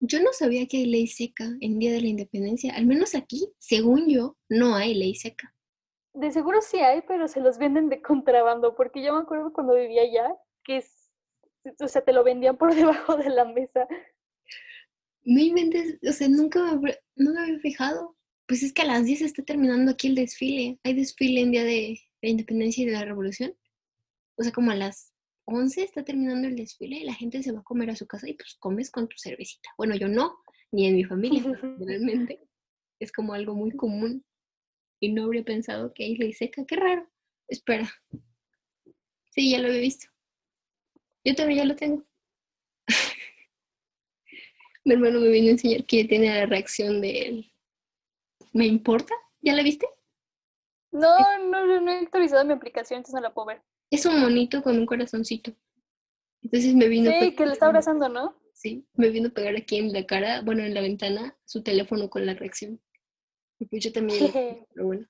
Yo 0.00 0.22
no 0.22 0.32
sabía 0.32 0.66
que 0.66 0.78
hay 0.78 0.86
ley 0.86 1.06
seca 1.06 1.44
en 1.60 1.78
Día 1.78 1.92
de 1.92 2.00
la 2.00 2.08
Independencia. 2.08 2.74
Al 2.74 2.86
menos 2.86 3.14
aquí, 3.14 3.52
según 3.58 4.08
yo, 4.08 4.36
no 4.48 4.76
hay 4.76 4.94
ley 4.94 5.14
seca. 5.14 5.54
De 6.14 6.30
seguro 6.30 6.60
sí 6.62 6.78
hay, 6.78 7.02
pero 7.06 7.28
se 7.28 7.40
los 7.40 7.58
venden 7.58 7.88
de 7.88 8.00
contrabando, 8.00 8.74
porque 8.76 9.02
yo 9.02 9.12
me 9.12 9.20
acuerdo 9.20 9.52
cuando 9.52 9.74
vivía 9.74 10.02
allá, 10.02 10.34
que 10.64 10.78
es, 10.78 11.10
o 11.80 11.88
sea, 11.88 12.02
te 12.02 12.12
lo 12.12 12.24
vendían 12.24 12.56
por 12.56 12.74
debajo 12.74 13.16
de 13.16 13.30
la 13.30 13.44
mesa. 13.44 13.86
No 15.22 15.40
inventes, 15.40 15.98
o 16.08 16.12
sea, 16.12 16.28
nunca 16.28 16.76
me, 16.76 16.96
no 17.16 17.32
me 17.32 17.40
había 17.40 17.58
fijado. 17.58 18.16
Pues 18.46 18.62
es 18.62 18.72
que 18.72 18.82
a 18.82 18.86
las 18.86 19.04
10 19.04 19.22
está 19.22 19.42
terminando 19.42 19.92
aquí 19.92 20.08
el 20.08 20.14
desfile. 20.14 20.78
Hay 20.82 20.94
desfile 20.94 21.42
en 21.42 21.50
Día 21.50 21.64
de 21.64 21.98
la 22.22 22.30
Independencia 22.30 22.82
y 22.82 22.86
de 22.86 22.92
la 22.92 23.04
Revolución. 23.04 23.54
O 24.38 24.42
sea, 24.42 24.52
como 24.52 24.70
a 24.70 24.74
las 24.74 25.12
11 25.50 25.82
está 25.82 26.04
terminando 26.04 26.46
el 26.46 26.56
desfile 26.56 26.98
y 26.98 27.04
la 27.04 27.14
gente 27.14 27.42
se 27.42 27.52
va 27.52 27.60
a 27.60 27.64
comer 27.64 27.88
a 27.90 27.96
su 27.96 28.06
casa 28.06 28.28
y 28.28 28.34
pues 28.34 28.56
comes 28.60 28.90
con 28.90 29.08
tu 29.08 29.16
cervecita. 29.16 29.70
Bueno, 29.78 29.96
yo 29.96 30.06
no, 30.06 30.38
ni 30.72 30.86
en 30.86 30.94
mi 30.94 31.04
familia, 31.04 31.42
pero 31.60 31.78
generalmente 31.78 32.46
es 33.00 33.10
como 33.12 33.32
algo 33.32 33.54
muy 33.54 33.70
común. 33.72 34.24
Y 35.00 35.12
no 35.12 35.24
habría 35.24 35.44
pensado 35.44 35.94
que 35.94 36.04
hay 36.04 36.16
ley 36.16 36.32
seca. 36.32 36.64
Qué 36.66 36.76
raro. 36.76 37.08
Espera. 37.46 37.88
Sí, 39.30 39.50
ya 39.50 39.58
lo 39.58 39.68
había 39.68 39.80
visto. 39.80 40.08
Yo 41.24 41.34
también 41.34 41.60
ya 41.60 41.64
lo 41.64 41.76
tengo. 41.76 42.04
Mi 44.84 44.94
hermano 44.94 45.20
me 45.20 45.28
vino 45.28 45.48
a 45.48 45.52
enseñar 45.52 45.86
que 45.86 46.02
ya 46.02 46.08
tiene 46.08 46.34
la 46.34 46.46
reacción 46.46 47.00
de 47.00 47.22
él. 47.22 47.52
¿Me 48.52 48.66
importa? 48.66 49.14
¿Ya 49.40 49.54
la 49.54 49.62
viste? 49.62 49.86
No, 50.90 51.16
no, 51.38 51.64
no, 51.66 51.80
no 51.80 51.90
he 51.90 51.98
actualizado 51.98 52.44
mi 52.44 52.52
aplicación, 52.52 52.98
entonces 52.98 53.14
no 53.14 53.20
la 53.20 53.32
puedo 53.32 53.46
ver. 53.46 53.62
Es 53.90 54.06
un 54.06 54.20
monito 54.20 54.62
con 54.62 54.78
un 54.78 54.86
corazoncito. 54.86 55.52
Entonces 56.42 56.74
me 56.74 56.88
vino 56.88 57.10
a 57.10 57.20
Sí, 57.20 57.34
que 57.34 57.46
le 57.46 57.52
está 57.52 57.66
abrazando, 57.66 58.08
¿no? 58.08 58.36
Sí, 58.52 58.84
me 58.94 59.08
vino 59.10 59.28
a 59.28 59.32
pegar 59.32 59.56
aquí 59.56 59.76
en 59.76 59.92
la 59.92 60.04
cara, 60.06 60.42
bueno, 60.42 60.62
en 60.62 60.74
la 60.74 60.80
ventana, 60.80 61.36
su 61.44 61.62
teléfono 61.62 62.10
con 62.10 62.26
la 62.26 62.34
reacción. 62.34 62.80
Y 63.58 63.66
pues 63.66 63.84
yo 63.84 63.92
también, 63.92 64.18
pero 64.74 64.86
bueno. 64.86 65.06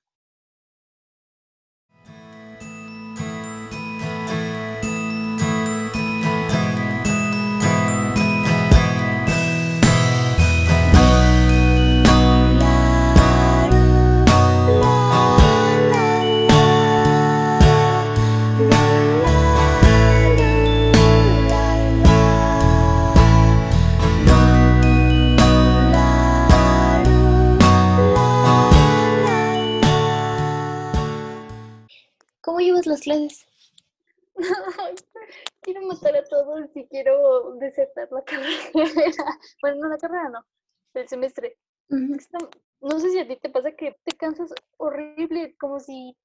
La 39.89 39.97
carrera 39.97 40.29
no, 40.29 40.45
el 40.93 41.07
semestre. 41.07 41.57
No 41.89 42.99
sé 42.99 43.09
si 43.09 43.19
a 43.19 43.27
ti 43.27 43.35
te 43.37 43.49
pasa 43.49 43.71
que 43.71 43.97
te 44.03 44.15
cansas 44.15 44.53
horrible, 44.77 45.55
como 45.57 45.79
si 45.79 46.15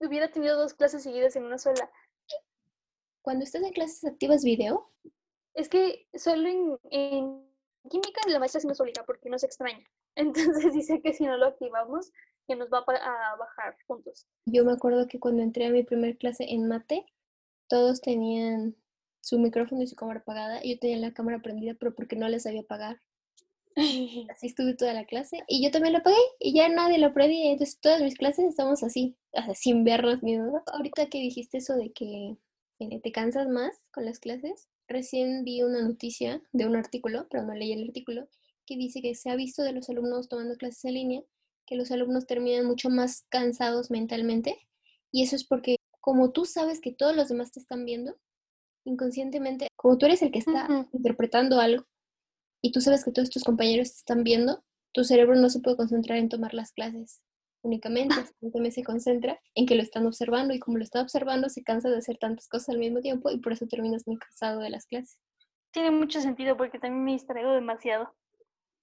hubiera 0.00 0.30
tenido 0.30 0.58
dos 0.58 0.74
clases 0.74 1.02
seguidas 1.02 1.36
en 1.36 1.44
una 1.44 1.58
sola. 1.58 1.90
Cuando 3.22 3.44
estás 3.44 3.62
en 3.62 3.72
clases 3.72 4.04
activas 4.04 4.44
video, 4.44 4.92
Es 5.54 5.68
que 5.68 6.06
solo 6.14 6.48
en, 6.48 6.78
en 6.90 7.46
química 7.88 8.20
la 8.28 8.38
maestra 8.38 8.60
sí 8.60 8.66
nos 8.66 8.80
obliga 8.80 9.04
porque 9.04 9.30
nos 9.30 9.42
extraña. 9.42 9.86
Entonces 10.16 10.72
dice 10.72 11.00
que 11.02 11.12
si 11.12 11.24
no 11.24 11.36
lo 11.36 11.46
activamos, 11.46 12.12
que 12.46 12.56
nos 12.56 12.68
va 12.68 12.78
a, 12.78 13.36
bajar 13.36 13.76
puntos. 13.86 14.26
yo 14.46 14.64
me 14.64 14.72
acuerdo 14.72 15.08
que 15.08 15.18
cuando 15.18 15.42
entré 15.42 15.66
a 15.66 15.70
mi 15.70 15.82
primer 15.82 16.16
clase 16.16 16.44
en 16.48 16.68
mate, 16.68 17.04
todos 17.68 18.00
tenían 18.00 18.76
su 19.26 19.40
micrófono 19.40 19.82
y 19.82 19.88
su 19.88 19.96
cámara 19.96 20.20
apagada 20.20 20.60
y 20.62 20.74
yo 20.74 20.78
tenía 20.78 20.98
la 20.98 21.12
cámara 21.12 21.40
prendida, 21.42 21.74
pero 21.74 21.92
porque 21.96 22.14
no 22.14 22.28
les 22.28 22.44
sabía 22.44 22.60
apagar. 22.60 23.00
Así 24.30 24.46
estuve 24.46 24.74
toda 24.74 24.94
la 24.94 25.04
clase 25.04 25.42
y 25.48 25.64
yo 25.64 25.72
también 25.72 25.94
la 25.94 25.98
apagué 25.98 26.16
y 26.38 26.54
ya 26.54 26.68
nadie 26.68 26.98
lo 26.98 27.12
prendía. 27.12 27.50
Entonces 27.50 27.80
todas 27.80 28.00
mis 28.02 28.14
clases 28.14 28.44
estamos 28.44 28.84
así, 28.84 29.16
o 29.32 29.42
sea, 29.42 29.54
sin 29.56 29.82
vernos 29.82 30.22
ni 30.22 30.36
nada. 30.36 30.62
Ahorita 30.72 31.06
que 31.06 31.18
dijiste 31.18 31.58
eso 31.58 31.74
de 31.74 31.90
que 31.92 32.36
eh, 32.78 33.00
te 33.02 33.10
cansas 33.10 33.48
más 33.48 33.76
con 33.90 34.04
las 34.04 34.20
clases, 34.20 34.68
recién 34.86 35.42
vi 35.42 35.62
una 35.64 35.82
noticia 35.82 36.40
de 36.52 36.66
un 36.66 36.76
artículo, 36.76 37.26
pero 37.28 37.42
no 37.42 37.52
leí 37.52 37.72
el 37.72 37.88
artículo, 37.88 38.28
que 38.64 38.76
dice 38.76 39.02
que 39.02 39.16
se 39.16 39.28
ha 39.28 39.34
visto 39.34 39.64
de 39.64 39.72
los 39.72 39.90
alumnos 39.90 40.28
tomando 40.28 40.54
clases 40.56 40.84
en 40.84 40.94
línea, 40.94 41.22
que 41.66 41.74
los 41.74 41.90
alumnos 41.90 42.28
terminan 42.28 42.64
mucho 42.64 42.90
más 42.90 43.26
cansados 43.28 43.90
mentalmente 43.90 44.56
y 45.10 45.24
eso 45.24 45.34
es 45.34 45.42
porque 45.42 45.76
como 46.00 46.30
tú 46.30 46.44
sabes 46.44 46.80
que 46.80 46.92
todos 46.92 47.16
los 47.16 47.28
demás 47.28 47.50
te 47.50 47.58
están 47.58 47.84
viendo, 47.84 48.16
inconscientemente, 48.86 49.68
como 49.76 49.98
tú 49.98 50.06
eres 50.06 50.22
el 50.22 50.30
que 50.30 50.38
está 50.38 50.88
interpretando 50.92 51.60
algo, 51.60 51.84
y 52.62 52.72
tú 52.72 52.80
sabes 52.80 53.04
que 53.04 53.12
todos 53.12 53.30
tus 53.30 53.44
compañeros 53.44 53.90
te 53.90 53.98
están 53.98 54.24
viendo, 54.24 54.64
tu 54.92 55.04
cerebro 55.04 55.36
no 55.36 55.50
se 55.50 55.60
puede 55.60 55.76
concentrar 55.76 56.18
en 56.18 56.28
tomar 56.28 56.54
las 56.54 56.72
clases 56.72 57.22
únicamente, 57.62 58.14
simplemente 58.40 58.76
se 58.76 58.84
concentra 58.84 59.40
en 59.54 59.66
que 59.66 59.74
lo 59.74 59.82
están 59.82 60.06
observando 60.06 60.54
y 60.54 60.58
como 60.58 60.78
lo 60.78 60.84
está 60.84 61.02
observando 61.02 61.48
se 61.48 61.62
cansa 61.62 61.90
de 61.90 61.98
hacer 61.98 62.16
tantas 62.16 62.48
cosas 62.48 62.70
al 62.70 62.78
mismo 62.78 63.00
tiempo 63.00 63.30
y 63.30 63.38
por 63.38 63.52
eso 63.52 63.66
terminas 63.66 64.06
muy 64.06 64.16
cansado 64.16 64.60
de 64.60 64.70
las 64.70 64.86
clases. 64.86 65.18
Tiene 65.72 65.90
mucho 65.90 66.20
sentido 66.20 66.56
porque 66.56 66.78
también 66.78 67.04
me 67.04 67.12
distraigo 67.12 67.52
demasiado. 67.52 68.14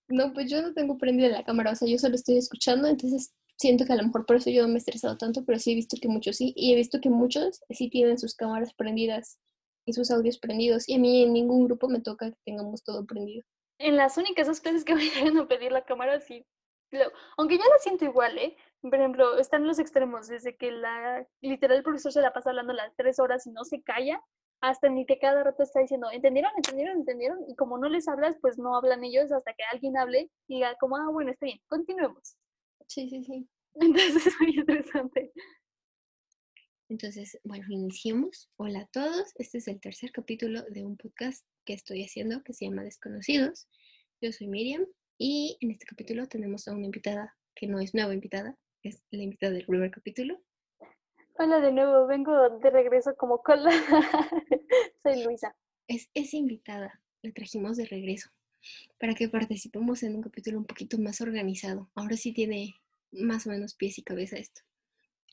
No, 0.09 0.33
pues 0.33 0.51
yo 0.51 0.61
no 0.61 0.73
tengo 0.73 0.97
prendida 0.97 1.29
la 1.29 1.43
cámara, 1.43 1.71
o 1.71 1.75
sea, 1.75 1.87
yo 1.87 1.97
solo 1.97 2.15
estoy 2.15 2.37
escuchando, 2.37 2.87
entonces 2.87 3.33
siento 3.57 3.85
que 3.85 3.93
a 3.93 3.95
lo 3.95 4.03
mejor 4.03 4.25
por 4.25 4.35
eso 4.35 4.49
yo 4.49 4.61
no 4.63 4.67
me 4.67 4.75
he 4.75 4.77
estresado 4.77 5.17
tanto, 5.17 5.45
pero 5.45 5.57
sí 5.57 5.71
he 5.71 5.75
visto 5.75 5.97
que 5.99 6.09
muchos 6.09 6.37
sí, 6.37 6.53
y 6.55 6.73
he 6.73 6.75
visto 6.75 6.99
que 6.99 7.09
muchos 7.09 7.61
sí 7.69 7.89
tienen 7.89 8.19
sus 8.19 8.35
cámaras 8.35 8.73
prendidas 8.73 9.39
y 9.85 9.93
sus 9.93 10.11
audios 10.11 10.37
prendidos, 10.37 10.87
y 10.89 10.95
a 10.95 10.99
mí 10.99 11.23
en 11.23 11.33
ningún 11.33 11.65
grupo 11.65 11.87
me 11.89 11.99
toca 12.01 12.31
que 12.31 12.37
tengamos 12.45 12.83
todo 12.83 13.05
prendido. 13.05 13.43
En 13.79 13.97
las 13.97 14.17
únicas 14.17 14.47
dos 14.47 14.61
clases 14.61 14.85
que 14.85 14.95
me 14.95 15.03
llegan 15.09 15.37
a 15.37 15.47
pedir 15.47 15.71
la 15.71 15.83
cámara, 15.85 16.19
sí. 16.19 16.45
lo- 16.91 17.11
aunque 17.37 17.57
yo 17.57 17.63
la 17.63 17.77
siento 17.79 18.05
igual, 18.05 18.37
¿eh? 18.37 18.55
Por 18.81 18.95
ejemplo, 18.95 19.37
están 19.39 19.65
los 19.65 19.79
extremos, 19.79 20.27
desde 20.27 20.55
que 20.57 20.71
la 20.71 21.25
literal 21.41 21.77
el 21.77 21.83
profesor 21.83 22.11
se 22.11 22.21
la 22.21 22.33
pasa 22.33 22.49
hablando 22.51 22.73
las 22.73 22.95
tres 22.95 23.17
horas 23.19 23.47
y 23.47 23.51
no 23.51 23.63
se 23.63 23.81
calla, 23.81 24.21
hasta 24.61 24.87
ni 24.89 25.05
que 25.05 25.19
cada 25.19 25.43
rato 25.43 25.63
está 25.63 25.79
diciendo, 25.81 26.07
¿entendieron? 26.11 26.51
¿entendieron? 26.55 26.97
¿entendieron? 26.99 27.39
Y 27.49 27.55
como 27.55 27.77
no 27.77 27.89
les 27.89 28.07
hablas, 28.07 28.37
pues 28.41 28.57
no 28.57 28.75
hablan 28.77 29.03
ellos 29.03 29.31
hasta 29.31 29.53
que 29.53 29.63
alguien 29.71 29.97
hable 29.97 30.29
y 30.47 30.55
diga 30.55 30.75
como, 30.79 30.95
ah, 30.97 31.09
bueno, 31.11 31.31
está 31.31 31.45
bien, 31.45 31.59
continuemos. 31.67 32.35
Sí, 32.87 33.09
sí, 33.09 33.23
sí. 33.23 33.49
Entonces 33.75 34.27
es 34.27 34.33
muy 34.39 34.55
interesante. 34.55 35.31
Entonces, 36.93 37.39
bueno, 37.43 37.65
iniciemos. 37.69 38.51
Hola 38.55 38.81
a 38.81 38.85
todos. 38.85 39.33
Este 39.39 39.57
es 39.57 39.67
el 39.67 39.79
tercer 39.79 40.11
capítulo 40.11 40.61
de 40.69 40.85
un 40.85 40.95
podcast 40.95 41.43
que 41.65 41.73
estoy 41.73 42.03
haciendo 42.03 42.43
que 42.43 42.53
se 42.53 42.65
llama 42.65 42.83
Desconocidos. 42.83 43.67
Yo 44.21 44.31
soy 44.31 44.45
Miriam 44.45 44.85
y 45.17 45.57
en 45.61 45.71
este 45.71 45.87
capítulo 45.87 46.27
tenemos 46.27 46.67
a 46.67 46.71
una 46.71 46.85
invitada 46.85 47.35
que 47.55 47.65
no 47.65 47.79
es 47.79 47.95
nueva 47.95 48.13
invitada, 48.13 48.59
es 48.83 49.01
la 49.09 49.23
invitada 49.23 49.53
del 49.53 49.65
primer 49.65 49.89
capítulo. 49.89 50.39
Hola 51.39 51.61
de 51.61 51.71
nuevo, 51.71 52.05
vengo 52.05 52.59
de 52.59 52.69
regreso 52.69 53.15
como 53.15 53.41
cola. 53.41 53.71
Soy 55.01 55.23
Luisa. 55.23 55.55
Es 55.87 56.11
esa 56.13 56.37
invitada, 56.37 57.01
la 57.23 57.31
trajimos 57.31 57.75
de 57.75 57.85
regreso 57.85 58.29
para 58.99 59.15
que 59.15 59.29
participemos 59.29 60.03
en 60.03 60.15
un 60.15 60.21
capítulo 60.21 60.59
un 60.59 60.65
poquito 60.65 60.99
más 60.99 61.21
organizado. 61.21 61.89
Ahora 61.95 62.17
sí 62.17 62.33
tiene 62.33 62.75
más 63.11 63.47
o 63.47 63.49
menos 63.49 63.73
pies 63.73 63.97
y 63.97 64.03
cabeza 64.03 64.37
esto. 64.37 64.61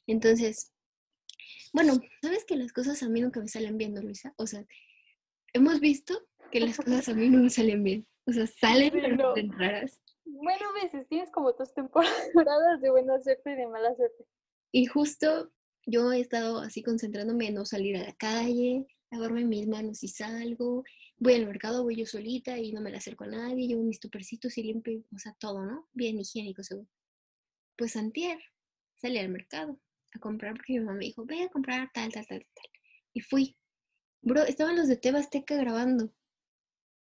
Entonces, 0.07 0.73
bueno, 1.73 1.95
sabes 2.23 2.45
que 2.45 2.57
las 2.57 2.73
cosas 2.73 3.03
a 3.03 3.09
mí 3.09 3.21
nunca 3.21 3.41
me 3.41 3.49
salen 3.49 3.79
bien, 3.79 3.95
¿no, 3.95 4.03
Luisa? 4.03 4.35
O 4.37 4.47
sea, 4.47 4.65
hemos 5.53 5.81
visto 5.81 6.27
que 6.51 6.61
las 6.61 6.77
cosas 7.05 7.09
a 7.09 7.15
mí 7.15 7.29
no 7.29 7.43
me 7.43 7.51
salen 7.51 7.83
bien. 7.83 8.07
O 8.27 8.33
sea, 8.33 8.47
salen, 8.47 8.93
Sí, 8.93 8.99
pero 9.01 9.17
no 9.17 9.35
raras. 9.57 10.01
Bueno, 10.25 10.73
veces 10.83 11.09
tienes 11.09 11.31
como 11.31 11.55
tus 11.55 11.73
temporadas 11.75 12.81
de 12.81 12.91
buena 12.91 13.21
suerte 13.21 13.53
y 13.53 13.57
de 13.57 13.67
mala 13.67 13.95
suerte. 13.97 14.25
Y 14.73 14.87
justo 14.87 15.53
yo 15.87 16.13
he 16.13 16.21
estado 16.21 16.59
así 16.61 16.83
concentrándome 16.83 17.49
en 17.49 17.55
no 17.55 17.65
salir 17.65 17.97
a 17.97 18.05
la 18.05 18.15
calle, 18.15 18.87
lavarme 19.11 19.45
mis 19.45 19.67
manos 19.67 19.99
si 19.99 20.09
salgo, 20.09 20.85
voy 21.19 21.35
al 21.35 21.47
mercado, 21.47 21.83
voy 21.83 21.97
yo 21.97 22.07
solita 22.07 22.59
y 22.59 22.73
no 22.73 22.81
me 22.81 22.91
la 22.91 22.99
acerco 22.99 23.25
a 23.25 23.29
nadie, 23.29 23.67
llevo 23.67 23.83
mis 23.83 23.99
tupercitos 23.99 24.57
y 24.59 24.63
limpio, 24.63 25.03
o 25.13 25.19
sea, 25.19 25.35
todo, 25.39 25.65
¿no? 25.65 25.89
Bien 25.93 26.19
higiénico, 26.19 26.63
seguro. 26.63 26.89
Pues 27.77 27.97
antier 27.97 28.39
salí 28.97 29.19
al 29.19 29.31
mercado 29.31 29.81
a 30.15 30.19
comprar 30.19 30.55
porque 30.55 30.75
mi 30.75 30.81
mamá 30.81 30.95
me 30.95 31.07
dijo, 31.07 31.25
ve 31.25 31.43
a 31.43 31.49
comprar 31.49 31.91
tal, 31.93 32.13
tal, 32.13 32.27
tal, 32.27 32.41
tal. 32.41 32.71
Y 33.13 33.21
fui. 33.21 33.57
Bro, 34.23 34.43
estaban 34.45 34.77
los 34.77 34.89
de 34.89 34.97
Teba 34.97 35.19
Azteca 35.19 35.57
grabando. 35.57 36.13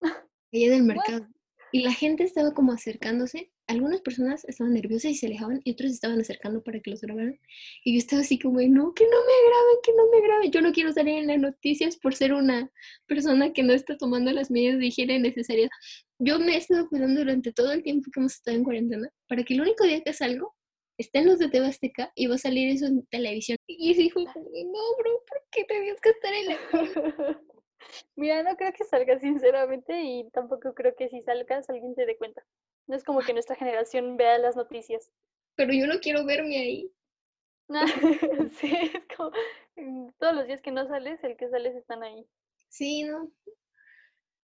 Allá 0.52 0.70
del 0.70 0.84
mercado. 0.84 1.26
Y 1.72 1.82
la 1.82 1.92
gente 1.92 2.24
estaba 2.24 2.52
como 2.52 2.72
acercándose. 2.72 3.52
Algunas 3.68 4.00
personas 4.00 4.44
estaban 4.46 4.74
nerviosas 4.74 5.12
y 5.12 5.14
se 5.14 5.26
alejaban 5.26 5.60
y 5.62 5.72
otros 5.72 5.92
estaban 5.92 6.20
acercando 6.20 6.64
para 6.64 6.80
que 6.80 6.90
los 6.90 7.00
grabaran. 7.00 7.38
Y 7.84 7.92
yo 7.92 7.98
estaba 7.98 8.22
así 8.22 8.38
como, 8.38 8.60
no, 8.60 8.92
que 8.94 9.04
no 9.04 9.10
me 9.10 9.48
graben, 9.48 9.76
que 9.84 9.92
no 9.92 10.10
me 10.10 10.20
graben. 10.20 10.50
Yo 10.50 10.60
no 10.60 10.72
quiero 10.72 10.92
salir 10.92 11.18
en 11.18 11.28
las 11.28 11.38
noticias 11.38 11.96
por 11.96 12.16
ser 12.16 12.32
una 12.32 12.68
persona 13.06 13.52
que 13.52 13.62
no 13.62 13.72
está 13.72 13.96
tomando 13.96 14.32
las 14.32 14.50
medidas 14.50 14.80
de 14.80 14.86
higiene 14.86 15.20
necesarias. 15.20 15.70
Yo 16.18 16.40
me 16.40 16.54
he 16.54 16.56
estado 16.56 16.88
cuidando 16.88 17.20
durante 17.20 17.52
todo 17.52 17.70
el 17.70 17.84
tiempo 17.84 18.10
que 18.12 18.18
hemos 18.18 18.34
estado 18.34 18.56
en 18.56 18.64
cuarentena 18.64 19.08
para 19.28 19.44
que 19.44 19.54
el 19.54 19.60
único 19.60 19.84
día 19.84 20.02
que 20.02 20.12
salgo 20.12 20.56
estén 21.00 21.26
los 21.26 21.38
de 21.38 21.48
TV 21.48 21.66
Azteca 21.66 22.12
y 22.14 22.26
va 22.26 22.34
a 22.34 22.38
salir 22.38 22.70
eso 22.70 22.86
en 22.86 23.06
televisión. 23.06 23.56
Y 23.66 23.94
dijo, 23.94 24.20
no, 24.20 24.96
bro, 24.98 25.24
¿por 25.26 25.42
qué 25.50 25.64
tenías 25.64 26.00
que 26.00 26.10
estar 26.10 26.32
en 26.32 26.46
la... 26.46 26.58
Mira, 28.16 28.42
no 28.42 28.56
creo 28.56 28.72
que 28.72 28.84
salga 28.84 29.18
sinceramente 29.18 30.02
y 30.02 30.28
tampoco 30.30 30.74
creo 30.74 30.94
que 30.94 31.08
si 31.08 31.22
salgas 31.22 31.68
alguien 31.70 31.94
se 31.94 32.06
dé 32.06 32.16
cuenta. 32.16 32.44
No 32.86 32.96
es 32.96 33.04
como 33.04 33.20
que 33.20 33.32
nuestra 33.32 33.56
generación 33.56 34.16
vea 34.16 34.38
las 34.38 34.56
noticias. 34.56 35.10
Pero 35.56 35.72
yo 35.72 35.86
no 35.86 36.00
quiero 36.00 36.24
verme 36.24 36.58
ahí. 36.58 36.92
sí, 38.60 38.72
es 38.94 39.16
como 39.16 39.32
todos 40.18 40.34
los 40.34 40.46
días 40.46 40.60
que 40.60 40.72
no 40.72 40.86
sales, 40.86 41.22
el 41.24 41.36
que 41.36 41.48
sales 41.48 41.74
están 41.74 42.02
ahí. 42.02 42.26
Sí, 42.68 43.04
¿no? 43.04 43.30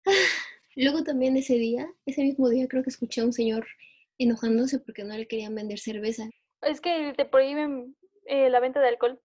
Luego 0.76 1.04
también 1.04 1.38
ese 1.38 1.56
día, 1.56 1.88
ese 2.06 2.24
mismo 2.24 2.50
día 2.50 2.68
creo 2.68 2.84
que 2.84 2.90
escuché 2.90 3.22
a 3.22 3.26
un 3.26 3.34
señor 3.34 3.66
enojándose 4.18 4.80
porque 4.80 5.04
no 5.04 5.16
le 5.16 5.28
querían 5.28 5.56
vender 5.56 5.80
cerveza. 5.80 6.30
Es 6.62 6.82
que 6.82 7.14
te 7.16 7.26
prohíben 7.26 7.96
eh, 8.26 8.50
la 8.50 8.60
venta 8.60 8.80
de 8.80 8.90
alcohol. 8.90 9.20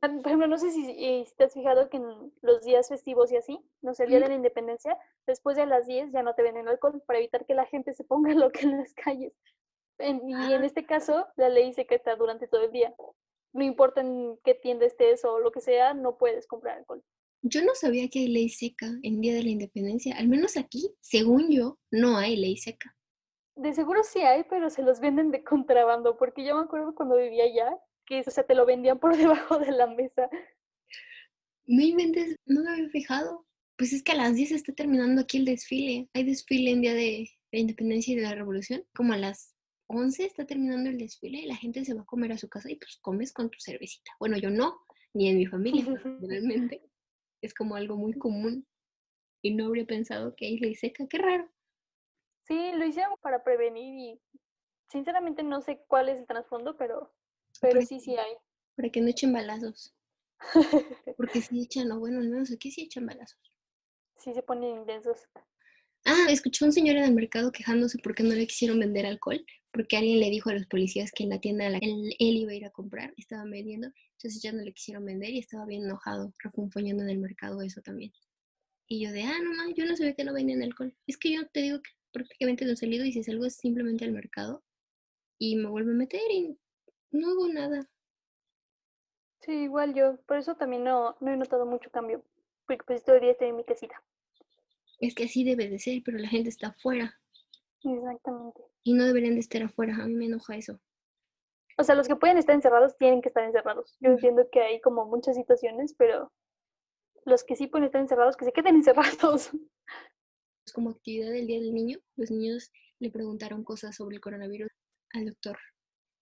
Por 0.00 0.26
ejemplo, 0.26 0.46
no 0.46 0.58
sé 0.58 0.68
eh, 0.68 1.24
si, 1.26 1.34
te 1.36 1.44
has 1.44 1.54
fijado 1.54 1.88
que 1.88 1.96
en 1.96 2.32
los 2.42 2.64
días 2.64 2.88
festivos 2.88 3.32
y 3.32 3.36
así, 3.36 3.58
no 3.80 3.94
sé, 3.94 4.04
el 4.04 4.10
día 4.10 4.20
de 4.20 4.28
la 4.28 4.34
independencia, 4.34 4.96
después 5.26 5.56
de 5.56 5.66
las 5.66 5.86
10 5.86 6.12
ya 6.12 6.22
no 6.22 6.34
te 6.34 6.42
venden 6.42 6.68
alcohol 6.68 7.02
para 7.06 7.18
evitar 7.18 7.46
que 7.46 7.54
la 7.54 7.66
gente 7.66 7.94
se 7.94 8.04
ponga 8.04 8.34
loca 8.34 8.60
en 8.60 8.78
las 8.78 8.92
calles. 8.94 9.32
y 9.98 10.04
en 10.04 10.34
ah. 10.34 10.60
este 10.64 10.84
caso, 10.86 11.26
la 11.36 11.48
ley 11.48 11.72
se 11.72 11.86
queda 11.86 12.14
durante 12.16 12.46
todo 12.46 12.64
el 12.64 12.72
día. 12.72 12.94
No 13.52 13.64
importa 13.64 14.02
en 14.02 14.38
qué 14.44 14.54
tienda 14.54 14.86
estés 14.86 15.24
o 15.24 15.38
lo 15.38 15.50
que 15.50 15.60
sea, 15.60 15.94
no 15.94 16.18
puedes 16.18 16.46
comprar 16.46 16.78
alcohol. 16.78 17.02
Yo 17.42 17.62
no 17.62 17.74
sabía 17.74 18.08
que 18.08 18.20
hay 18.20 18.28
ley 18.28 18.48
seca 18.48 18.86
en 19.02 19.20
Día 19.20 19.34
de 19.34 19.42
la 19.42 19.50
Independencia. 19.50 20.16
Al 20.16 20.28
menos 20.28 20.56
aquí, 20.56 20.94
según 21.00 21.50
yo, 21.50 21.78
no 21.90 22.16
hay 22.16 22.36
ley 22.36 22.56
seca. 22.56 22.95
De 23.56 23.72
seguro 23.72 24.02
sí 24.04 24.20
hay, 24.20 24.44
pero 24.44 24.68
se 24.68 24.82
los 24.82 25.00
venden 25.00 25.30
de 25.30 25.42
contrabando, 25.42 26.16
porque 26.16 26.44
yo 26.44 26.54
me 26.54 26.62
acuerdo 26.62 26.94
cuando 26.94 27.16
vivía 27.16 27.44
allá, 27.44 27.76
que 28.06 28.20
o 28.20 28.30
sea, 28.30 28.44
te 28.44 28.54
lo 28.54 28.66
vendían 28.66 28.98
por 28.98 29.16
debajo 29.16 29.58
de 29.58 29.72
la 29.72 29.86
mesa. 29.86 30.28
No 31.66 31.82
inventes, 31.82 32.36
no 32.46 32.62
me 32.62 32.70
había 32.70 32.88
fijado. 32.90 33.46
Pues 33.76 33.92
es 33.92 34.02
que 34.02 34.12
a 34.12 34.16
las 34.16 34.34
10 34.34 34.52
está 34.52 34.72
terminando 34.72 35.20
aquí 35.20 35.38
el 35.38 35.44
desfile. 35.44 36.08
Hay 36.14 36.24
desfile 36.24 36.70
en 36.70 36.80
Día 36.80 36.94
de 36.94 37.28
la 37.52 37.58
Independencia 37.58 38.12
y 38.12 38.16
de 38.16 38.22
la 38.22 38.34
Revolución. 38.34 38.84
Como 38.94 39.12
a 39.12 39.18
las 39.18 39.54
11 39.88 40.24
está 40.24 40.46
terminando 40.46 40.88
el 40.88 40.98
desfile 40.98 41.40
y 41.40 41.46
la 41.46 41.56
gente 41.56 41.84
se 41.84 41.94
va 41.94 42.02
a 42.02 42.06
comer 42.06 42.32
a 42.32 42.38
su 42.38 42.48
casa 42.48 42.70
y 42.70 42.76
pues 42.76 42.98
comes 43.02 43.32
con 43.32 43.50
tu 43.50 43.58
cervecita. 43.60 44.12
Bueno, 44.18 44.38
yo 44.38 44.50
no, 44.50 44.80
ni 45.14 45.28
en 45.28 45.36
mi 45.36 45.46
familia, 45.46 45.84
realmente. 46.20 46.82
Es 47.42 47.52
como 47.52 47.76
algo 47.76 47.96
muy 47.96 48.14
común 48.14 48.66
y 49.42 49.54
no 49.54 49.66
habría 49.66 49.86
pensado 49.86 50.34
que 50.34 50.46
hay 50.46 50.58
ley 50.58 50.74
seca. 50.74 51.06
Qué 51.08 51.18
raro. 51.18 51.50
Sí, 52.46 52.72
lo 52.74 52.84
hicieron 52.84 53.16
para 53.20 53.42
prevenir 53.42 53.94
y 53.94 54.20
sinceramente 54.88 55.42
no 55.42 55.60
sé 55.60 55.82
cuál 55.88 56.08
es 56.08 56.18
el 56.18 56.26
trasfondo, 56.26 56.76
pero 56.76 57.12
pero 57.60 57.82
sí, 57.82 58.00
sí 58.00 58.16
hay. 58.16 58.34
Para 58.76 58.90
que 58.90 59.00
no 59.00 59.08
echen 59.08 59.32
balazos. 59.32 59.94
Porque 61.16 61.40
si 61.40 61.62
echan, 61.62 61.90
o 61.92 61.98
bueno, 61.98 62.20
al 62.20 62.28
menos 62.28 62.52
aquí 62.52 62.70
sí 62.70 62.82
echan 62.82 63.06
balazos. 63.06 63.40
Sí 64.16 64.34
se 64.34 64.42
ponen 64.42 64.80
intensos. 64.80 65.28
Ah, 66.04 66.26
escuché 66.28 66.64
a 66.64 66.68
un 66.68 66.72
señor 66.72 66.96
en 66.96 67.04
el 67.04 67.14
mercado 67.14 67.50
quejándose 67.50 67.98
porque 67.98 68.22
no 68.22 68.32
le 68.34 68.46
quisieron 68.46 68.78
vender 68.78 69.06
alcohol, 69.06 69.44
porque 69.72 69.96
alguien 69.96 70.20
le 70.20 70.30
dijo 70.30 70.50
a 70.50 70.54
los 70.54 70.66
policías 70.66 71.10
que 71.10 71.24
en 71.24 71.30
la 71.30 71.40
tienda 71.40 71.68
la 71.68 71.78
él, 71.78 72.14
él, 72.20 72.36
iba 72.36 72.52
a 72.52 72.54
ir 72.54 72.64
a 72.64 72.70
comprar, 72.70 73.12
estaban 73.16 73.50
vendiendo, 73.50 73.88
entonces 74.12 74.40
ya 74.40 74.52
no 74.52 74.62
le 74.62 74.72
quisieron 74.72 75.04
vender 75.04 75.30
y 75.30 75.40
estaba 75.40 75.66
bien 75.66 75.84
enojado, 75.84 76.32
refunfuñando 76.38 77.02
en 77.02 77.10
el 77.10 77.18
mercado 77.18 77.60
eso 77.60 77.82
también. 77.82 78.12
Y 78.86 79.04
yo 79.04 79.10
de, 79.10 79.24
ah, 79.24 79.38
no, 79.42 79.74
yo 79.74 79.84
no 79.84 79.96
sabía 79.96 80.14
que 80.14 80.22
no 80.22 80.32
vendían 80.32 80.62
alcohol. 80.62 80.96
Es 81.08 81.18
que 81.18 81.32
yo 81.32 81.44
te 81.48 81.60
digo 81.60 81.82
que 81.82 81.90
prácticamente 82.16 82.64
no 82.64 82.72
he 82.72 82.76
salido 82.76 83.04
y 83.04 83.12
si 83.12 83.22
salgo 83.22 83.44
es 83.44 83.56
simplemente 83.56 84.04
al 84.04 84.12
mercado 84.12 84.62
y 85.38 85.56
me 85.56 85.68
vuelvo 85.68 85.90
a 85.90 85.94
meter 85.94 86.30
y 86.30 86.58
no 87.10 87.30
hago 87.30 87.48
nada. 87.48 87.88
Sí, 89.40 89.52
igual 89.52 89.94
yo, 89.94 90.16
por 90.26 90.38
eso 90.38 90.56
también 90.56 90.82
no, 90.84 91.16
no 91.20 91.32
he 91.32 91.36
notado 91.36 91.66
mucho 91.66 91.90
cambio, 91.90 92.24
porque 92.66 92.84
pues 92.84 93.04
todo 93.04 93.16
el 93.16 93.22
día 93.22 93.32
estoy 93.32 93.48
en 93.48 93.56
mi 93.56 93.64
casita. 93.64 94.02
Es 94.98 95.14
que 95.14 95.24
así 95.24 95.44
debe 95.44 95.68
de 95.68 95.78
ser, 95.78 96.02
pero 96.04 96.18
la 96.18 96.28
gente 96.28 96.48
está 96.48 96.68
afuera. 96.68 97.20
Exactamente. 97.84 98.62
Y 98.82 98.94
no 98.94 99.04
deberían 99.04 99.34
de 99.34 99.40
estar 99.40 99.62
afuera, 99.62 99.94
a 99.96 100.06
mí 100.06 100.14
me 100.14 100.26
enoja 100.26 100.56
eso. 100.56 100.80
O 101.78 101.84
sea, 101.84 101.94
los 101.94 102.08
que 102.08 102.16
pueden 102.16 102.38
estar 102.38 102.54
encerrados 102.54 102.96
tienen 102.96 103.20
que 103.20 103.28
estar 103.28 103.44
encerrados. 103.44 103.96
Yo 104.00 104.10
entiendo 104.10 104.48
que 104.50 104.60
hay 104.62 104.80
como 104.80 105.04
muchas 105.04 105.36
situaciones, 105.36 105.94
pero 105.96 106.32
los 107.26 107.44
que 107.44 107.56
sí 107.56 107.66
pueden 107.66 107.86
estar 107.86 108.00
encerrados, 108.00 108.36
que 108.36 108.46
se 108.46 108.52
queden 108.52 108.76
encerrados. 108.76 109.50
Como 110.72 110.90
actividad 110.90 111.30
del 111.30 111.46
Día 111.46 111.60
del 111.60 111.74
Niño, 111.74 111.98
los 112.16 112.30
niños 112.30 112.70
le 112.98 113.10
preguntaron 113.10 113.64
cosas 113.64 113.96
sobre 113.96 114.16
el 114.16 114.20
coronavirus 114.20 114.70
al 115.12 115.26
doctor 115.26 115.58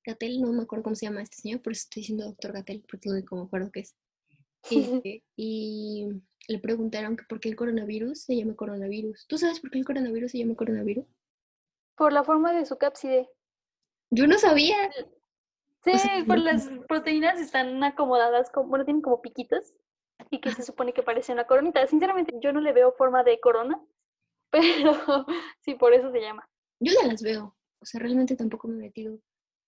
Gatel, 0.04 0.40
no 0.40 0.52
me 0.52 0.62
acuerdo 0.62 0.84
cómo 0.84 0.96
se 0.96 1.06
llama 1.06 1.22
este 1.22 1.36
señor, 1.36 1.62
por 1.62 1.72
eso 1.72 1.82
estoy 1.84 2.02
diciendo 2.02 2.26
doctor 2.26 2.52
Gatel, 2.52 2.84
porque 2.88 3.08
no 3.08 3.36
me 3.36 3.42
acuerdo 3.42 3.70
qué 3.72 3.80
es. 3.80 3.94
Y, 5.36 6.08
le 6.46 6.58
preguntaron 6.58 7.16
que 7.16 7.24
por 7.24 7.40
qué 7.40 7.48
el 7.48 7.56
coronavirus 7.56 8.24
se 8.24 8.36
llama 8.36 8.54
coronavirus. 8.54 9.26
¿Tú 9.26 9.38
sabes 9.38 9.60
por 9.60 9.70
qué 9.70 9.78
el 9.78 9.86
coronavirus 9.86 10.30
se 10.30 10.38
llama 10.38 10.54
coronavirus? 10.54 11.06
Por 11.96 12.12
la 12.12 12.22
forma 12.22 12.52
de 12.52 12.66
su 12.66 12.76
cápside. 12.76 13.30
Yo 14.10 14.26
no 14.26 14.38
sabía. 14.38 14.76
Sí, 15.82 15.92
por 16.26 16.38
las 16.38 16.68
proteínas 16.86 17.40
están 17.40 17.82
acomodadas, 17.82 18.50
como, 18.50 18.68
bueno, 18.68 18.84
tienen 18.84 19.00
como 19.00 19.22
piquitos 19.22 19.72
y 20.30 20.40
que 20.40 20.50
se 20.50 20.62
supone 20.62 20.92
que 20.92 21.02
parece 21.02 21.32
una 21.32 21.46
coronita. 21.46 21.86
Sinceramente, 21.86 22.34
yo 22.42 22.52
no 22.52 22.60
le 22.60 22.74
veo 22.74 22.92
forma 22.92 23.24
de 23.24 23.40
corona, 23.40 23.80
pero 24.94 25.26
sí, 25.60 25.74
por 25.74 25.92
eso 25.92 26.10
se 26.12 26.20
llama. 26.20 26.48
Yo 26.80 26.92
ya 27.00 27.08
las 27.08 27.22
veo. 27.22 27.56
O 27.80 27.86
sea, 27.86 28.00
realmente 28.00 28.36
tampoco 28.36 28.68
me 28.68 28.74
he 28.74 28.86
metido 28.86 29.18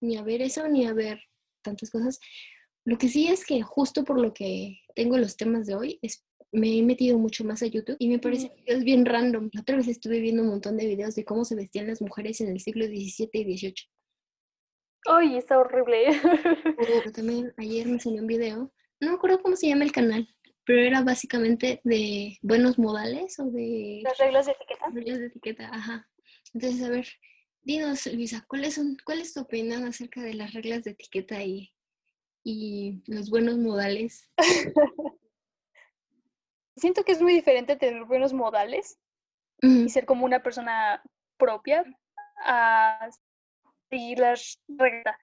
ni 0.01 0.17
a 0.17 0.23
ver 0.23 0.43
eso, 0.43 0.69
ni 0.69 0.87
a 0.87 0.93
ver 0.93 1.21
tantas 1.63 1.91
cosas. 1.91 2.21
Lo 2.85 2.97
que 2.99 3.09
sí 3.09 3.29
es 3.29 3.45
que 3.45 3.63
justo 3.63 4.05
por 4.05 4.21
lo 4.21 4.33
que 4.33 4.79
tengo 4.95 5.19
los 5.19 5.37
temas 5.37 5.67
de 5.67 5.75
hoy, 5.75 5.99
es, 6.03 6.25
me 6.53 6.79
he 6.79 6.83
metido 6.83 7.19
mucho 7.19 7.45
más 7.45 7.63
a 7.63 7.67
YouTube 7.67 7.97
y 7.99 8.09
me 8.09 8.19
parece 8.19 8.53
que 8.55 8.75
es 8.75 8.85
bien 8.85 9.05
random. 9.05 9.51
La 9.53 9.63
otra 9.63 9.77
vez 9.77 9.89
estuve 9.89 10.21
viendo 10.21 10.43
un 10.43 10.51
montón 10.51 10.77
de 10.77 10.87
videos 10.87 11.15
de 11.17 11.25
cómo 11.25 11.45
se 11.45 11.57
vestían 11.57 11.89
las 11.89 12.01
mujeres 12.01 12.41
en 12.41 12.49
el 12.49 12.61
siglo 12.61 12.87
XVII 12.87 13.31
y 13.33 13.57
XVIII. 13.57 13.75
Ay, 15.09 15.37
está 15.37 15.59
horrible. 15.59 16.07
Pero 16.79 17.13
también 17.13 17.53
ayer 17.57 17.87
me 17.89 17.99
salió 17.99 18.21
un 18.21 18.27
video, 18.27 18.73
no 19.01 19.11
me 19.11 19.15
acuerdo 19.17 19.43
cómo 19.43 19.57
se 19.57 19.69
llama 19.69 19.85
el 19.85 19.93
canal, 19.93 20.29
pero 20.67 20.83
era 20.83 21.01
básicamente 21.03 21.81
de 21.85 22.39
buenos 22.43 22.77
modales 22.77 23.39
o 23.39 23.45
de... 23.45 24.01
Las 24.03 24.19
reglas 24.19 24.47
de 24.47 24.53
etiqueta. 24.53 24.87
Reglas 24.93 25.19
de 25.21 25.27
etiqueta, 25.27 25.71
ajá. 25.73 26.11
Entonces, 26.53 26.83
a 26.83 26.91
ver, 26.91 27.07
Dinos, 27.63 28.07
Luisa, 28.07 28.45
¿cuáles 28.49 28.75
son, 28.75 28.97
¿cuál 29.05 29.21
es 29.21 29.33
tu 29.33 29.41
opinión 29.41 29.85
acerca 29.85 30.21
de 30.21 30.35
las 30.35 30.53
reglas 30.53 30.83
de 30.83 30.91
etiqueta 30.91 31.41
y, 31.43 31.73
y 32.43 33.01
los 33.07 33.31
buenos 33.31 33.59
modales? 33.59 34.29
Siento 36.77 37.05
que 37.05 37.13
es 37.13 37.23
muy 37.23 37.33
diferente 37.33 37.77
tener 37.77 38.05
buenos 38.05 38.33
modales 38.33 38.99
y 39.63 39.89
ser 39.89 40.05
como 40.05 40.27
una 40.27 40.43
persona 40.43 41.01
propia 41.39 41.85
a 42.45 43.09
seguir 43.89 44.19
las 44.19 44.61
reglas. 44.69 45.17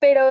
Pero 0.00 0.28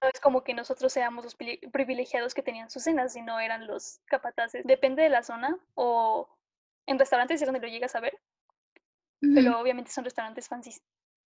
no 0.00 0.08
es 0.12 0.20
como 0.20 0.44
que 0.44 0.54
nosotros 0.54 0.92
seamos 0.92 1.24
los 1.24 1.36
privilegiados 1.36 2.34
que 2.34 2.42
tenían 2.42 2.70
sus 2.70 2.84
cenas, 2.84 3.12
sino 3.12 3.38
eran 3.40 3.66
los 3.66 4.00
capataces. 4.06 4.64
Depende 4.64 5.02
de 5.02 5.10
la 5.10 5.22
zona 5.22 5.58
o 5.74 6.28
en 6.86 6.98
restaurantes 6.98 7.40
es 7.40 7.46
donde 7.46 7.60
lo 7.60 7.68
llegas 7.68 7.94
a 7.94 8.00
ver 8.00 8.18
pero 9.20 9.60
obviamente 9.60 9.90
son 9.90 10.04
restaurantes 10.04 10.48
fancy. 10.48 10.72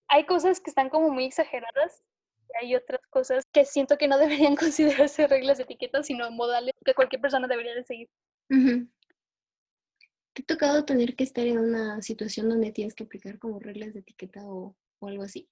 Hay 0.07 0.25
cosas 0.25 0.59
que 0.59 0.69
están 0.69 0.89
como 0.89 1.09
muy 1.09 1.25
exageradas 1.25 2.03
y 2.49 2.65
hay 2.65 2.75
otras 2.75 3.01
cosas 3.09 3.45
que 3.51 3.65
siento 3.65 3.97
que 3.97 4.07
no 4.07 4.17
deberían 4.49 4.55
considerarse 4.55 5.27
reglas 5.27 5.57
de 5.57 5.63
etiqueta, 5.63 6.03
sino 6.03 6.29
modales 6.31 6.73
que 6.83 6.93
cualquier 6.93 7.21
persona 7.21 7.47
debería 7.47 7.73
de 7.73 7.83
seguir. 7.83 8.09
¿Te 8.49 10.41
ha 10.41 10.45
tocado 10.45 10.83
tener 10.83 11.15
que 11.15 11.23
estar 11.23 11.47
en 11.47 11.57
una 11.57 12.01
situación 12.01 12.49
donde 12.49 12.71
tienes 12.71 12.93
que 12.93 13.05
aplicar 13.05 13.39
como 13.39 13.59
reglas 13.59 13.93
de 13.93 14.01
etiqueta 14.01 14.41
o, 14.43 14.75
algo 15.01 15.23
así? 15.23 15.47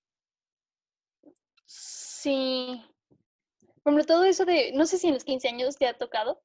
Sí. 1.65 2.83
Por 3.83 4.05
todo 4.05 4.23
eso 4.23 4.45
de, 4.45 4.71
no 4.73 4.85
sé 4.85 4.97
si 4.97 5.07
en 5.07 5.13
los 5.13 5.23
15 5.23 5.49
años 5.49 5.77
te 5.77 5.87
ha 5.87 5.97
tocado, 5.97 6.41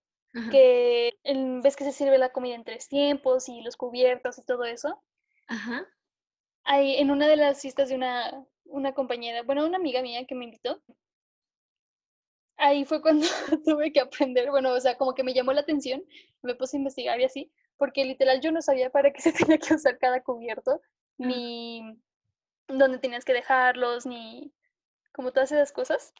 que 0.50 1.18
ves 1.62 1.76
que 1.76 1.85
se 1.85 1.92
sirve 1.92 2.18
la 2.18 2.30
comida 2.30 2.54
en 2.54 2.64
tres 2.64 2.88
tiempos 2.88 3.49
y 3.49 3.61
los 3.62 3.76
cubiertos 3.76 4.38
y 4.38 4.45
todo 4.45 4.64
eso. 4.64 5.02
Ajá. 5.47 5.87
Ahí, 6.64 6.97
en 6.97 7.11
una 7.11 7.26
de 7.26 7.37
las 7.37 7.62
fiestas 7.62 7.88
de 7.88 7.95
una, 7.95 8.45
una 8.64 8.92
compañera, 8.92 9.42
bueno, 9.42 9.66
una 9.66 9.78
amiga 9.78 10.02
mía 10.02 10.26
que 10.26 10.35
me 10.35 10.45
invitó, 10.45 10.83
ahí 12.57 12.85
fue 12.85 13.00
cuando 13.00 13.26
tuve 13.64 13.92
que 13.92 14.00
aprender, 14.00 14.50
bueno, 14.50 14.73
o 14.73 14.80
sea, 14.80 14.97
como 14.97 15.14
que 15.14 15.25
me 15.25 15.33
llamó 15.33 15.52
la 15.52 15.62
atención, 15.62 16.04
me 16.42 16.54
puse 16.54 16.76
a 16.76 16.78
investigar 16.78 17.18
y 17.21 17.25
así, 17.25 17.50
porque 17.76 18.04
literal 18.04 18.40
yo 18.40 18.52
no 18.52 18.61
sabía 18.61 18.90
para 18.90 19.12
qué 19.12 19.23
se 19.23 19.33
tenía 19.33 19.59
que 19.59 19.75
usar 19.75 19.99
cada 19.99 20.23
cubierto, 20.23 20.83
ni 21.16 21.83
dónde 22.68 22.99
tenías 22.99 23.25
que 23.25 23.33
dejarlos, 23.33 24.07
ni 24.07 24.52
como 25.12 25.33
todas 25.33 25.50
esas 25.50 25.73
cosas. 25.73 26.12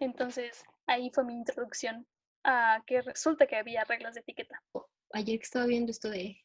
Entonces 0.00 0.64
ahí 0.86 1.10
fue 1.14 1.24
mi 1.24 1.34
introducción 1.34 2.06
a 2.44 2.82
que 2.86 3.02
resulta 3.02 3.46
que 3.46 3.56
había 3.56 3.84
reglas 3.84 4.14
de 4.14 4.20
etiqueta. 4.20 4.62
Ayer 5.12 5.38
que 5.38 5.44
estaba 5.44 5.66
viendo 5.66 5.90
esto 5.90 6.10
de 6.10 6.40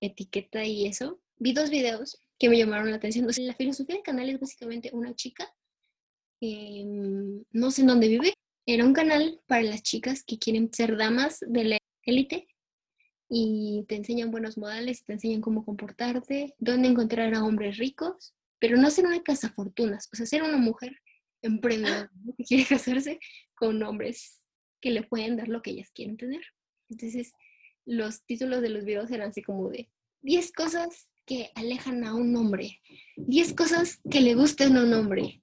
etiqueta 0.00 0.64
y 0.64 0.86
eso, 0.86 1.20
vi 1.36 1.52
dos 1.52 1.70
videos 1.70 2.18
que 2.38 2.48
me 2.48 2.58
llamaron 2.58 2.90
la 2.90 2.96
atención. 2.96 3.26
la 3.26 3.54
filosofía 3.54 3.96
del 3.96 4.04
canal 4.04 4.28
es 4.28 4.40
básicamente 4.40 4.90
una 4.92 5.14
chica, 5.14 5.54
no 6.40 7.70
sé 7.70 7.82
en 7.82 7.86
dónde 7.86 8.08
vive, 8.08 8.34
era 8.66 8.84
un 8.84 8.92
canal 8.92 9.40
para 9.46 9.62
las 9.62 9.82
chicas 9.82 10.24
que 10.24 10.38
quieren 10.38 10.72
ser 10.72 10.96
damas 10.96 11.38
de 11.40 11.64
la 11.64 11.78
élite 12.04 12.48
y 13.28 13.84
te 13.88 13.96
enseñan 13.96 14.30
buenos 14.30 14.58
modales, 14.58 15.04
te 15.04 15.12
enseñan 15.12 15.40
cómo 15.40 15.64
comportarte, 15.64 16.54
dónde 16.58 16.88
encontrar 16.88 17.32
a 17.34 17.44
hombres 17.44 17.78
ricos, 17.78 18.34
pero 18.58 18.76
no 18.76 18.90
ser 18.90 19.06
una 19.06 19.22
casa 19.22 19.50
fortunas, 19.50 20.08
o 20.12 20.16
sea, 20.16 20.26
ser 20.26 20.42
una 20.42 20.58
mujer 20.58 21.00
emprendedora 21.42 22.10
que 22.36 22.44
quiere 22.44 22.64
casarse 22.68 23.18
con 23.54 23.82
hombres 23.82 24.40
que 24.80 24.90
le 24.90 25.02
pueden 25.02 25.36
dar 25.36 25.48
lo 25.48 25.62
que 25.62 25.70
ellas 25.70 25.90
quieren 25.94 26.16
tener. 26.16 26.42
Entonces, 26.88 27.32
los 27.84 28.24
títulos 28.24 28.62
de 28.62 28.70
los 28.70 28.84
videos 28.84 29.10
eran 29.10 29.30
así 29.30 29.42
como 29.42 29.68
de 29.70 29.90
10 30.22 30.52
cosas 30.52 31.12
que 31.24 31.50
alejan 31.54 32.04
a 32.04 32.14
un 32.14 32.34
hombre, 32.36 32.80
10 33.16 33.54
cosas 33.54 34.00
que 34.10 34.20
le 34.20 34.34
gustan 34.34 34.76
a 34.76 34.84
un 34.84 34.94
hombre. 34.94 35.40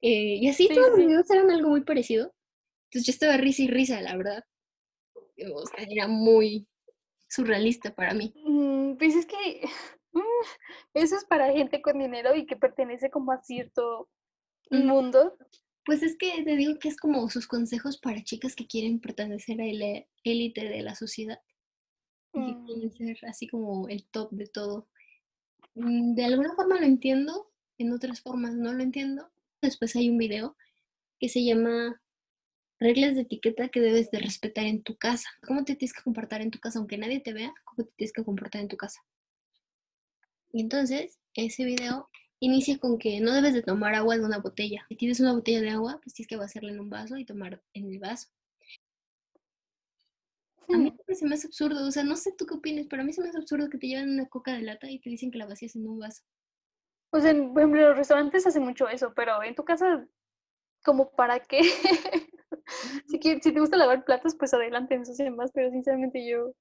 Eh, 0.00 0.36
y 0.40 0.48
así 0.48 0.68
todos 0.68 0.90
los 0.90 0.98
videos 0.98 1.30
eran 1.30 1.50
algo 1.50 1.70
muy 1.70 1.82
parecido. 1.82 2.34
Entonces 2.84 3.06
yo 3.06 3.10
estaba 3.10 3.36
risa 3.36 3.62
y 3.62 3.68
risa, 3.68 4.00
la 4.00 4.16
verdad. 4.16 4.44
O 5.54 5.66
sea, 5.66 5.84
era 5.88 6.08
muy, 6.08 6.66
surrealista 7.28 7.94
para 7.94 8.14
mí. 8.14 8.32
Mm, 8.44 8.96
pues 8.96 9.14
es 9.14 9.26
que 9.26 9.62
mm, 10.12 10.20
eso 10.94 11.16
es 11.16 11.24
para 11.24 11.52
gente 11.52 11.80
con 11.82 11.98
dinero 11.98 12.34
y 12.34 12.46
que 12.46 12.56
pertenece 12.56 13.10
como 13.10 13.32
a 13.32 13.42
cierto 13.42 14.08
mundo. 14.70 15.36
Pues 15.84 16.02
es 16.02 16.16
que 16.16 16.42
te 16.44 16.56
digo 16.56 16.78
que 16.78 16.88
es 16.88 16.96
como 16.96 17.28
sus 17.30 17.46
consejos 17.46 17.98
para 17.98 18.22
chicas 18.22 18.54
que 18.54 18.66
quieren 18.66 19.00
pertenecer 19.00 19.60
a 19.60 19.64
la 19.64 20.04
élite 20.22 20.68
de 20.68 20.82
la 20.82 20.94
sociedad. 20.94 21.40
Y 22.34 22.44
que 22.44 22.64
quieren 22.66 22.88
mm. 22.88 22.92
ser 22.92 23.18
así 23.26 23.48
como 23.48 23.88
el 23.88 24.04
top 24.04 24.30
de 24.32 24.46
todo. 24.46 24.88
De 25.74 26.24
alguna 26.24 26.54
forma 26.54 26.78
lo 26.78 26.86
entiendo, 26.86 27.50
en 27.78 27.92
otras 27.92 28.20
formas 28.20 28.54
no 28.54 28.72
lo 28.74 28.82
entiendo. 28.82 29.30
Después 29.62 29.96
hay 29.96 30.10
un 30.10 30.18
video 30.18 30.56
que 31.18 31.28
se 31.28 31.44
llama 31.44 32.00
reglas 32.80 33.14
de 33.14 33.22
etiqueta 33.22 33.68
que 33.68 33.80
debes 33.80 34.10
de 34.10 34.18
respetar 34.18 34.66
en 34.66 34.82
tu 34.82 34.96
casa. 34.96 35.28
¿Cómo 35.46 35.64
te 35.64 35.74
tienes 35.74 35.94
que 35.94 36.02
comportar 36.02 36.42
en 36.42 36.50
tu 36.50 36.58
casa? 36.58 36.78
Aunque 36.78 36.98
nadie 36.98 37.20
te 37.20 37.32
vea, 37.32 37.52
¿cómo 37.64 37.86
te 37.86 37.92
tienes 37.96 38.12
que 38.12 38.24
comportar 38.24 38.60
en 38.60 38.68
tu 38.68 38.76
casa? 38.76 39.00
Y 40.52 40.60
entonces, 40.60 41.18
ese 41.34 41.64
video 41.64 42.08
inicia 42.40 42.78
con 42.78 42.98
que 42.98 43.20
no 43.20 43.32
debes 43.32 43.54
de 43.54 43.62
tomar 43.62 43.94
agua 43.94 44.16
de 44.16 44.24
una 44.24 44.38
botella. 44.38 44.84
Si 44.88 44.96
tienes 44.96 45.20
una 45.20 45.32
botella 45.32 45.60
de 45.60 45.70
agua, 45.70 46.00
pues 46.02 46.14
tienes 46.14 46.28
que 46.28 46.36
vaciarla 46.36 46.70
en 46.70 46.80
un 46.80 46.90
vaso 46.90 47.16
y 47.16 47.24
tomar 47.24 47.62
en 47.74 47.92
el 47.92 47.98
vaso. 47.98 48.28
A 50.68 50.76
mí 50.76 50.90
hmm. 50.90 51.14
se 51.14 51.26
me 51.26 51.34
hace 51.34 51.46
absurdo, 51.46 51.86
o 51.86 51.90
sea, 51.90 52.04
no 52.04 52.14
sé 52.16 52.32
tú 52.36 52.46
qué 52.46 52.54
opinas, 52.54 52.86
pero 52.88 53.02
a 53.02 53.04
mí 53.04 53.12
se 53.12 53.22
me 53.22 53.28
hace 53.28 53.38
absurdo 53.38 53.70
que 53.70 53.78
te 53.78 53.88
lleven 53.88 54.10
una 54.10 54.28
coca 54.28 54.52
de 54.52 54.62
lata 54.62 54.90
y 54.90 54.98
te 54.98 55.10
dicen 55.10 55.30
que 55.30 55.38
la 55.38 55.46
vacías 55.46 55.74
en 55.76 55.88
un 55.88 55.98
vaso. 55.98 56.22
O 57.10 57.20
sea, 57.20 57.32
por 57.32 57.60
ejemplo, 57.60 57.88
los 57.88 57.96
restaurantes 57.96 58.46
hacen 58.46 58.64
mucho 58.64 58.88
eso, 58.88 59.12
pero 59.16 59.42
en 59.42 59.54
tu 59.54 59.64
casa, 59.64 60.06
¿como 60.84 61.10
para 61.10 61.40
qué? 61.40 61.60
si, 63.08 63.18
si 63.18 63.52
te 63.52 63.60
gusta 63.60 63.78
lavar 63.78 64.04
platos, 64.04 64.34
pues 64.34 64.52
adelante, 64.52 64.94
ensucian 64.94 65.34
más, 65.36 65.50
pero 65.52 65.70
sinceramente 65.70 66.28
yo 66.28 66.52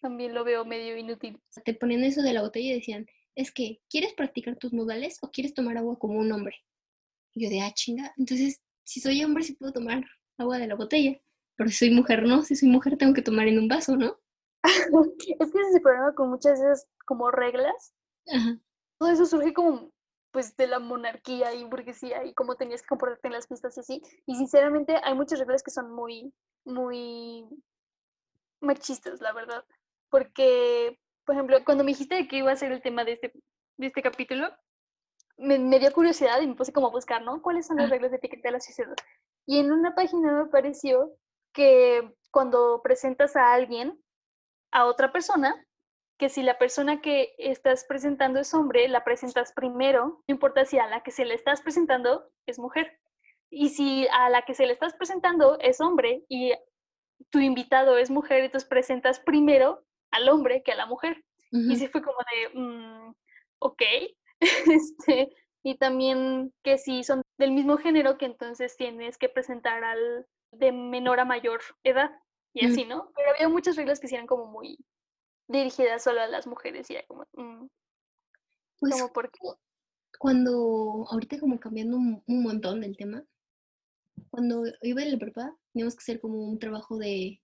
también 0.00 0.32
lo 0.32 0.44
veo 0.44 0.64
medio 0.64 0.96
inútil. 0.96 1.40
Te 1.64 1.74
ponían 1.74 2.04
eso 2.04 2.22
de 2.22 2.34
la 2.34 2.42
botella 2.42 2.72
y 2.72 2.74
decían, 2.74 3.06
es 3.34 3.52
que, 3.52 3.80
¿quieres 3.88 4.14
practicar 4.14 4.56
tus 4.56 4.72
modales 4.72 5.18
o 5.22 5.30
quieres 5.30 5.54
tomar 5.54 5.76
agua 5.76 5.98
como 5.98 6.18
un 6.18 6.30
hombre? 6.32 6.56
Y 7.34 7.44
yo 7.44 7.50
de, 7.50 7.60
ah, 7.62 7.72
chinga, 7.74 8.14
entonces, 8.16 8.62
si 8.84 9.00
soy 9.00 9.24
hombre, 9.24 9.44
sí 9.44 9.54
puedo 9.54 9.72
tomar 9.72 10.04
agua 10.38 10.58
de 10.58 10.66
la 10.66 10.74
botella, 10.74 11.20
pero 11.56 11.70
si 11.70 11.76
soy 11.76 11.90
mujer, 11.90 12.24
no, 12.24 12.42
si 12.42 12.56
soy 12.56 12.68
mujer 12.68 12.96
tengo 12.96 13.14
que 13.14 13.22
tomar 13.22 13.48
en 13.48 13.58
un 13.58 13.68
vaso, 13.68 13.96
¿no? 13.96 14.20
es 14.64 15.08
que 15.18 15.32
ese 15.38 15.58
es 15.60 15.74
el 15.74 15.82
problema 15.82 16.14
con 16.14 16.30
muchas 16.30 16.60
de 16.60 16.66
esas 16.66 16.86
como 17.04 17.30
reglas. 17.30 17.94
Todo 18.98 19.10
eso 19.10 19.26
surge 19.26 19.52
como 19.52 19.92
pues 20.34 20.56
de 20.56 20.66
la 20.66 20.80
monarquía 20.80 21.54
y 21.54 21.62
burguesía 21.62 22.24
y 22.24 22.34
cómo 22.34 22.56
tenías 22.56 22.82
que 22.82 22.88
comportarte 22.88 23.28
en 23.28 23.34
las 23.34 23.46
pistas 23.46 23.76
y 23.76 23.80
así. 23.80 24.02
Y 24.26 24.34
sinceramente 24.34 24.96
hay 25.04 25.14
muchas 25.14 25.38
reglas 25.38 25.62
que 25.62 25.70
son 25.70 25.92
muy, 25.92 26.34
muy 26.64 27.46
machistas, 28.60 29.20
la 29.20 29.32
verdad. 29.32 29.64
Porque, 30.10 30.98
por 31.24 31.34
ejemplo, 31.34 31.64
cuando 31.64 31.84
me 31.84 31.92
dijiste 31.92 32.28
que 32.28 32.36
iba 32.36 32.52
a 32.52 32.56
ser 32.56 32.72
el 32.72 32.82
tema 32.82 33.04
de 33.04 33.12
este, 33.12 33.32
de 33.78 33.86
este 33.86 34.02
capítulo, 34.02 34.48
me, 35.36 35.58
me 35.58 35.78
dio 35.78 35.92
curiosidad 35.92 36.40
y 36.40 36.46
me 36.46 36.54
puse 36.54 36.72
como 36.72 36.88
a 36.88 36.90
buscar, 36.90 37.22
¿no? 37.22 37.42
¿Cuáles 37.42 37.66
son 37.66 37.78
las 37.78 37.90
reglas 37.90 38.10
de 38.10 38.18
etiqueta 38.18 38.48
de 38.48 38.52
la 38.52 38.60
sociedad? 38.60 38.94
Y 39.46 39.58
en 39.58 39.72
una 39.72 39.94
página 39.94 40.32
me 40.32 40.50
pareció 40.50 41.12
que 41.52 42.14
cuando 42.30 42.80
presentas 42.82 43.36
a 43.36 43.52
alguien, 43.52 44.00
a 44.72 44.86
otra 44.86 45.12
persona, 45.12 45.64
que 46.18 46.28
si 46.28 46.42
la 46.42 46.58
persona 46.58 47.00
que 47.00 47.34
estás 47.38 47.84
presentando 47.84 48.40
es 48.40 48.54
hombre, 48.54 48.88
la 48.88 49.04
presentas 49.04 49.52
primero, 49.52 50.22
no 50.26 50.32
importa 50.32 50.64
si 50.64 50.78
a 50.78 50.86
la 50.86 51.02
que 51.02 51.10
se 51.10 51.24
le 51.24 51.34
estás 51.34 51.62
presentando 51.62 52.28
es 52.46 52.58
mujer. 52.58 53.00
Y 53.50 53.70
si 53.70 54.06
a 54.08 54.28
la 54.30 54.42
que 54.42 54.54
se 54.54 54.66
le 54.66 54.72
estás 54.72 54.94
presentando 54.94 55.58
es 55.60 55.80
hombre 55.80 56.24
y 56.28 56.52
tu 57.30 57.38
invitado 57.38 57.98
es 57.98 58.10
mujer, 58.10 58.44
entonces 58.44 58.68
presentas 58.68 59.20
primero 59.20 59.84
al 60.14 60.28
hombre 60.28 60.62
que 60.62 60.72
a 60.72 60.76
la 60.76 60.86
mujer. 60.86 61.24
Y 61.50 61.76
sí 61.76 61.86
fue 61.86 62.02
como 62.02 62.18
de, 62.18 62.58
mm, 62.58 63.14
ok. 63.60 63.82
este, 64.40 65.30
y 65.62 65.76
también 65.76 66.52
que 66.64 66.78
si 66.78 67.04
son 67.04 67.22
del 67.38 67.52
mismo 67.52 67.76
género, 67.76 68.18
que 68.18 68.26
entonces 68.26 68.76
tienes 68.76 69.18
que 69.18 69.28
presentar 69.28 69.84
al 69.84 70.26
de 70.50 70.72
menor 70.72 71.20
a 71.20 71.24
mayor 71.24 71.60
edad. 71.84 72.10
Y 72.52 72.66
así, 72.66 72.84
¿no? 72.84 73.10
Pero 73.16 73.30
había 73.32 73.48
muchas 73.48 73.76
reglas 73.76 73.98
que 73.98 74.06
eran 74.06 74.28
como 74.28 74.46
muy, 74.46 74.78
dirigida 75.48 75.98
solo 75.98 76.20
a 76.20 76.28
las 76.28 76.46
mujeres 76.46 76.90
y 76.90 76.94
era 76.94 77.06
como, 77.06 77.26
mm, 77.32 77.66
pues, 78.78 78.94
Cuando, 80.18 81.06
ahorita 81.10 81.38
como 81.38 81.58
cambiando 81.58 81.96
un, 81.96 82.22
montón 82.26 82.80
del 82.80 82.96
tema, 82.96 83.24
cuando 84.30 84.64
iba 84.82 85.02
en 85.02 85.12
la 85.12 85.18
prepa, 85.18 85.56
teníamos 85.72 85.94
que 85.94 86.02
hacer 86.02 86.20
como 86.20 86.48
un 86.48 86.58
trabajo 86.58 86.96
de, 86.96 87.40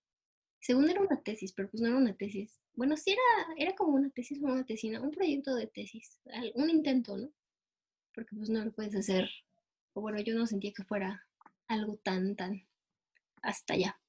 según 0.61 0.89
era 0.89 1.01
una 1.01 1.21
tesis, 1.21 1.51
pero 1.53 1.69
pues 1.69 1.81
no 1.81 1.89
era 1.89 1.97
una 1.97 2.15
tesis. 2.15 2.59
Bueno, 2.75 2.95
sí 2.95 3.11
era, 3.11 3.55
era 3.57 3.75
como 3.75 3.95
una 3.95 4.09
tesis 4.11 4.41
o 4.41 4.45
una 4.45 4.65
tesina, 4.65 5.01
un 5.01 5.11
proyecto 5.11 5.55
de 5.55 5.67
tesis, 5.67 6.19
un 6.53 6.69
intento, 6.69 7.17
¿no? 7.17 7.29
Porque 8.13 8.35
pues 8.35 8.49
no 8.49 8.63
lo 8.63 8.71
puedes 8.71 8.95
hacer, 8.95 9.29
o 9.93 10.01
bueno, 10.01 10.19
yo 10.21 10.35
no 10.35 10.47
sentía 10.47 10.71
que 10.71 10.83
fuera 10.83 11.25
algo 11.67 11.97
tan, 11.97 12.35
tan 12.35 12.63
hasta 13.41 13.73
allá. 13.73 13.99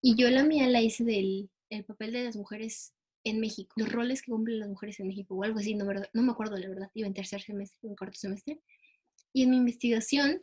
Y 0.00 0.14
yo 0.14 0.30
la 0.30 0.44
mía 0.44 0.68
la 0.68 0.80
hice 0.80 1.04
del 1.04 1.50
el 1.70 1.84
papel 1.84 2.12
de 2.12 2.24
las 2.24 2.36
mujeres 2.36 2.94
en 3.24 3.40
México, 3.40 3.74
los 3.76 3.92
roles 3.92 4.22
que 4.22 4.30
cumplen 4.30 4.60
las 4.60 4.68
mujeres 4.68 5.00
en 5.00 5.08
México 5.08 5.34
o 5.34 5.42
algo 5.42 5.58
así, 5.58 5.74
no, 5.74 5.84
no 5.84 6.22
me 6.22 6.32
acuerdo 6.32 6.56
la 6.56 6.68
verdad, 6.68 6.90
iba 6.94 7.06
en 7.06 7.14
tercer 7.14 7.42
semestre, 7.42 7.88
en 7.88 7.96
cuarto 7.96 8.18
semestre. 8.18 8.60
Y 9.32 9.42
en 9.42 9.50
mi 9.50 9.56
investigación 9.56 10.42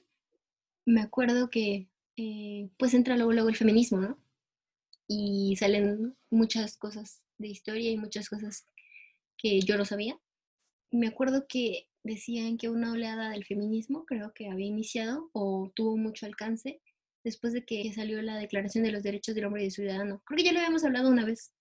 me 0.85 1.01
acuerdo 1.01 1.49
que 1.49 1.87
eh, 2.17 2.69
pues 2.77 2.93
entra 2.93 3.15
luego, 3.15 3.33
luego 3.33 3.49
el 3.49 3.55
feminismo, 3.55 3.99
¿no? 3.99 4.19
Y 5.07 5.55
salen 5.57 6.17
muchas 6.31 6.77
cosas 6.77 7.24
de 7.38 7.47
historia 7.47 7.91
y 7.91 7.97
muchas 7.97 8.29
cosas 8.29 8.67
que 9.38 9.59
yo 9.62 9.77
no 9.77 9.85
sabía. 9.85 10.19
me 10.91 11.07
acuerdo 11.07 11.45
que 11.47 11.88
decían 12.03 12.57
que 12.57 12.69
una 12.69 12.91
oleada 12.91 13.31
del 13.31 13.45
feminismo 13.45 14.05
creo 14.05 14.31
que 14.33 14.50
había 14.50 14.67
iniciado 14.67 15.29
o 15.33 15.71
tuvo 15.75 15.97
mucho 15.97 16.25
alcance 16.25 16.81
después 17.24 17.53
de 17.53 17.65
que 17.65 17.91
salió 17.93 18.21
la 18.21 18.38
Declaración 18.38 18.83
de 18.83 18.91
los 18.91 19.03
Derechos 19.03 19.33
del 19.33 19.45
Hombre 19.45 19.63
y 19.63 19.65
del 19.65 19.71
Ciudadano. 19.71 20.21
Creo 20.25 20.38
que 20.38 20.43
ya 20.43 20.53
lo 20.53 20.59
habíamos 20.59 20.85
hablado 20.85 21.09
una 21.09 21.25
vez, 21.25 21.51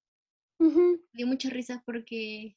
dio 1.12 1.26
mucha 1.26 1.50
risa 1.50 1.82
porque 1.86 2.56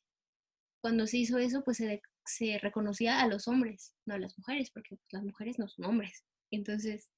cuando 0.82 1.08
se 1.08 1.18
hizo 1.18 1.38
eso, 1.38 1.64
pues 1.64 1.78
se, 1.78 2.02
se, 2.26 2.60
reconocía 2.60 3.22
a 3.22 3.28
los 3.28 3.48
hombres, 3.48 3.96
no 4.06 4.16
a 4.16 4.20
las 4.20 4.38
mujeres, 4.38 4.70
porque 4.72 4.96
pues, 4.96 5.08
las 5.12 5.24
mujeres 5.24 5.58
no 5.58 5.68
son 5.68 5.86
hombres. 5.86 6.24
Entonces, 6.52 7.10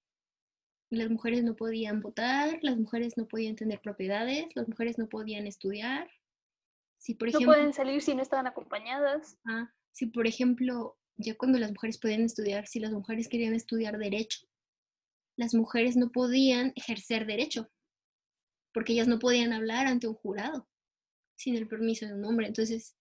las 0.89 1.09
mujeres 1.09 1.43
no 1.43 1.55
podían 1.55 2.01
votar, 2.01 2.59
las 2.61 2.77
mujeres 2.77 3.17
no 3.17 3.27
podían 3.27 3.55
tener 3.55 3.79
propiedades, 3.81 4.47
las 4.55 4.67
mujeres 4.67 4.97
no 4.97 5.07
podían 5.07 5.45
estudiar. 5.47 6.09
Si, 6.97 7.13
por 7.13 7.29
ejemplo, 7.29 7.51
no 7.51 7.57
pueden 7.57 7.73
salir 7.73 8.01
si 8.01 8.15
no 8.15 8.21
estaban 8.21 8.47
acompañadas. 8.47 9.37
Ah, 9.45 9.71
si, 9.91 10.07
por 10.07 10.27
ejemplo, 10.27 10.97
ya 11.15 11.35
cuando 11.37 11.59
las 11.59 11.71
mujeres 11.71 11.97
podían 11.97 12.21
estudiar, 12.21 12.67
si 12.67 12.79
las 12.79 12.91
mujeres 12.91 13.27
querían 13.29 13.53
estudiar 13.53 13.97
derecho, 13.97 14.47
las 15.37 15.53
mujeres 15.53 15.95
no 15.95 16.11
podían 16.11 16.73
ejercer 16.75 17.25
derecho, 17.25 17.69
porque 18.73 18.93
ellas 18.93 19.07
no 19.07 19.19
podían 19.19 19.53
hablar 19.53 19.87
ante 19.87 20.07
un 20.07 20.15
jurado 20.15 20.67
sin 21.35 21.55
el 21.55 21.67
permiso 21.67 22.05
de 22.05 22.13
un 22.13 22.25
hombre. 22.25 22.47
Entonces, 22.47 22.97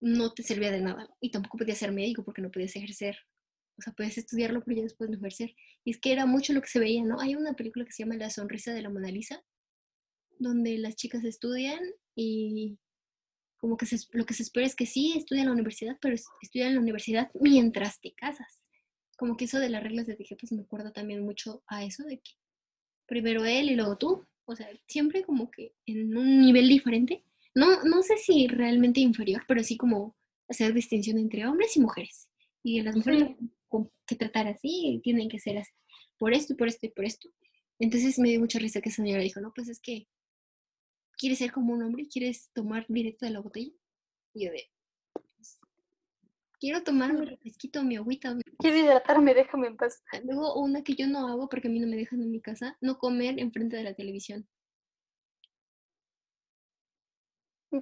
no 0.00 0.32
te 0.32 0.42
servía 0.42 0.70
de 0.70 0.80
nada. 0.80 1.08
Y 1.20 1.30
tampoco 1.30 1.58
podías 1.58 1.78
ser 1.78 1.90
médico 1.90 2.24
porque 2.24 2.42
no 2.42 2.50
podías 2.50 2.76
ejercer. 2.76 3.18
O 3.78 3.82
sea, 3.82 3.92
podías 3.92 4.18
estudiarlo, 4.18 4.62
pero 4.64 4.78
ya 4.78 4.82
después 4.82 5.08
no 5.08 5.16
ejercer. 5.16 5.54
Y 5.84 5.92
es 5.92 5.98
que 5.98 6.12
era 6.12 6.26
mucho 6.26 6.52
lo 6.52 6.60
que 6.60 6.68
se 6.68 6.80
veía, 6.80 7.04
¿no? 7.04 7.20
Hay 7.20 7.36
una 7.36 7.54
película 7.54 7.84
que 7.84 7.92
se 7.92 8.02
llama 8.02 8.16
La 8.16 8.30
sonrisa 8.30 8.74
de 8.74 8.82
la 8.82 8.90
Mona 8.90 9.10
Lisa, 9.10 9.42
donde 10.38 10.78
las 10.78 10.96
chicas 10.96 11.24
estudian 11.24 11.80
y 12.14 12.78
como 13.58 13.76
que 13.76 13.86
lo 14.12 14.24
que 14.24 14.34
se 14.34 14.42
espera 14.42 14.66
es 14.66 14.76
que 14.76 14.86
sí 14.86 15.14
estudian 15.16 15.44
en 15.44 15.48
la 15.48 15.54
universidad, 15.54 15.96
pero 16.00 16.14
estudian 16.14 16.68
en 16.68 16.74
la 16.74 16.80
universidad 16.80 17.30
mientras 17.34 18.00
te 18.00 18.12
casas. 18.14 18.60
Como 19.16 19.36
que 19.36 19.46
eso 19.46 19.58
de 19.58 19.68
las 19.68 19.82
reglas 19.82 20.06
de 20.06 20.12
etiqueta 20.14 20.46
me 20.50 20.62
acuerda 20.62 20.92
también 20.92 21.22
mucho 21.24 21.62
a 21.66 21.84
eso 21.84 22.04
de 22.04 22.18
que 22.18 22.32
primero 23.06 23.44
él 23.44 23.70
y 23.70 23.74
luego 23.74 23.96
tú. 23.98 24.26
O 24.44 24.56
sea, 24.56 24.68
siempre 24.86 25.24
como 25.24 25.50
que 25.50 25.74
en 25.86 26.16
un 26.16 26.40
nivel 26.40 26.68
diferente. 26.68 27.24
No, 27.54 27.82
no 27.84 28.02
sé 28.02 28.16
si 28.16 28.46
realmente 28.46 29.00
inferior, 29.00 29.42
pero 29.46 29.62
sí 29.62 29.76
como 29.76 30.16
hacer 30.48 30.72
distinción 30.72 31.18
entre 31.18 31.46
hombres 31.46 31.76
y 31.76 31.80
mujeres. 31.80 32.28
Y 32.62 32.80
las 32.82 32.96
mujeres 32.96 33.36
que 34.06 34.16
tratar 34.16 34.46
así 34.48 35.00
tienen 35.02 35.28
que 35.28 35.38
ser 35.38 35.58
así. 35.58 35.72
Por 36.18 36.34
esto, 36.34 36.56
por 36.56 36.68
esto 36.68 36.86
y 36.86 36.90
por 36.90 37.04
esto. 37.04 37.28
Entonces 37.78 38.18
me 38.18 38.30
dio 38.30 38.40
mucha 38.40 38.58
risa 38.58 38.80
que 38.80 38.88
esa 38.88 39.02
señora 39.02 39.22
dijo, 39.22 39.40
no, 39.40 39.52
pues 39.54 39.68
es 39.68 39.80
que 39.80 40.08
quieres 41.16 41.38
ser 41.38 41.52
como 41.52 41.74
un 41.74 41.82
hombre, 41.82 42.08
quieres 42.08 42.50
tomar 42.54 42.86
directo 42.88 43.26
de 43.26 43.32
la 43.32 43.40
botella. 43.40 43.72
Y 44.34 44.46
yo 44.46 44.52
de, 44.52 44.70
pues, 45.36 45.60
quiero 46.58 46.82
tomar 46.82 47.12
mi 47.12 47.24
refresquito, 47.24 47.82
mi 47.82 47.96
agüita. 47.96 48.36
Quiero 48.58 48.78
hidratarme, 48.78 49.34
déjame 49.34 49.68
en 49.68 49.76
paz. 49.76 50.02
Ah, 50.12 50.20
luego 50.24 50.60
una 50.60 50.82
que 50.82 50.94
yo 50.94 51.06
no 51.06 51.28
hago 51.28 51.48
porque 51.48 51.68
a 51.68 51.70
mí 51.70 51.80
no 51.80 51.86
me 51.86 51.96
dejan 51.96 52.22
en 52.22 52.30
mi 52.30 52.40
casa, 52.40 52.76
no 52.80 52.98
comer 52.98 53.38
enfrente 53.38 53.76
de 53.76 53.84
la 53.84 53.94
televisión. 53.94 54.48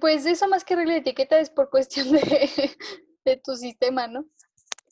Pues 0.01 0.25
eso 0.25 0.49
más 0.49 0.65
que 0.65 0.75
regla 0.75 0.93
de 0.93 0.99
etiqueta 0.99 1.39
es 1.39 1.49
por 1.49 1.69
cuestión 1.69 2.11
de, 2.11 2.19
de 3.25 3.37
tu 3.37 3.55
sistema, 3.55 4.07
¿no? 4.07 4.25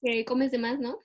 Que 0.02 0.26
comes 0.26 0.52
de 0.52 0.60
más, 0.60 0.80
¿no? 0.80 1.00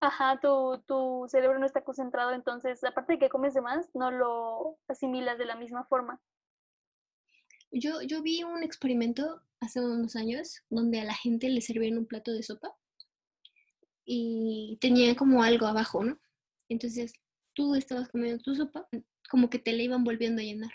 Ajá, 0.00 0.38
tu, 0.40 0.82
tu 0.86 1.26
cerebro 1.28 1.58
no 1.58 1.66
está 1.66 1.82
concentrado, 1.82 2.32
entonces 2.32 2.84
aparte 2.84 3.14
de 3.14 3.18
que 3.18 3.28
comes 3.28 3.54
de 3.54 3.62
más, 3.62 3.88
no 3.94 4.10
lo 4.10 4.78
asimilas 4.88 5.38
de 5.38 5.46
la 5.46 5.56
misma 5.56 5.84
forma. 5.84 6.20
Yo, 7.70 8.02
yo 8.02 8.22
vi 8.22 8.42
un 8.42 8.62
experimento 8.62 9.42
hace 9.60 9.80
unos 9.80 10.14
años 10.16 10.62
donde 10.70 11.00
a 11.00 11.04
la 11.04 11.14
gente 11.14 11.48
le 11.48 11.60
servían 11.60 11.98
un 11.98 12.06
plato 12.06 12.32
de 12.32 12.42
sopa 12.42 12.76
y 14.04 14.78
tenía 14.80 15.16
como 15.16 15.42
algo 15.42 15.66
abajo, 15.66 16.04
¿no? 16.04 16.18
Entonces 16.68 17.12
tú 17.54 17.74
estabas 17.74 18.08
comiendo 18.08 18.42
tu 18.42 18.54
sopa, 18.54 18.86
como 19.28 19.50
que 19.50 19.58
te 19.58 19.72
la 19.72 19.82
iban 19.82 20.04
volviendo 20.04 20.40
a 20.40 20.44
llenar. 20.44 20.72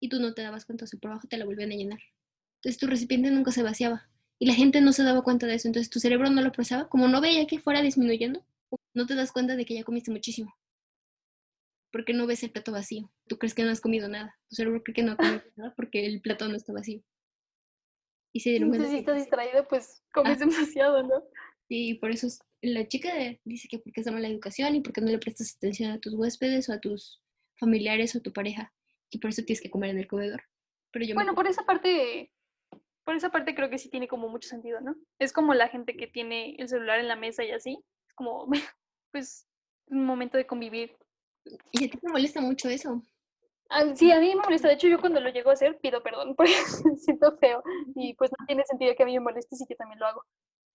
Y 0.00 0.08
tú 0.08 0.20
no 0.20 0.34
te 0.34 0.42
dabas 0.42 0.64
cuenta, 0.64 0.84
o 0.84 0.98
por 0.98 1.10
abajo 1.10 1.28
te 1.28 1.36
la 1.36 1.44
volvían 1.44 1.72
a 1.72 1.76
llenar. 1.76 2.00
Entonces 2.56 2.78
tu 2.78 2.86
recipiente 2.86 3.30
nunca 3.30 3.52
se 3.52 3.62
vaciaba. 3.62 4.08
Y 4.38 4.46
la 4.46 4.54
gente 4.54 4.80
no 4.80 4.92
se 4.92 5.02
daba 5.02 5.22
cuenta 5.22 5.46
de 5.46 5.54
eso. 5.54 5.68
Entonces 5.68 5.90
tu 5.90 6.00
cerebro 6.00 6.30
no 6.30 6.42
lo 6.42 6.52
procesaba. 6.52 6.88
Como 6.88 7.08
no 7.08 7.20
veía 7.20 7.46
que 7.46 7.58
fuera 7.58 7.82
disminuyendo, 7.82 8.44
no 8.94 9.06
te 9.06 9.14
das 9.14 9.32
cuenta 9.32 9.56
de 9.56 9.64
que 9.64 9.74
ya 9.74 9.84
comiste 9.84 10.10
muchísimo 10.10 10.54
porque 11.94 12.12
no 12.12 12.26
ves 12.26 12.42
el 12.42 12.50
plato 12.50 12.72
vacío. 12.72 13.08
Tú 13.28 13.38
crees 13.38 13.54
que 13.54 13.62
no 13.62 13.70
has 13.70 13.80
comido 13.80 14.08
nada. 14.08 14.36
Tu 14.48 14.56
cerebro 14.56 14.82
cree 14.82 14.96
que 14.96 15.04
no 15.04 15.12
ha 15.12 15.16
comido 15.16 15.40
nada 15.56 15.72
porque 15.76 16.04
el 16.04 16.20
plato 16.20 16.48
no 16.48 16.56
está 16.56 16.72
vacío. 16.72 17.00
Y 18.32 18.40
se 18.40 18.50
dieron 18.50 18.70
cuenta. 18.70 18.88
Si 18.88 18.96
estás 18.96 19.14
distraído, 19.14 19.68
pues 19.68 20.02
comes 20.12 20.40
demasiado, 20.40 21.04
¿no? 21.04 21.22
Sí, 21.68 21.94
por 21.94 22.10
eso 22.10 22.26
la 22.62 22.88
chica 22.88 23.10
dice 23.44 23.68
que 23.68 23.78
porque 23.78 24.00
es 24.00 24.10
mala 24.10 24.26
educación 24.26 24.74
y 24.74 24.80
porque 24.80 25.02
no 25.02 25.06
le 25.12 25.20
prestas 25.20 25.54
atención 25.54 25.92
a 25.92 26.00
tus 26.00 26.14
huéspedes 26.14 26.68
o 26.68 26.72
a 26.72 26.80
tus 26.80 27.22
familiares 27.60 28.16
o 28.16 28.18
a 28.18 28.22
tu 28.22 28.32
pareja. 28.32 28.72
Y 29.08 29.18
por 29.18 29.30
eso 29.30 29.44
tienes 29.44 29.62
que 29.62 29.70
comer 29.70 29.90
en 29.90 29.98
el 29.98 30.08
comedor. 30.08 30.42
Pero 30.90 31.04
yo 31.04 31.14
bueno, 31.14 31.36
por 31.36 31.46
esa 31.46 31.64
parte, 31.64 32.32
por 33.04 33.14
esa 33.16 33.30
parte 33.30 33.54
creo 33.54 33.70
que 33.70 33.78
sí 33.78 33.90
tiene 33.90 34.08
como 34.08 34.28
mucho 34.28 34.48
sentido, 34.48 34.80
¿no? 34.80 34.94
Es 35.18 35.32
como 35.32 35.54
la 35.54 35.68
gente 35.68 35.96
que 35.96 36.06
tiene 36.06 36.56
el 36.58 36.68
celular 36.68 36.98
en 36.98 37.08
la 37.08 37.16
mesa 37.16 37.44
y 37.44 37.50
así. 37.50 37.78
Es 38.08 38.14
como, 38.14 38.46
pues, 39.12 39.46
un 39.86 40.06
momento 40.06 40.38
de 40.38 40.46
convivir 40.46 40.96
¿Y 41.72 41.84
a 41.84 41.90
ti 41.90 41.98
te 41.98 42.08
molesta 42.08 42.40
mucho 42.40 42.68
eso? 42.68 43.02
Ah, 43.70 43.84
sí, 43.94 44.12
a 44.12 44.20
mí 44.20 44.34
me 44.34 44.42
molesta. 44.42 44.68
De 44.68 44.74
hecho, 44.74 44.88
yo 44.88 45.00
cuando 45.00 45.20
lo 45.20 45.30
llego 45.30 45.50
a 45.50 45.54
hacer 45.54 45.78
pido 45.80 46.02
perdón 46.02 46.34
porque 46.36 46.52
siento 46.96 47.36
feo. 47.38 47.62
Y 47.94 48.14
pues 48.14 48.30
no 48.38 48.46
tiene 48.46 48.64
sentido 48.64 48.94
que 48.96 49.02
a 49.02 49.06
mí 49.06 49.14
me 49.14 49.20
moleste 49.20 49.56
si 49.56 49.66
yo 49.68 49.76
también 49.76 49.98
lo 49.98 50.06
hago. 50.06 50.24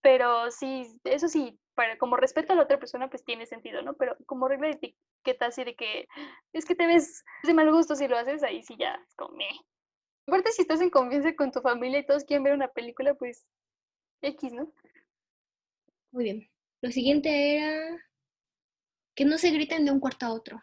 Pero 0.01 0.49
sí, 0.51 0.87
eso 1.03 1.27
sí, 1.27 1.59
para, 1.75 1.97
como 1.97 2.15
respeto 2.15 2.53
a 2.53 2.55
la 2.55 2.63
otra 2.63 2.79
persona, 2.79 3.09
pues 3.09 3.25
tiene 3.25 3.45
sentido, 3.45 3.81
¿no? 3.81 3.95
Pero 3.95 4.15
como 4.25 4.47
regla 4.47 4.67
de 4.67 4.73
etiqueta 4.73 5.47
así 5.47 5.63
de 5.65 5.75
que 5.75 6.07
es 6.53 6.65
que 6.65 6.75
te 6.75 6.87
ves 6.87 7.23
de 7.43 7.53
mal 7.53 7.69
gusto 7.71 7.95
si 7.95 8.07
lo 8.07 8.17
haces, 8.17 8.43
ahí 8.43 8.63
sí 8.63 8.75
ya 8.79 8.95
es 9.05 9.15
como 9.15 9.35
Aparte, 10.27 10.51
si 10.51 10.61
estás 10.61 10.81
en 10.81 10.89
confianza 10.89 11.35
con 11.35 11.51
tu 11.51 11.61
familia 11.61 11.99
y 11.99 12.05
todos 12.05 12.23
quieren 12.23 12.43
ver 12.43 12.53
una 12.53 12.67
película, 12.67 13.13
pues 13.15 13.47
X, 14.21 14.53
¿no? 14.53 14.71
Muy 16.11 16.23
bien. 16.23 16.49
Lo 16.81 16.91
siguiente 16.91 17.57
era 17.57 18.09
que 19.15 19.25
no 19.25 19.37
se 19.37 19.51
griten 19.51 19.85
de 19.85 19.91
un 19.91 19.99
cuarto 19.99 20.25
a 20.25 20.33
otro. 20.33 20.61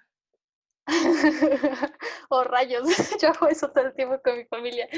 oh, 2.30 2.44
rayos, 2.44 2.86
yo 3.20 3.28
hago 3.28 3.48
eso 3.48 3.70
todo 3.70 3.86
el 3.86 3.94
tiempo 3.94 4.20
con 4.22 4.38
mi 4.38 4.44
familia. 4.44 4.88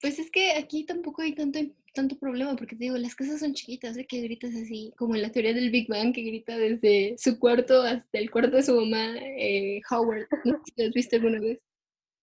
Pues 0.00 0.18
es 0.18 0.30
que 0.30 0.52
aquí 0.52 0.84
tampoco 0.84 1.22
hay 1.22 1.34
tanto, 1.34 1.60
tanto 1.94 2.18
problema, 2.18 2.56
porque 2.56 2.74
te 2.74 2.84
digo, 2.84 2.96
las 2.96 3.14
casas 3.14 3.38
son 3.38 3.54
chiquitas, 3.54 3.96
¿eh? 3.96 4.04
que 4.04 4.20
gritas 4.20 4.54
así, 4.54 4.92
como 4.96 5.14
en 5.14 5.22
la 5.22 5.30
teoría 5.30 5.54
del 5.54 5.70
Big 5.70 5.88
Bang, 5.88 6.12
que 6.12 6.22
grita 6.22 6.56
desde 6.56 7.14
su 7.18 7.38
cuarto 7.38 7.82
hasta 7.82 8.18
el 8.18 8.30
cuarto 8.30 8.56
de 8.56 8.62
su 8.64 8.74
mamá, 8.74 9.14
eh, 9.18 9.80
Howard, 9.90 10.26
¿no? 10.44 10.60
¿Lo 10.76 10.86
has 10.86 10.92
visto 10.92 11.16
alguna 11.16 11.38
vez? 11.40 11.60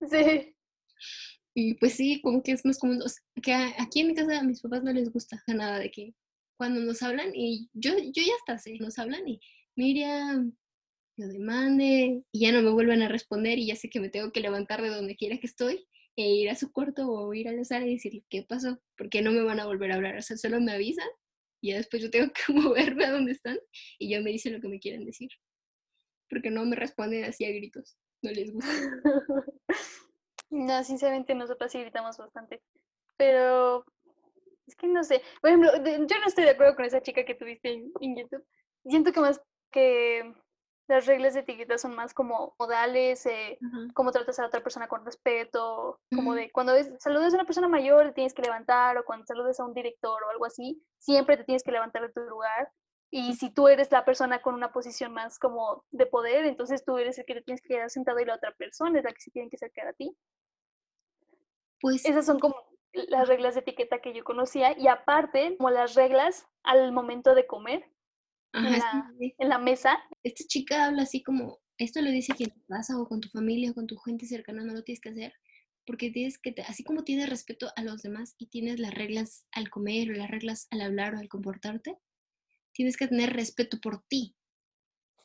Sí. 0.10 0.56
Y 1.54 1.74
pues 1.76 1.94
sí, 1.94 2.22
como 2.22 2.44
que 2.44 2.52
es 2.52 2.66
más 2.66 2.78
común, 2.78 3.02
que 3.42 3.54
aquí 3.54 4.02
en 4.02 4.08
mi 4.08 4.16
casa 4.16 4.40
a 4.40 4.44
mis 4.44 4.62
papás 4.62 4.84
no 4.84 4.94
les 4.94 5.12
gusta 5.12 5.44
nada 5.48 5.80
de 5.80 5.92
que 5.92 6.14
cuando 6.58 6.82
nos 6.82 7.02
hablan, 7.02 7.32
y 7.34 7.70
yo, 7.74 7.98
yo 7.98 8.24
ya 8.24 8.34
hasta 8.40 8.58
sé, 8.58 8.78
nos 8.80 9.00
hablan 9.00 9.28
y 9.28 9.40
Miriam, 9.76 10.56
yo 11.18 11.28
demande, 11.28 12.24
y 12.32 12.40
ya 12.40 12.52
no 12.52 12.62
me 12.62 12.72
vuelven 12.72 13.02
a 13.02 13.08
responder 13.08 13.58
y 13.58 13.68
ya 13.68 13.76
sé 13.76 13.90
que 13.90 14.00
me 14.00 14.10
tengo 14.10 14.32
que 14.32 14.42
levantar 14.42 14.82
de 14.82 14.90
donde 14.90 15.16
quiera 15.16 15.38
que 15.38 15.48
estoy 15.48 15.88
e 16.18 16.30
ir 16.30 16.50
a 16.50 16.56
su 16.56 16.72
cuarto 16.72 17.10
o 17.10 17.34
ir 17.34 17.48
a 17.48 17.54
la 17.54 17.64
sala 17.64 17.88
y 17.88 17.94
decirle 17.94 18.26
qué 18.30 18.44
pasó, 18.44 18.82
porque 18.98 19.22
no 19.22 19.32
me 19.32 19.42
van 19.42 19.60
a 19.60 19.66
volver 19.66 19.92
a 19.92 19.96
hablar, 19.96 20.18
o 20.18 20.22
sea, 20.22 20.36
solo 20.38 20.60
me 20.60 20.74
avisan 20.74 21.08
y 21.62 21.72
ya 21.72 21.78
después 21.78 22.04
yo 22.04 22.10
tengo 22.10 22.32
que 22.48 22.54
moverme 22.54 23.06
a 23.06 23.12
donde 23.12 23.32
están 23.32 23.58
y 23.98 24.10
ya 24.10 24.22
me 24.22 24.32
dicen 24.32 24.54
lo 24.54 24.62
que 24.62 24.68
me 24.68 24.80
quieren 24.80 25.06
decir, 25.06 25.30
porque 26.30 26.52
no 26.52 26.66
me 26.66 26.76
responden 26.76 27.24
así 27.24 27.46
a 27.46 27.50
gritos, 27.50 27.98
no 28.22 28.32
les 28.32 28.52
gusta. 28.52 28.70
No, 30.50 30.84
sinceramente 30.84 31.36
nosotros 31.36 31.72
sí 31.72 31.80
gritamos 31.80 32.18
bastante, 32.18 32.62
pero 33.18 33.86
es 34.66 34.76
que 34.76 34.88
no 34.88 35.04
sé, 35.04 35.22
por 35.42 35.50
ejemplo, 35.50 35.72
yo 35.76 36.20
no 36.20 36.28
estoy 36.28 36.46
de 36.46 36.52
acuerdo 36.52 36.76
con 36.76 36.86
esa 36.86 37.02
chica 37.02 37.24
que 37.24 37.36
tuviste 37.36 37.72
en, 37.72 37.92
en 38.02 38.18
YouTube, 38.18 38.46
siento 38.84 39.12
que 39.12 39.20
más 39.20 39.42
que 39.72 40.34
las 40.90 41.06
reglas 41.06 41.36
de 41.36 41.42
etiqueta 41.42 41.78
son 41.78 41.96
más 41.96 42.16
como 42.16 42.56
modales, 42.58 43.24
eh, 43.28 43.60
cómo 43.94 44.12
tratas 44.12 44.40
a 44.40 44.42
la 44.42 44.48
otra 44.48 44.64
persona 44.64 44.88
con 44.88 45.06
respeto, 45.06 46.00
como 46.14 46.34
de 46.34 46.52
cuando 46.52 46.74
saludas 46.98 47.32
a 47.32 47.38
una 47.38 47.46
persona 47.46 47.68
mayor 47.68 48.08
te 48.08 48.14
tienes 48.14 48.34
que 48.34 48.42
levantar 48.42 48.98
o 48.98 49.06
cuando 49.06 49.24
saludas 49.28 49.60
a 49.60 49.66
un 49.66 49.76
director 49.76 50.24
o 50.24 50.30
algo 50.32 50.46
así, 50.46 50.84
siempre 50.98 51.38
te 51.38 51.44
tienes 51.44 51.62
que 51.62 51.72
levantar 51.72 52.02
de 52.02 52.12
tu 52.12 52.22
lugar. 52.22 52.72
Y 53.12 53.36
si 53.36 53.52
tú 53.52 53.68
eres 53.68 53.92
la 53.92 54.04
persona 54.04 54.42
con 54.42 54.56
una 54.56 54.72
posición 54.72 55.14
más 55.14 55.38
como 55.38 55.84
de 55.92 56.08
poder, 56.08 56.46
entonces 56.46 56.84
tú 56.84 56.98
eres 56.98 57.20
el 57.20 57.26
que 57.26 57.36
te 57.36 57.42
tienes 57.44 57.62
que 57.62 57.70
quedar 57.70 57.90
sentado 57.92 58.20
y 58.20 58.26
la 58.26 58.36
otra 58.36 58.52
persona 58.54 58.98
es 58.98 59.06
la 59.06 59.12
que 59.12 59.22
se 59.22 59.32
tiene 59.32 59.50
que 59.50 59.58
acercar 59.58 59.88
a 59.88 59.94
ti. 59.94 60.16
Pues 61.82 62.06
esas 62.06 62.26
son 62.26 62.39
como 62.39 62.56
las 62.94 63.28
reglas 63.28 63.54
de 63.56 63.62
etiqueta 63.62 64.02
que 64.02 64.13
yo 64.13 64.24
conocía 64.24 64.78
y 64.78 64.88
aparte 64.88 65.56
como 65.58 65.70
las 65.70 65.96
reglas 65.96 66.48
al 66.63 66.92
momento 66.92 67.36
de 67.36 67.48
comer 67.48 67.86
en, 68.54 69.50
la, 69.50 69.60
mesa. 69.60 70.00
Esta 70.24 70.44
chica 70.48 70.86
habla 70.86 71.04
así 71.04 71.22
como, 71.22 71.60
esto 71.78 72.02
lo 72.02 72.10
dice 72.10 72.34
que 72.36 72.46
en 72.46 72.52
tu 72.52 72.63
casa 72.65 73.00
o 73.00 73.08
con 73.08 73.22
tu 73.22 73.30
familia 73.30 73.72
o 73.72 73.74
con 73.74 73.88
tu 73.88 73.98
gente 73.98 74.26
cercana, 74.26 74.63
no 74.63 74.74
lo 74.74 74.84
tienes 74.84 75.02
que 75.02 75.10
hacer, 75.10 75.34
porque 75.86 76.12
tienes 76.12 76.39
que, 76.39 76.56
así 76.68 76.84
como 76.84 77.04
tienes 77.04 77.30
respeto 77.30 77.72
a 77.76 77.84
los 77.84 78.02
demás 78.02 78.36
y 78.38 78.48
tienes 78.48 78.80
las 78.80 78.94
reglas 78.94 79.46
al 79.52 79.70
comer 79.70 80.10
o 80.10 80.13
las 80.13 80.30
reglas 80.30 80.68
al 80.72 80.82
hablar 80.82 81.15
o 81.15 81.20
al 81.20 81.30
comportarte, 81.30 81.98
tienes 82.74 82.98
que 82.98 83.08
tener 83.08 83.34
respeto 83.34 83.80
por 83.80 84.04
ti. 84.08 84.36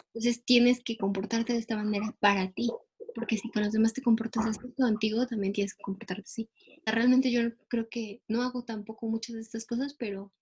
Entonces 0.09 0.45
tienes 0.45 0.83
que 0.85 0.97
comportarte 0.97 1.55
de 1.55 1.59
esta 1.59 1.77
manera 1.77 2.15
para 2.21 2.53
ti, 2.53 2.71
porque 3.15 3.37
si 3.39 3.51
con 3.51 3.63
los 3.63 3.73
demás 3.73 3.93
te 3.93 4.03
comportas 4.03 4.47
así, 4.47 4.73
contigo 4.77 5.27
también 5.27 5.53
tienes 5.53 5.75
que 5.75 5.83
comportarte 5.83 6.23
así. 6.23 6.49
Realmente 6.85 7.31
yo 7.31 7.43
creo 7.69 7.89
que 7.89 8.23
no 8.29 8.43
hago 8.43 8.65
tampoco 8.65 9.07
muchas 9.07 9.37
de 9.37 9.43
estas 9.43 9.67
cosas, 9.67 9.95
pero 9.95 10.33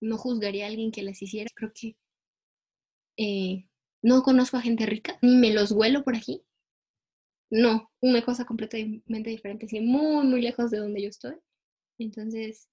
no 0.00 0.18
juzgaría 0.18 0.64
a 0.64 0.68
alguien 0.68 0.92
que 0.92 1.02
las 1.02 1.20
hiciera. 1.20 1.50
Creo 1.54 1.72
que 1.74 1.96
eh, 3.16 3.68
no 4.02 4.22
conozco 4.22 4.56
a 4.56 4.62
gente 4.62 4.86
rica, 4.86 5.18
ni 5.22 5.36
me 5.36 5.52
los 5.52 5.72
huelo 5.72 6.04
por 6.04 6.16
aquí. 6.16 6.42
No, 7.50 7.90
una 8.00 8.24
cosa 8.24 8.44
completamente 8.44 9.30
diferente, 9.30 9.68
sí, 9.68 9.80
muy, 9.80 10.26
muy 10.26 10.40
lejos 10.40 10.70
de 10.70 10.78
donde 10.78 11.02
yo 11.02 11.08
estoy. 11.08 11.36
Entonces, 11.98 12.68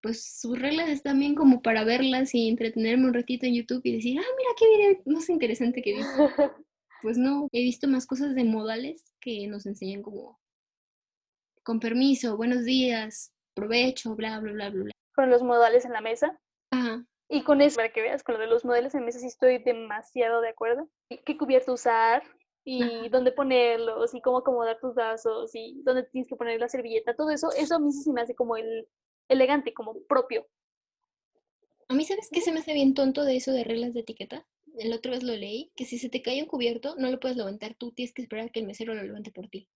pues 0.00 0.24
sus 0.40 0.58
reglas 0.58 0.88
están 0.88 1.18
bien 1.18 1.34
como 1.34 1.62
para 1.62 1.84
verlas 1.84 2.34
y 2.34 2.48
entretenerme 2.48 3.06
un 3.06 3.14
ratito 3.14 3.46
en 3.46 3.54
YouTube 3.54 3.82
y 3.84 3.94
decir, 3.94 4.18
ah, 4.18 4.34
mira 4.36 4.50
qué 4.58 4.66
video 4.76 5.02
más 5.06 5.28
interesante 5.28 5.82
que 5.82 5.94
vi. 5.94 6.00
pues 7.02 7.18
no, 7.18 7.48
he 7.52 7.60
visto 7.60 7.88
más 7.88 8.06
cosas 8.06 8.34
de 8.34 8.44
modales 8.44 9.12
que 9.20 9.46
nos 9.48 9.66
enseñan 9.66 10.02
como 10.02 10.40
con 11.62 11.80
permiso, 11.80 12.36
buenos 12.36 12.64
días, 12.64 13.32
provecho, 13.54 14.14
bla, 14.16 14.40
bla, 14.40 14.52
bla, 14.52 14.70
bla. 14.70 14.92
Con 15.14 15.30
los 15.30 15.42
modales 15.42 15.84
en 15.84 15.92
la 15.92 16.00
mesa. 16.00 16.40
Ajá. 16.70 17.04
Y 17.28 17.44
con 17.44 17.60
eso, 17.60 17.76
para 17.76 17.92
que 17.92 18.02
veas, 18.02 18.22
con 18.22 18.34
lo 18.34 18.40
de 18.40 18.46
los 18.46 18.64
modelos 18.64 18.94
en 18.94 19.04
mesa 19.04 19.18
sí 19.18 19.26
estoy 19.26 19.58
demasiado 19.58 20.40
de 20.40 20.48
acuerdo. 20.48 20.88
¿Qué 21.24 21.36
cubierto 21.36 21.72
usar? 21.72 22.22
y 22.64 23.08
dónde 23.08 23.32
ponerlos 23.32 24.14
y 24.14 24.20
cómo 24.20 24.38
acomodar 24.38 24.78
tus 24.80 24.94
vasos 24.94 25.50
y 25.54 25.82
dónde 25.82 26.04
tienes 26.04 26.28
que 26.28 26.36
poner 26.36 26.60
la 26.60 26.68
servilleta, 26.68 27.14
todo 27.14 27.30
eso, 27.30 27.50
eso 27.56 27.74
a 27.74 27.78
mí 27.78 27.92
sí 27.92 28.02
se 28.02 28.12
me 28.12 28.20
hace 28.20 28.34
como 28.34 28.56
el 28.56 28.88
elegante, 29.28 29.74
como 29.74 30.00
propio. 30.04 30.46
A 31.88 31.94
mí, 31.94 32.04
¿sabes 32.04 32.28
qué 32.32 32.40
se 32.40 32.52
me 32.52 32.60
hace 32.60 32.72
bien 32.72 32.94
tonto 32.94 33.24
de 33.24 33.36
eso 33.36 33.52
de 33.52 33.64
reglas 33.64 33.92
de 33.92 34.00
etiqueta? 34.00 34.46
La 34.74 34.96
otra 34.96 35.12
vez 35.12 35.22
lo 35.22 35.34
leí, 35.34 35.70
que 35.76 35.84
si 35.84 35.98
se 35.98 36.08
te 36.08 36.22
cae 36.22 36.42
un 36.42 36.48
cubierto, 36.48 36.94
no 36.96 37.10
lo 37.10 37.20
puedes 37.20 37.36
levantar 37.36 37.74
tú, 37.74 37.92
tienes 37.92 38.14
que 38.14 38.22
esperar 38.22 38.46
a 38.46 38.48
que 38.48 38.60
el 38.60 38.66
mesero 38.66 38.94
lo 38.94 39.02
levante 39.02 39.30
por 39.30 39.48
ti. 39.48 39.68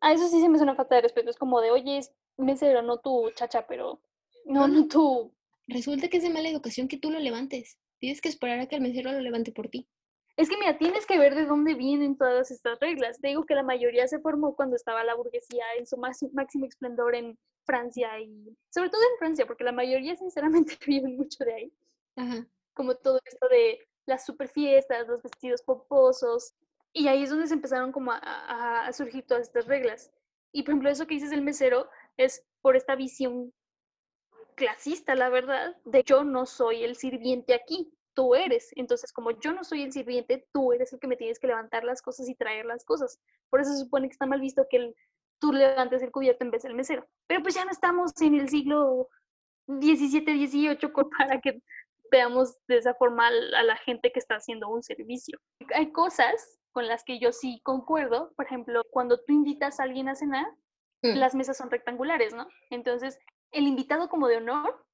Ah, 0.00 0.12
eso 0.12 0.28
sí 0.28 0.40
se 0.40 0.48
me 0.48 0.56
hace 0.56 0.64
una 0.64 0.74
falta 0.74 0.96
de 0.96 1.02
respeto, 1.02 1.30
es 1.30 1.36
como 1.36 1.60
de, 1.60 1.70
oye, 1.70 1.98
es 1.98 2.12
mesero, 2.36 2.82
no 2.82 2.98
tu 2.98 3.30
chacha, 3.34 3.66
pero 3.66 4.00
no, 4.44 4.68
no 4.68 4.86
tú. 4.86 5.32
Resulta 5.66 6.08
que 6.08 6.18
es 6.18 6.22
de 6.22 6.30
mala 6.30 6.48
educación 6.48 6.88
que 6.88 6.98
tú 6.98 7.10
lo 7.10 7.18
levantes. 7.18 7.78
Tienes 7.98 8.20
que 8.20 8.28
esperar 8.28 8.60
a 8.60 8.66
que 8.66 8.76
el 8.76 8.82
mesero 8.82 9.10
lo 9.10 9.20
levante 9.20 9.52
por 9.52 9.68
ti. 9.68 9.88
Es 10.36 10.48
que 10.48 10.56
mira, 10.58 10.76
tienes 10.78 11.06
que 11.06 11.18
ver 11.18 11.34
de 11.34 11.46
dónde 11.46 11.74
vienen 11.74 12.16
todas 12.16 12.50
estas 12.50 12.78
reglas. 12.78 13.20
Te 13.20 13.28
digo 13.28 13.46
que 13.46 13.54
la 13.54 13.62
mayoría 13.62 14.06
se 14.06 14.20
formó 14.20 14.54
cuando 14.54 14.76
estaba 14.76 15.02
la 15.02 15.14
burguesía 15.14 15.64
en 15.78 15.86
su 15.86 15.96
máximo 15.96 16.66
esplendor 16.66 17.14
en 17.14 17.38
Francia 17.64 18.20
y 18.20 18.56
sobre 18.70 18.90
todo 18.90 19.00
en 19.02 19.18
Francia, 19.18 19.46
porque 19.46 19.64
la 19.64 19.72
mayoría 19.72 20.14
sinceramente 20.14 20.76
viven 20.86 21.16
mucho 21.16 21.42
de 21.44 21.54
ahí. 21.54 21.72
Ajá. 22.16 22.46
Como 22.74 22.94
todo 22.94 23.18
esto 23.24 23.48
de 23.48 23.80
las 24.06 24.24
super 24.24 24.48
fiestas, 24.48 25.06
los 25.06 25.22
vestidos 25.22 25.62
poposos. 25.62 26.54
Y 26.92 27.08
ahí 27.08 27.24
es 27.24 27.30
donde 27.30 27.46
se 27.46 27.54
empezaron 27.54 27.92
como 27.92 28.12
a, 28.12 28.90
surgir 28.92 29.26
todas 29.26 29.48
estas 29.48 29.66
reglas. 29.66 30.10
Y 30.52 30.62
por 30.62 30.70
ejemplo, 30.70 30.90
eso 30.90 31.06
que 31.06 31.14
dices 31.14 31.30
del 31.30 31.42
mesero 31.42 31.88
es 32.16 32.44
por 32.62 32.76
esta 32.76 32.94
visión 32.94 33.52
clasista, 34.54 35.14
la 35.14 35.28
verdad, 35.28 35.76
de 35.84 36.02
yo 36.02 36.24
no 36.24 36.46
soy 36.46 36.82
el 36.82 36.96
sirviente 36.96 37.52
aquí 37.52 37.92
tú 38.16 38.34
eres. 38.34 38.70
Entonces, 38.74 39.12
como 39.12 39.30
yo 39.30 39.52
no 39.52 39.62
soy 39.62 39.82
el 39.82 39.92
sirviente, 39.92 40.48
tú 40.52 40.72
eres 40.72 40.92
el 40.92 40.98
que 40.98 41.06
me 41.06 41.16
tienes 41.16 41.38
que 41.38 41.46
levantar 41.46 41.84
las 41.84 42.02
cosas 42.02 42.28
y 42.28 42.34
traer 42.34 42.64
las 42.64 42.84
cosas. 42.84 43.20
Por 43.50 43.60
eso 43.60 43.72
se 43.72 43.84
supone 43.84 44.08
que 44.08 44.12
está 44.12 44.26
mal 44.26 44.40
visto 44.40 44.66
que 44.68 44.78
el, 44.78 44.96
tú 45.38 45.52
levantes 45.52 46.02
el 46.02 46.10
cubierto 46.10 46.44
en 46.44 46.50
vez 46.50 46.62
del 46.62 46.74
mesero. 46.74 47.06
Pero 47.28 47.42
pues 47.42 47.54
ya 47.54 47.64
no 47.64 47.70
estamos 47.70 48.12
en 48.22 48.34
el 48.34 48.48
siglo 48.48 49.08
XVII, 49.68 50.46
XVIII 50.46 50.78
para 51.18 51.40
que 51.40 51.62
veamos 52.10 52.58
de 52.68 52.78
esa 52.78 52.94
forma 52.94 53.28
a 53.28 53.62
la 53.62 53.76
gente 53.76 54.12
que 54.12 54.18
está 54.18 54.36
haciendo 54.36 54.68
un 54.68 54.82
servicio. 54.82 55.38
Hay 55.74 55.92
cosas 55.92 56.58
con 56.72 56.86
las 56.86 57.04
que 57.04 57.18
yo 57.18 57.32
sí 57.32 57.60
concuerdo. 57.62 58.32
Por 58.36 58.46
ejemplo, 58.46 58.82
cuando 58.90 59.18
tú 59.18 59.32
invitas 59.32 59.80
a 59.80 59.84
alguien 59.84 60.08
a 60.08 60.14
cenar, 60.14 60.46
mm. 61.02 61.16
las 61.16 61.34
mesas 61.34 61.56
son 61.56 61.70
rectangulares, 61.70 62.34
¿no? 62.34 62.46
Entonces, 62.70 63.18
el 63.52 63.66
invitado 63.66 64.08
como 64.08 64.28
de 64.28 64.36
honor 64.36 64.84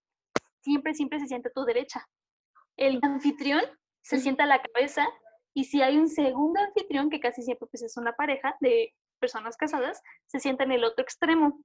siempre, 0.61 0.95
siempre 0.95 1.19
se 1.21 1.27
siente 1.27 1.49
a 1.49 1.53
tu 1.53 1.65
derecha 1.65 2.07
el 2.77 2.99
anfitrión 3.03 3.63
se 4.03 4.19
sienta 4.19 4.45
a 4.45 4.47
la 4.47 4.63
cabeza 4.63 5.07
y 5.55 5.65
si 5.65 5.83
hay 5.83 5.99
un 5.99 6.09
segundo 6.09 6.61
anfitrión, 6.61 7.11
que 7.11 7.21
casi 7.21 7.43
siempre 7.43 7.69
pues, 7.71 7.83
es 7.83 7.97
una 7.97 8.15
pareja 8.15 8.57
de 8.61 8.95
personas 9.21 9.57
casadas, 9.57 10.03
se 10.27 10.41
sienta 10.41 10.65
en 10.65 10.73
el 10.73 10.85
otro 10.85 11.03
extremo. 11.03 11.61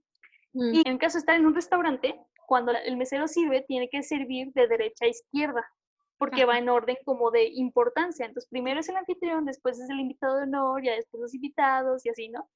Mm. 0.53 0.73
Y 0.73 0.83
en 0.85 0.97
caso 0.97 1.17
de 1.17 1.19
estar 1.19 1.35
en 1.35 1.45
un 1.45 1.55
restaurante, 1.55 2.19
cuando 2.47 2.71
el 2.71 2.97
mesero 2.97 3.27
sirve, 3.27 3.65
tiene 3.67 3.89
que 3.89 4.01
servir 4.01 4.53
de 4.53 4.67
derecha 4.67 5.05
a 5.05 5.09
izquierda, 5.09 5.69
porque 6.17 6.45
va 6.45 6.57
en 6.57 6.69
orden 6.69 6.97
como 7.03 7.29
de 7.29 7.45
importancia. 7.53 8.25
Entonces, 8.25 8.49
primero 8.49 8.79
es 8.79 8.89
el 8.89 8.95
anfitrión, 8.95 9.45
después 9.45 9.77
es 9.79 9.89
el 9.89 9.99
invitado 9.99 10.37
de 10.37 10.43
honor, 10.43 10.81
ya 10.81 10.93
después 10.93 11.21
los 11.21 11.35
invitados 11.35 12.05
y 12.05 12.09
así, 12.09 12.29
¿no? 12.29 12.49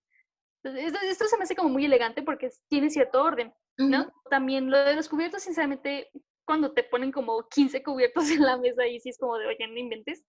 Entonces, 0.63 0.93
esto, 1.03 1.25
se 1.27 1.37
me 1.37 1.43
hace 1.43 1.55
como 1.55 1.69
muy 1.69 1.85
elegante 1.85 2.23
porque 2.23 2.49
tiene 2.69 2.89
cierto 2.89 3.21
orden, 3.21 3.53
¿no? 3.77 4.11
También 4.29 4.71
lo 4.71 4.77
de 4.77 4.95
los 4.95 5.09
cubiertos, 5.09 5.43
sinceramente, 5.43 6.09
cuando 6.45 6.71
te 6.71 6.83
ponen 6.83 7.11
como 7.11 7.47
15 7.49 7.83
cubiertos 7.83 8.23
en 8.31 8.43
la 8.43 8.57
mesa 8.57 8.87
y 8.87 8.99
sí 9.01 9.09
es 9.09 9.17
como 9.17 9.37
de, 9.37 9.47
oye, 9.47 9.67
no 9.67 9.77
inventes. 9.77 10.23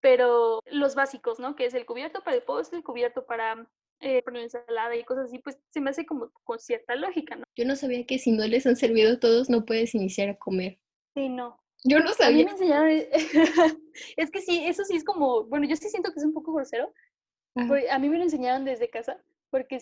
Pero 0.00 0.60
los 0.66 0.94
básicos, 0.94 1.38
¿no? 1.38 1.56
Que 1.56 1.66
es 1.66 1.74
el 1.74 1.86
cubierto 1.86 2.22
para 2.22 2.36
el 2.36 2.42
postre, 2.42 2.78
el 2.78 2.84
cubierto 2.84 3.26
para 3.26 3.68
eh, 4.00 4.22
poner 4.22 4.42
ensalada 4.42 4.94
y 4.96 5.04
cosas 5.04 5.26
así, 5.26 5.38
pues 5.38 5.58
se 5.70 5.80
me 5.80 5.90
hace 5.90 6.04
como 6.04 6.30
con 6.44 6.58
cierta 6.58 6.94
lógica, 6.94 7.36
¿no? 7.36 7.44
Yo 7.56 7.64
no 7.64 7.76
sabía 7.76 8.04
que 8.06 8.18
si 8.18 8.32
no 8.32 8.46
les 8.46 8.66
han 8.66 8.76
servido 8.76 9.18
todos 9.18 9.48
no 9.48 9.64
puedes 9.64 9.94
iniciar 9.94 10.28
a 10.28 10.36
comer. 10.36 10.78
Sí, 11.14 11.28
no. 11.28 11.58
Yo 11.84 12.00
no 12.00 12.12
sabía. 12.14 12.28
A 12.28 12.38
mí 12.38 12.44
me 12.44 12.50
enseñaron, 12.50 12.88
es 14.16 14.30
que 14.30 14.40
sí, 14.40 14.64
eso 14.66 14.84
sí 14.84 14.96
es 14.96 15.04
como, 15.04 15.44
bueno, 15.44 15.66
yo 15.66 15.76
sí 15.76 15.88
siento 15.88 16.12
que 16.12 16.18
es 16.18 16.24
un 16.24 16.32
poco 16.32 16.52
grosero. 16.52 16.92
A 17.56 17.98
mí 17.98 18.08
me 18.08 18.18
lo 18.18 18.24
enseñaron 18.24 18.64
desde 18.64 18.90
casa, 18.90 19.22
porque 19.50 19.78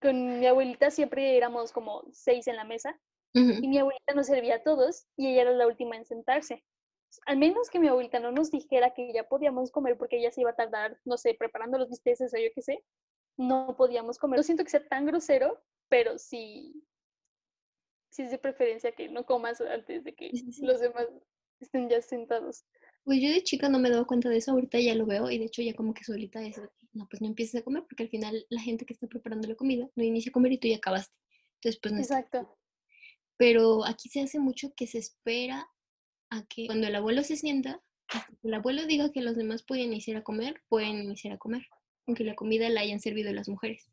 con 0.00 0.40
mi 0.40 0.46
abuelita 0.46 0.90
siempre 0.90 1.36
éramos 1.36 1.72
como 1.72 2.04
seis 2.12 2.46
en 2.48 2.56
la 2.56 2.64
mesa 2.64 3.00
y 3.34 3.68
mi 3.68 3.78
abuelita 3.78 4.14
nos 4.14 4.26
servía 4.26 4.56
a 4.56 4.62
todos 4.62 5.06
y 5.16 5.28
ella 5.28 5.42
era 5.42 5.52
la 5.52 5.66
última 5.66 5.96
en 5.96 6.04
sentarse. 6.04 6.64
Al 7.26 7.36
menos 7.36 7.70
que 7.70 7.78
mi 7.78 7.88
abuelita 7.88 8.20
no 8.20 8.32
nos 8.32 8.50
dijera 8.50 8.92
que 8.94 9.12
ya 9.12 9.28
podíamos 9.28 9.70
comer 9.70 9.96
porque 9.96 10.18
ella 10.18 10.30
se 10.30 10.40
iba 10.40 10.50
a 10.50 10.56
tardar, 10.56 10.98
no 11.04 11.16
sé, 11.16 11.34
preparando 11.38 11.78
los 11.78 11.88
bisteces 11.88 12.34
o 12.34 12.36
yo 12.36 12.48
qué 12.54 12.62
sé, 12.62 12.84
no 13.38 13.74
podíamos 13.76 14.18
comer. 14.18 14.38
No 14.38 14.42
siento 14.42 14.64
que 14.64 14.70
sea 14.70 14.86
tan 14.86 15.06
grosero, 15.06 15.62
pero 15.88 16.18
sí, 16.18 16.84
sí 18.10 18.22
es 18.22 18.30
de 18.30 18.38
preferencia 18.38 18.92
que 18.92 19.08
no 19.08 19.24
comas 19.24 19.60
antes 19.60 20.04
de 20.04 20.14
que 20.14 20.30
los 20.60 20.80
demás 20.80 21.06
estén 21.60 21.88
ya 21.88 22.02
sentados. 22.02 22.64
Pues 23.04 23.22
yo 23.22 23.30
de 23.30 23.42
chica 23.42 23.70
no 23.70 23.78
me 23.78 23.88
daba 23.88 24.06
cuenta 24.06 24.28
de 24.28 24.36
eso, 24.36 24.52
ahorita 24.52 24.78
ya 24.80 24.94
lo 24.94 25.06
veo 25.06 25.30
y 25.30 25.38
de 25.38 25.46
hecho 25.46 25.62
ya 25.62 25.72
como 25.74 25.94
que 25.94 26.04
solita 26.04 26.42
es, 26.42 26.60
no, 26.92 27.08
pues 27.08 27.22
no 27.22 27.28
empieces 27.28 27.60
a 27.60 27.64
comer 27.64 27.84
porque 27.88 28.02
al 28.02 28.10
final 28.10 28.44
la 28.50 28.60
gente 28.60 28.84
que 28.84 28.92
está 28.92 29.06
preparando 29.06 29.48
la 29.48 29.54
comida 29.54 29.88
no 29.94 30.04
inicia 30.04 30.28
a 30.28 30.32
comer 30.32 30.52
y 30.52 30.58
tú 30.58 30.68
ya 30.68 30.76
acabaste. 30.76 31.16
Entonces 31.54 31.80
pues 31.80 31.94
no 31.94 32.00
Exacto 32.00 32.58
pero 33.38 33.86
aquí 33.86 34.10
se 34.10 34.20
hace 34.20 34.38
mucho 34.38 34.74
que 34.74 34.86
se 34.86 34.98
espera 34.98 35.70
a 36.28 36.44
que 36.46 36.66
cuando 36.66 36.88
el 36.88 36.94
abuelo 36.94 37.22
se 37.22 37.36
sienta, 37.36 37.80
hasta 38.08 38.32
que 38.32 38.48
el 38.48 38.54
abuelo 38.54 38.84
diga 38.84 39.12
que 39.12 39.22
los 39.22 39.36
demás 39.36 39.62
pueden 39.62 39.86
iniciar 39.86 40.18
a 40.18 40.24
comer, 40.24 40.60
pueden 40.68 41.04
iniciar 41.04 41.32
a 41.34 41.38
comer, 41.38 41.62
aunque 42.08 42.24
la 42.24 42.34
comida 42.34 42.68
la 42.70 42.80
hayan 42.80 42.98
servido 42.98 43.32
las 43.32 43.48
mujeres. 43.48 43.88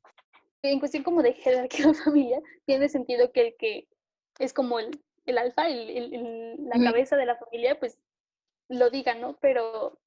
En 0.63 0.79
cuestión 0.79 1.03
como 1.03 1.21
de 1.21 1.33
jerarquía 1.33 1.87
de 1.87 1.93
familia, 1.93 2.41
tiene 2.65 2.89
sentido 2.89 3.31
que 3.31 3.41
el 3.41 3.55
que 3.57 3.87
es 4.39 4.53
como 4.53 4.79
el, 4.79 4.99
el 5.25 5.37
alfa, 5.37 5.67
el, 5.67 6.55
la 6.65 6.83
cabeza 6.83 7.15
de 7.15 7.25
la 7.27 7.35
familia, 7.35 7.79
pues 7.79 7.99
lo 8.69 8.89
diga, 8.89 9.13
¿no? 9.13 9.37
Pero 9.39 9.99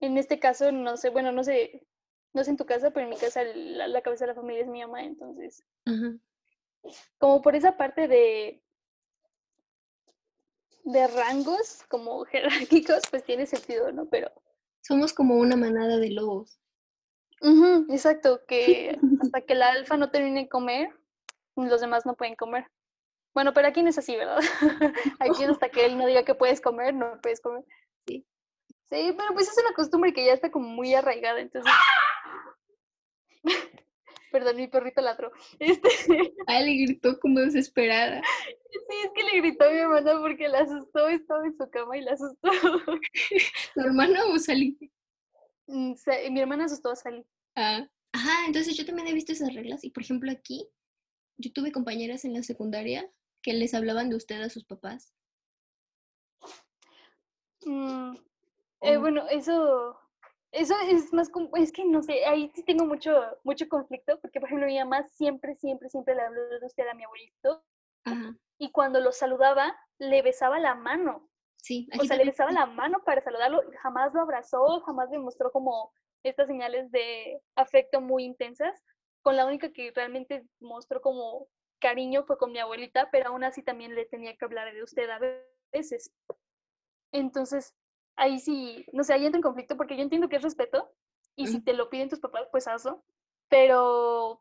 en 0.00 0.16
este 0.16 0.38
caso, 0.38 0.72
no 0.72 0.96
sé, 0.96 1.10
bueno, 1.10 1.32
no 1.32 1.44
sé, 1.44 1.86
no 2.32 2.42
sé 2.42 2.50
en 2.50 2.56
tu 2.56 2.64
casa, 2.64 2.90
pero 2.90 3.04
en 3.04 3.10
mi 3.10 3.16
casa 3.16 3.44
la, 3.44 4.00
cabeza 4.00 4.24
de 4.24 4.32
la 4.32 4.40
familia 4.40 4.62
es 4.62 4.68
mi 4.68 4.80
mamá, 4.80 5.04
entonces 5.04 5.64
como 7.18 7.40
por 7.40 7.56
esa 7.56 7.76
parte 7.76 8.08
de, 8.08 8.62
de 10.84 11.06
rangos 11.08 11.82
como 11.88 12.24
jerárquicos, 12.26 13.02
pues 13.10 13.24
tiene 13.24 13.46
sentido, 13.46 13.90
¿no? 13.92 14.06
Pero... 14.06 14.30
Somos 14.82 15.12
como 15.14 15.36
una 15.36 15.56
manada 15.56 15.96
de 15.96 16.10
lobos. 16.10 16.58
Exacto, 17.90 18.40
que 18.46 18.98
hasta 19.20 19.40
que 19.42 19.54
la 19.54 19.70
alfa 19.70 19.96
no 19.96 20.10
termine 20.10 20.42
de 20.42 20.48
comer, 20.48 20.88
los 21.56 21.80
demás 21.80 22.06
no 22.06 22.14
pueden 22.14 22.36
comer. 22.36 22.66
Bueno, 23.34 23.52
pero 23.52 23.66
aquí 23.68 23.82
no 23.82 23.90
es 23.90 23.98
así, 23.98 24.16
¿verdad? 24.16 24.38
aquí 25.20 25.44
hasta 25.44 25.68
que 25.68 25.86
él 25.86 25.98
no 25.98 26.06
diga 26.06 26.24
que 26.24 26.34
puedes 26.34 26.60
comer, 26.60 26.94
no 26.94 27.20
puedes 27.20 27.40
comer. 27.40 27.64
Sí. 28.06 28.24
Sí, 28.90 29.14
pero 29.16 29.34
pues 29.34 29.48
es 29.48 29.58
una 29.58 29.74
costumbre 29.74 30.12
que 30.12 30.24
ya 30.24 30.32
está 30.32 30.50
como 30.50 30.68
muy 30.68 30.94
arraigada, 30.94 31.40
entonces... 31.40 31.72
Perdón, 34.30 34.56
mi 34.56 34.66
perrito 34.66 35.00
ladró. 35.00 35.30
Este... 35.60 35.88
Ah, 36.48 36.60
le 36.60 36.74
gritó 36.74 37.20
como 37.20 37.38
desesperada. 37.40 38.20
Sí, 38.68 38.96
es 39.04 39.10
que 39.14 39.22
le 39.22 39.40
gritó 39.40 39.64
a 39.64 39.70
mi 39.70 39.78
hermana 39.78 40.18
porque 40.20 40.48
la 40.48 40.60
asustó, 40.60 41.06
estaba 41.08 41.46
en 41.46 41.56
su 41.56 41.70
cama 41.70 41.96
y 41.96 42.00
la 42.00 42.12
asustó. 42.14 42.50
¿Tu 43.74 43.80
hermana 43.80 44.24
o? 44.26 44.36
Mm, 45.66 45.94
mi 46.30 46.40
hermana 46.40 46.64
asustó 46.64 46.90
a 46.90 46.96
Sally. 46.96 47.26
Ah. 47.56 47.88
Ajá, 48.12 48.46
entonces 48.46 48.76
yo 48.76 48.86
también 48.86 49.08
he 49.08 49.12
visto 49.12 49.32
esas 49.32 49.52
reglas 49.54 49.82
y 49.82 49.90
por 49.90 50.04
ejemplo 50.04 50.30
aquí 50.30 50.68
yo 51.36 51.52
tuve 51.52 51.72
compañeras 51.72 52.24
en 52.24 52.32
la 52.32 52.44
secundaria 52.44 53.10
que 53.42 53.52
les 53.52 53.74
hablaban 53.74 54.08
de 54.08 54.16
usted 54.16 54.40
a 54.40 54.50
sus 54.50 54.64
papás. 54.64 55.12
Mm, 57.64 58.14
eh, 58.82 58.96
bueno, 58.98 59.26
eso 59.28 59.98
eso 60.54 60.76
es 60.88 61.12
más, 61.12 61.28
es 61.56 61.72
que 61.72 61.84
no 61.84 62.00
sé, 62.02 62.24
ahí 62.26 62.48
sí 62.54 62.62
tengo 62.62 62.86
mucho, 62.86 63.12
mucho 63.42 63.68
conflicto, 63.68 64.20
porque 64.20 64.38
por 64.38 64.48
ejemplo 64.48 64.68
mi 64.68 64.78
mamá 64.78 65.02
siempre, 65.08 65.56
siempre, 65.56 65.90
siempre 65.90 66.14
le 66.14 66.22
habló 66.22 66.48
de 66.60 66.64
usted 66.64 66.86
a 66.86 66.94
mi 66.94 67.02
abuelito, 67.02 67.64
y 68.58 68.70
cuando 68.70 69.00
lo 69.00 69.10
saludaba, 69.10 69.76
le 69.98 70.22
besaba 70.22 70.60
la 70.60 70.76
mano. 70.76 71.28
Sí, 71.64 71.88
o 71.98 72.04
sea, 72.04 72.18
le 72.18 72.26
besaba 72.26 72.52
la 72.52 72.66
mano 72.66 73.02
para 73.06 73.22
saludarlo, 73.22 73.62
jamás 73.80 74.12
lo 74.12 74.20
abrazó, 74.20 74.82
jamás 74.82 75.08
le 75.10 75.18
mostró 75.18 75.50
como 75.50 75.94
estas 76.22 76.46
señales 76.46 76.90
de 76.90 77.40
afecto 77.56 78.02
muy 78.02 78.24
intensas, 78.24 78.84
con 79.22 79.34
la 79.34 79.46
única 79.46 79.72
que 79.72 79.90
realmente 79.90 80.44
mostró 80.60 81.00
como 81.00 81.48
cariño 81.78 82.24
fue 82.24 82.36
con 82.36 82.52
mi 82.52 82.58
abuelita, 82.58 83.08
pero 83.10 83.30
aún 83.30 83.44
así 83.44 83.62
también 83.62 83.94
le 83.94 84.04
tenía 84.04 84.36
que 84.36 84.44
hablar 84.44 84.74
de 84.74 84.82
usted 84.82 85.08
a 85.08 85.18
veces. 85.72 86.12
Entonces, 87.12 87.74
ahí 88.16 88.40
sí, 88.40 88.84
no 88.92 89.02
sé, 89.02 89.14
ahí 89.14 89.24
entra 89.24 89.38
en 89.38 89.42
conflicto 89.42 89.78
porque 89.78 89.96
yo 89.96 90.02
entiendo 90.02 90.28
que 90.28 90.36
es 90.36 90.42
respeto 90.42 90.92
y 91.34 91.46
si 91.46 91.62
te 91.62 91.72
lo 91.72 91.88
piden 91.88 92.10
tus 92.10 92.20
papás, 92.20 92.46
pues 92.52 92.68
hazlo, 92.68 93.02
pero 93.48 94.38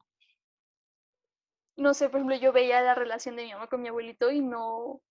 no 1.77 1.93
sé, 1.93 2.09
por 2.09 2.17
ejemplo, 2.17 2.35
yo 2.35 2.51
veía 2.51 2.81
la 2.81 2.95
relación 2.95 3.37
de 3.37 3.45
mi 3.45 3.53
mamá 3.53 3.67
con 3.67 3.81
mi 3.81 3.87
abuelito 3.87 4.29
y 4.29 4.41
no, 4.41 5.01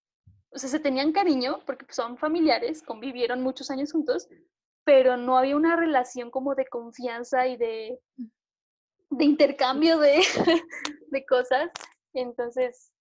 o 0.55 0.59
sea, 0.59 0.69
se 0.69 0.81
tenían 0.81 1.13
cariño 1.13 1.61
porque 1.67 1.85
pues, 1.85 1.97
son 1.97 2.17
familiares, 2.19 2.83
convivieron 2.83 3.43
muchos 3.43 3.71
años 3.71 3.93
juntos, 3.93 4.29
pero 4.85 5.17
no 5.17 5.39
había 5.39 5.57
una 5.57 5.77
relación 5.77 6.31
como 6.31 6.55
de 6.55 6.67
confianza 6.67 7.47
y 7.47 7.57
de, 7.57 7.99
de 9.11 9.25
intercambio 9.25 9.99
de, 9.99 10.21
de 11.09 11.27
cosas. 11.27 11.71
Entonces, 12.13 12.93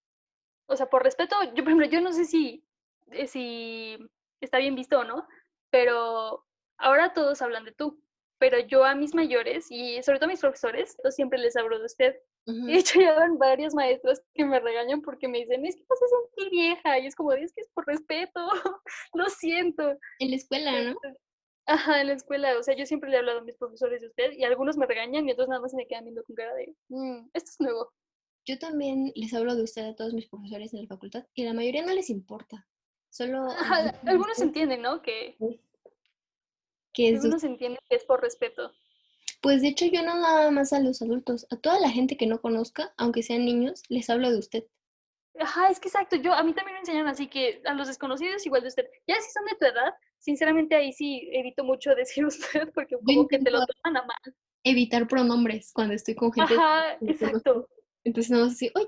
o 0.66 0.76
sea, 0.76 0.86
por 0.86 1.02
respeto, 1.02 1.36
yo, 1.54 1.62
por 1.62 1.68
ejemplo, 1.68 1.86
yo 1.86 2.00
no 2.00 2.12
sé 2.12 2.24
si, 2.24 2.64
eh, 3.10 3.26
si 3.26 3.98
está 4.40 4.58
bien 4.58 4.74
visto 4.74 5.00
o 5.00 5.04
no, 5.04 5.26
pero 5.70 6.46
ahora 6.78 7.12
todos 7.12 7.42
hablan 7.42 7.64
de 7.64 7.72
tú. 7.72 8.02
Pero 8.38 8.58
yo 8.58 8.84
a 8.84 8.94
mis 8.94 9.14
mayores 9.14 9.66
y 9.70 10.02
sobre 10.02 10.18
todo 10.18 10.26
a 10.26 10.32
mis 10.32 10.40
profesores, 10.40 10.96
yo 11.04 11.10
siempre 11.10 11.38
les 11.38 11.56
hablo 11.56 11.78
de 11.78 11.84
usted. 11.84 12.16
De 12.44 12.76
hecho, 12.76 13.00
ya 13.00 13.14
van 13.14 13.38
varios 13.38 13.74
maestros 13.74 14.20
que 14.34 14.44
me 14.44 14.60
regañan 14.60 15.02
porque 15.02 15.28
me 15.28 15.38
dicen, 15.38 15.64
es 15.64 15.76
que 15.76 15.84
vas 15.88 16.00
a 16.02 16.06
sentir 16.08 16.50
vieja. 16.50 16.98
Y 16.98 17.06
es 17.06 17.14
como, 17.14 17.32
es 17.32 17.52
que 17.52 17.60
es 17.60 17.68
por 17.74 17.86
respeto, 17.86 18.40
lo 19.14 19.28
siento. 19.28 19.96
En 20.18 20.30
la 20.30 20.36
escuela, 20.36 20.82
¿no? 20.82 20.96
Ajá, 21.66 22.00
en 22.00 22.08
la 22.08 22.14
escuela. 22.14 22.58
O 22.58 22.62
sea, 22.62 22.76
yo 22.76 22.86
siempre 22.86 23.10
le 23.10 23.16
he 23.16 23.18
hablado 23.20 23.38
a 23.38 23.44
mis 23.44 23.56
profesores 23.56 24.00
de 24.00 24.08
usted 24.08 24.32
y 24.32 24.44
algunos 24.44 24.76
me 24.76 24.86
regañan 24.86 25.28
y 25.28 25.32
otros 25.32 25.48
nada 25.48 25.60
más 25.60 25.70
se 25.70 25.76
me 25.76 25.86
quedan 25.86 26.04
viendo 26.04 26.24
con 26.24 26.34
cara 26.34 26.54
de, 26.54 26.74
mm, 26.88 27.30
esto 27.32 27.50
es 27.50 27.60
nuevo. 27.60 27.92
Yo 28.44 28.58
también 28.58 29.12
les 29.14 29.32
hablo 29.34 29.54
de 29.54 29.62
usted 29.62 29.86
a 29.86 29.94
todos 29.94 30.12
mis 30.14 30.28
profesores 30.28 30.74
en 30.74 30.82
la 30.82 30.88
facultad 30.88 31.24
y 31.34 31.44
la 31.44 31.54
mayoría 31.54 31.86
no 31.86 31.94
les 31.94 32.10
importa. 32.10 32.66
Solo... 33.08 33.44
Ajá, 33.52 34.00
algunos 34.04 34.40
entienden, 34.40 34.82
¿no? 34.82 35.00
Que, 35.02 35.36
que 36.92 37.10
es 37.10 37.16
algunos 37.16 37.44
entienden 37.44 37.78
que 37.88 37.96
es 37.96 38.04
por 38.04 38.20
respeto. 38.20 38.72
Pues 39.42 39.60
de 39.60 39.68
hecho 39.68 39.86
yo 39.86 40.02
no 40.02 40.14
nada 40.14 40.52
más 40.52 40.72
a 40.72 40.78
los 40.78 41.02
adultos, 41.02 41.46
a 41.50 41.56
toda 41.56 41.80
la 41.80 41.90
gente 41.90 42.16
que 42.16 42.28
no 42.28 42.40
conozca, 42.40 42.94
aunque 42.96 43.24
sean 43.24 43.44
niños, 43.44 43.82
les 43.88 44.08
hablo 44.08 44.30
de 44.30 44.38
usted. 44.38 44.64
Ajá, 45.38 45.68
es 45.68 45.80
que 45.80 45.88
exacto, 45.88 46.14
yo 46.14 46.32
a 46.32 46.44
mí 46.44 46.52
también 46.54 46.74
me 46.74 46.80
enseñan 46.80 47.08
así 47.08 47.26
que 47.26 47.60
a 47.64 47.74
los 47.74 47.88
desconocidos 47.88 48.46
igual 48.46 48.62
de 48.62 48.68
usted. 48.68 48.86
Ya 49.08 49.20
si 49.20 49.32
son 49.32 49.44
de 49.46 49.56
tu 49.58 49.66
edad, 49.66 49.92
sinceramente 50.18 50.76
ahí 50.76 50.92
sí 50.92 51.28
evito 51.32 51.64
mucho 51.64 51.90
decir 51.96 52.24
usted 52.24 52.70
porque 52.72 52.96
como 53.04 53.26
que 53.26 53.40
te 53.40 53.50
lo 53.50 53.66
toman 53.66 54.02
a 54.02 54.06
mal. 54.06 54.36
Evitar 54.62 55.08
pronombres 55.08 55.72
cuando 55.72 55.94
estoy 55.94 56.14
con 56.14 56.32
gente. 56.32 56.54
Ajá, 56.54 56.96
exacto. 57.00 57.68
Entonces 58.04 58.30
no 58.30 58.44
así, 58.44 58.70
oye. 58.76 58.86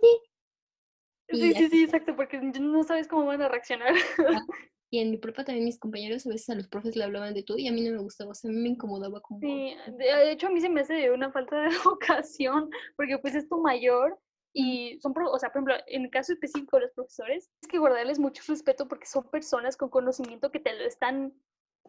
Sí, 1.31 1.53
sí, 1.55 1.69
sí, 1.69 1.83
exacto, 1.83 2.15
porque 2.15 2.39
no 2.39 2.85
sabes 2.85 3.09
cómo 3.09 3.27
van 3.27 3.43
a 3.43 3.49
reaccionar. 3.49 3.93
Y 4.95 5.01
en 5.01 5.11
mi 5.11 5.17
prepa 5.17 5.43
también 5.43 5.65
mis 5.65 5.81
compañeros 5.81 6.25
a 6.25 6.29
veces 6.29 6.49
a 6.51 6.55
los 6.55 6.69
profes 6.69 6.95
le 6.95 7.03
hablaban 7.03 7.35
de 7.35 7.43
tú 7.43 7.59
y 7.59 7.67
a 7.67 7.73
mí 7.73 7.81
no 7.81 7.91
me 7.91 7.99
gustaba, 7.99 8.31
o 8.31 8.35
sea, 8.35 8.49
a 8.49 8.53
mí 8.53 8.61
me 8.61 8.69
incomodaba 8.69 9.21
como... 9.21 9.41
Sí, 9.41 9.75
de 9.89 10.31
hecho 10.31 10.47
a 10.47 10.51
mí 10.51 10.61
se 10.61 10.69
me 10.69 10.83
hace 10.83 11.11
una 11.11 11.33
falta 11.33 11.63
de 11.63 11.69
ocasión, 11.85 12.71
porque 12.95 13.19
pues 13.19 13.35
es 13.35 13.49
tu 13.49 13.61
mayor 13.61 14.17
y 14.53 15.01
son, 15.01 15.13
o 15.17 15.37
sea, 15.41 15.51
por 15.51 15.63
ejemplo, 15.63 15.75
en 15.89 16.05
el 16.05 16.11
caso 16.13 16.33
específico 16.33 16.77
de 16.77 16.83
los 16.85 16.93
profesores, 16.93 17.51
es 17.61 17.67
que 17.67 17.79
guardarles 17.79 18.21
mucho 18.21 18.45
respeto 18.47 18.87
porque 18.87 19.07
son 19.07 19.29
personas 19.33 19.77
con 19.77 19.89
conocimiento 19.89 20.53
que 20.53 20.61
te 20.61 20.73
lo 20.79 20.85
están 20.85 21.35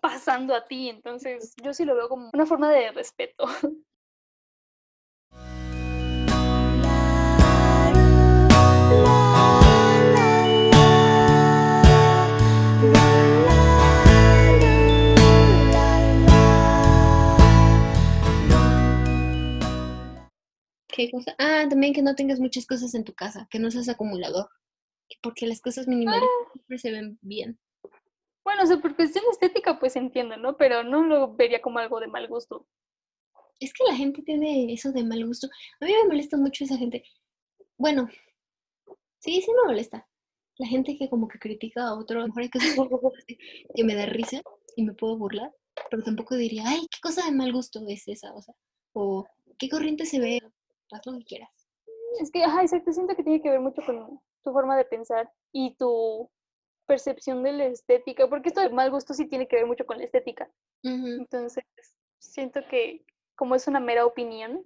pasando 0.01 0.55
a 0.55 0.65
ti, 0.65 0.89
entonces 0.89 1.53
yo 1.63 1.75
sí 1.75 1.85
lo 1.85 1.93
veo 1.93 2.09
como 2.09 2.31
una 2.33 2.47
forma 2.47 2.71
de 2.71 2.91
respeto. 2.91 3.45
¿Qué 21.05 21.11
cosa? 21.11 21.35
Ah, 21.37 21.65
también 21.69 21.93
que 21.93 22.01
no 22.01 22.15
tengas 22.15 22.39
muchas 22.39 22.65
cosas 22.65 22.93
en 22.95 23.03
tu 23.03 23.13
casa, 23.13 23.47
que 23.51 23.59
no 23.59 23.69
seas 23.69 23.89
acumulador. 23.89 24.49
Porque 25.21 25.45
las 25.45 25.61
cosas 25.61 25.87
minimalistas 25.87 26.29
ah. 26.29 26.49
siempre 26.53 26.77
se 26.79 26.91
ven 26.91 27.19
bien. 27.21 27.59
Bueno, 28.43 28.63
o 28.63 28.65
sea, 28.65 28.77
por 28.77 28.95
cuestión 28.95 29.23
estética, 29.31 29.79
pues 29.79 29.95
entiendo, 29.95 30.37
¿no? 30.37 30.57
Pero 30.57 30.83
no 30.83 31.03
lo 31.03 31.35
vería 31.35 31.61
como 31.61 31.79
algo 31.79 31.99
de 31.99 32.07
mal 32.07 32.27
gusto. 32.27 32.67
Es 33.59 33.71
que 33.73 33.83
la 33.87 33.95
gente 33.95 34.21
tiene 34.23 34.73
eso 34.73 34.91
de 34.91 35.03
mal 35.03 35.25
gusto. 35.25 35.47
A 35.79 35.85
mí 35.85 35.91
me 35.91 36.07
molesta 36.07 36.37
mucho 36.37 36.63
esa 36.63 36.77
gente. 36.77 37.03
Bueno, 37.77 38.09
sí, 39.19 39.41
sí 39.41 39.51
me 39.51 39.67
molesta. 39.67 40.07
La 40.57 40.67
gente 40.67 40.97
que 40.97 41.09
como 41.09 41.27
que 41.27 41.39
critica 41.39 41.87
a 41.87 41.95
otro, 41.95 42.19
a 42.19 42.21
lo 42.21 42.27
mejor 42.27 42.43
hay 42.43 42.49
cosas 42.49 42.75
que 43.75 43.83
me 43.83 43.95
da 43.95 44.05
risa 44.05 44.41
y 44.75 44.83
me 44.83 44.93
puedo 44.93 45.17
burlar, 45.17 45.51
pero 45.91 46.03
tampoco 46.03 46.35
diría, 46.35 46.63
ay, 46.65 46.81
qué 46.81 46.99
cosa 47.01 47.25
de 47.25 47.31
mal 47.31 47.51
gusto 47.51 47.83
es 47.87 48.07
esa, 48.07 48.33
o 48.33 48.41
sea, 48.41 48.55
o 48.93 49.25
qué 49.57 49.69
corriente 49.69 50.05
se 50.05 50.19
ve, 50.19 50.41
haz 50.91 51.05
lo 51.05 51.17
que 51.17 51.25
quieras. 51.25 51.49
Es 52.19 52.31
que, 52.31 52.43
ajá, 52.43 52.61
exacto, 52.61 52.91
siento 52.91 53.15
que 53.15 53.23
tiene 53.23 53.41
que 53.41 53.49
ver 53.49 53.59
mucho 53.59 53.81
con 53.85 54.19
tu 54.43 54.51
forma 54.51 54.77
de 54.77 54.85
pensar 54.85 55.31
y 55.51 55.75
tu 55.75 56.29
percepción 56.85 57.43
de 57.43 57.51
la 57.51 57.65
estética, 57.65 58.27
porque 58.29 58.49
esto 58.49 58.61
de 58.61 58.69
mal 58.69 58.91
gusto 58.91 59.13
sí 59.13 59.25
tiene 59.27 59.47
que 59.47 59.55
ver 59.55 59.65
mucho 59.65 59.85
con 59.85 59.97
la 59.97 60.03
estética. 60.03 60.49
Entonces, 60.83 61.63
siento 62.19 62.61
que 62.69 63.03
como 63.35 63.55
es 63.55 63.67
una 63.67 63.79
mera 63.79 64.05
opinión, 64.05 64.63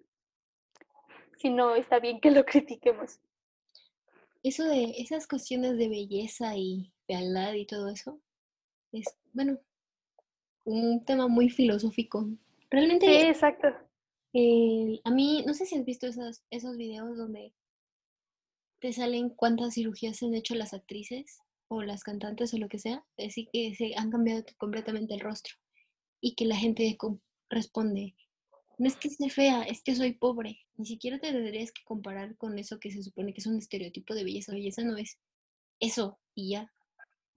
si 1.38 1.50
no 1.50 1.76
está 1.76 2.00
bien 2.00 2.20
que 2.20 2.32
lo 2.32 2.46
critiquemos. 2.46 3.20
Eso 4.44 4.66
de 4.66 4.94
esas 4.98 5.28
cuestiones 5.28 5.78
de 5.78 5.90
belleza 5.90 6.56
y 6.56 6.94
fealdad 7.08 7.54
y 7.54 7.66
todo 7.66 7.90
eso, 7.90 8.20
es, 8.92 9.06
bueno, 9.34 9.58
un 10.66 11.04
tema 11.06 11.28
muy 11.28 11.50
filosófico. 11.50 12.28
Realmente. 12.70 13.08
Sí, 13.08 13.28
exacto 13.28 13.89
a 14.34 15.12
mí, 15.12 15.44
no 15.46 15.54
sé 15.54 15.66
si 15.66 15.76
has 15.76 15.86
visto 15.86 16.08
esos, 16.08 16.44
esos 16.52 16.78
videos 16.78 17.18
donde 17.18 17.54
te 18.80 18.94
salen 18.94 19.30
cuántas 19.30 19.74
cirugías 19.74 20.18
se 20.18 20.26
han 20.26 20.36
hecho 20.36 20.56
las 20.56 20.74
actrices 20.74 21.40
o 21.68 21.82
las 21.82 22.04
cantantes 22.04 22.54
o 22.54 22.58
lo 22.58 22.70
que 22.70 22.80
sea, 22.80 23.06
así 23.18 23.50
que 23.52 23.76
se 23.76 23.96
han 23.96 24.10
cambiado 24.10 24.44
completamente 24.58 25.14
el 25.14 25.20
rostro 25.20 25.56
y 26.22 26.36
que 26.36 26.46
la 26.46 26.56
gente 26.56 26.98
responde, 27.50 28.16
no 28.78 28.88
es 28.88 28.96
que 28.96 29.10
esté 29.10 29.30
fea, 29.30 29.64
es 29.64 29.82
que 29.84 29.96
soy 29.96 30.14
pobre. 30.14 30.60
Ni 30.78 30.86
siquiera 30.86 31.20
te 31.20 31.32
tendrías 31.32 31.72
que 31.72 31.84
comparar 31.84 32.38
con 32.38 32.58
eso 32.58 32.80
que 32.80 32.92
se 32.92 33.04
supone 33.04 33.34
que 33.34 33.42
es 33.42 33.48
un 33.48 33.58
estereotipo 33.58 34.16
de 34.16 34.24
belleza. 34.24 34.54
Belleza 34.54 34.84
no 34.84 34.96
es 34.98 35.18
eso 35.82 36.18
y 36.34 36.52
ya. 36.52 36.72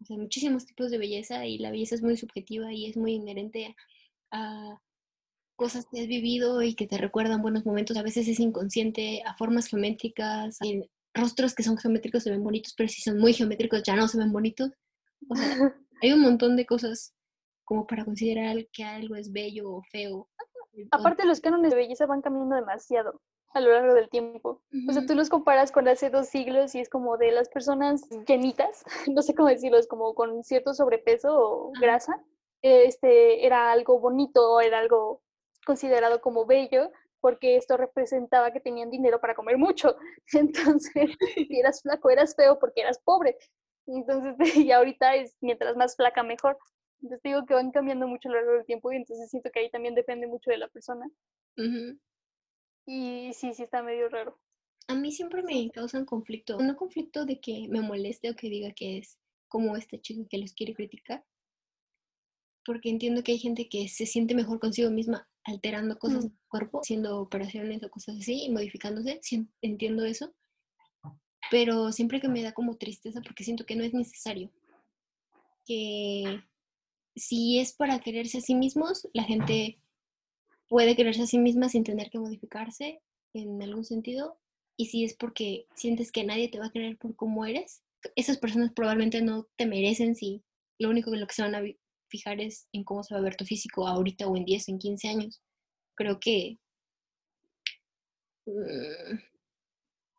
O 0.01 0.05
sea, 0.05 0.17
muchísimos 0.17 0.67
tipos 0.67 0.91
de 0.91 0.99
belleza 0.99 1.45
y 1.47 1.59
la 1.59 1.73
belleza 1.73 1.97
es 1.97 2.03
muy 2.03 2.17
subjetiva 2.17 2.73
y 2.73 2.87
es 2.87 2.97
muy 2.97 3.15
inherente 3.15 3.75
a 4.31 4.81
cosas 5.57 5.87
que 5.91 6.01
has 6.01 6.07
vivido 6.07 6.63
y 6.63 6.75
que 6.75 6.87
te 6.87 6.99
recuerdan 6.99 7.43
buenos 7.43 7.65
momentos. 7.65 7.97
A 7.97 8.03
veces 8.03 8.29
es 8.29 8.41
inconsciente, 8.41 9.23
a 9.27 9.35
formas 9.37 9.67
geométricas, 9.67 10.59
en 10.63 10.89
rostros 11.15 11.55
que 11.55 11.63
son 11.63 11.77
geométricos 11.77 12.23
se 12.23 12.31
ven 12.31 12.43
bonitos, 12.43 12.75
pero 12.77 12.89
si 12.89 13.03
son 13.03 13.19
muy 13.19 13.33
geométricos 13.33 13.83
ya 13.83 13.97
no 13.97 14.09
se 14.09 14.19
ven 14.19 14.33
bonitos. 14.33 14.71
O 15.29 15.37
sea, 15.37 15.45
hay 16.03 16.13
un 16.13 16.21
montón 16.21 16.57
de 16.57 16.67
cosas 16.67 17.15
como 17.65 17.87
para 17.87 18.05
considerar 18.05 18.67
que 18.73 18.85
algo 18.85 19.15
es 19.17 19.33
bello 19.33 19.71
o 19.71 19.83
feo. 19.91 20.29
Aparte 20.91 21.27
los 21.27 21.41
cánones 21.41 21.71
de 21.71 21.77
belleza 21.77 22.07
van 22.07 22.23
cambiando 22.23 22.57
demasiado 22.57 23.21
a 23.55 23.61
lo 23.61 23.73
largo 23.73 23.95
del 23.95 24.09
tiempo. 24.09 24.63
O 24.89 24.93
sea, 24.93 25.05
tú 25.07 25.15
los 25.15 25.29
comparas 25.29 25.73
con 25.73 25.87
hace 25.87 26.11
dos 26.11 26.29
siglos 26.29 26.75
y 26.75 26.81
es 26.81 26.89
como 26.89 27.19
de 27.19 27.33
las 27.33 27.49
personas 27.49 28.09
llenitas, 28.27 28.85
no 29.15 29.23
sé 29.23 29.35
cómo 29.35 29.49
decirlo, 29.49 29.79
es 29.79 29.87
como 29.87 30.15
con 30.15 30.43
cierto 30.43 30.75
sobrepeso 30.75 31.39
o 31.39 31.73
grasa, 31.81 32.15
este, 32.63 33.45
era 33.45 33.73
algo 33.73 33.99
bonito, 33.99 34.61
era 34.61 34.79
algo 34.79 35.21
considerado 35.65 36.21
como 36.21 36.47
bello 36.47 36.91
porque 37.23 37.57
esto 37.57 37.77
representaba 37.77 38.53
que 38.53 38.61
tenían 38.61 38.91
dinero 38.91 39.21
para 39.21 39.35
comer 39.35 39.57
mucho. 39.57 39.97
Entonces, 40.33 41.11
si 41.35 41.59
eras 41.59 41.81
flaco, 41.81 42.11
eras 42.11 42.35
feo 42.35 42.59
porque 42.59 42.83
eras 42.83 42.99
pobre. 42.99 43.39
Entonces, 43.87 44.35
y 44.57 44.73
ahorita 44.73 45.15
es 45.15 45.37
mientras 45.41 45.77
más 45.77 45.97
flaca, 45.97 46.23
mejor. 46.23 46.59
Entonces, 47.01 47.23
digo 47.23 47.47
que 47.47 47.55
van 47.55 47.71
cambiando 47.71 48.07
mucho 48.07 48.29
a 48.29 48.33
lo 48.33 48.39
largo 48.39 48.53
del 48.55 48.67
tiempo 48.67 48.93
y 48.93 48.97
entonces 48.97 49.31
siento 49.31 49.51
que 49.51 49.61
ahí 49.61 49.71
también 49.71 49.95
depende 49.95 50.27
mucho 50.27 50.51
de 50.51 50.59
la 50.59 50.69
persona. 50.69 51.09
Y 52.87 53.33
sí, 53.35 53.55
sí 53.55 53.63
está 53.63 53.83
medio 53.83 54.09
raro. 54.09 54.39
A 54.89 54.95
mí 54.95 55.13
siempre 55.13 55.43
me 55.45 55.71
causan 55.71 56.05
conflicto. 56.05 56.59
No 56.59 56.77
conflicto 56.77 57.25
de 57.25 57.41
que 57.41 57.69
me 57.69 57.81
moleste 57.81 58.31
o 58.31 58.35
que 58.35 58.49
diga 58.49 58.73
que 58.75 58.99
es 58.99 59.19
como 59.47 59.77
este 59.77 60.01
chico 60.01 60.27
que 60.29 60.39
los 60.39 60.55
quiere 60.55 60.75
criticar, 60.75 61.25
porque 62.65 62.89
entiendo 62.89 63.23
que 63.23 63.33
hay 63.33 63.39
gente 63.39 63.69
que 63.69 63.87
se 63.89 64.07
siente 64.07 64.35
mejor 64.35 64.59
consigo 64.59 64.91
misma 64.91 65.29
alterando 65.45 65.99
cosas 65.99 66.25
mm. 66.25 66.27
en 66.27 66.31
su 66.33 66.49
cuerpo, 66.49 66.81
haciendo 66.81 67.21
operaciones 67.21 67.83
o 67.83 67.91
cosas 67.91 68.17
así, 68.19 68.45
y 68.45 68.51
modificándose, 68.51 69.21
entiendo 69.61 70.05
eso, 70.05 70.35
pero 71.51 71.93
siempre 71.93 72.21
que 72.21 72.29
me 72.29 72.43
da 72.43 72.53
como 72.53 72.77
tristeza 72.77 73.21
porque 73.23 73.45
siento 73.45 73.67
que 73.67 73.77
no 73.77 73.85
es 73.85 73.93
necesario, 73.93 74.51
que 75.65 76.43
si 77.15 77.59
es 77.59 77.73
para 77.73 78.01
quererse 78.01 78.39
a 78.39 78.41
sí 78.43 78.55
mismos, 78.55 79.09
la 79.13 79.25
gente 79.25 79.79
puede 80.69 80.97
quererse 80.97 81.23
a 81.23 81.27
sí 81.27 81.39
misma 81.39 81.69
sin 81.69 81.85
tener 81.85 82.11
que 82.11 82.19
modificarse 82.19 83.03
en 83.35 83.63
algún 83.63 83.85
sentido, 83.85 84.39
y 84.77 84.87
si 84.87 85.05
es 85.05 85.15
porque 85.15 85.67
sientes 85.75 86.11
que 86.13 86.25
nadie 86.25 86.49
te 86.49 86.59
va 86.59 86.67
a 86.67 86.73
querer 86.73 86.97
por 86.97 87.15
cómo 87.15 87.45
eres, 87.45 87.83
esas 88.17 88.39
personas 88.39 88.73
probablemente 88.73 89.23
no 89.23 89.49
te 89.57 89.67
merecen 89.67 90.15
si 90.15 90.43
lo 90.79 90.91
único 90.91 91.11
que 91.11 91.19
lo 91.19 91.27
que 91.27 91.35
se 91.35 91.43
van 91.43 91.55
a 91.55 91.63
fijar 92.13 92.41
es 92.41 92.69
en 92.73 92.85
cómo 92.85 93.03
se 93.03 93.15
va 93.15 93.21
a 93.21 93.25
ver 93.25 93.37
tu 93.37 93.45
físico 93.45 93.89
ahorita 93.89 94.29
o 94.29 94.37
en 94.37 94.45
10 94.45 94.69
o 94.69 94.73
en 94.73 94.79
15 94.79 95.09
años. 95.09 95.43
Creo 95.95 96.21
que... 96.21 96.59
Mm, 98.47 99.19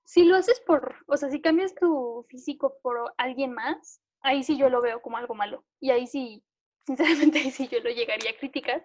si 0.05 0.23
lo 0.25 0.35
haces 0.35 0.59
por, 0.61 0.95
o 1.07 1.17
sea, 1.17 1.29
si 1.29 1.41
cambias 1.41 1.73
tu 1.75 2.25
físico 2.29 2.77
por 2.81 3.13
alguien 3.17 3.53
más, 3.53 4.01
ahí 4.21 4.43
sí 4.43 4.57
yo 4.57 4.69
lo 4.69 4.81
veo 4.81 5.01
como 5.01 5.17
algo 5.17 5.35
malo. 5.35 5.63
Y 5.79 5.91
ahí 5.91 6.07
sí 6.07 6.43
sinceramente 6.87 7.39
ahí 7.39 7.51
sí 7.51 7.67
yo 7.69 7.79
lo 7.79 7.89
llegaría 7.89 8.31
a 8.31 8.37
criticar, 8.37 8.83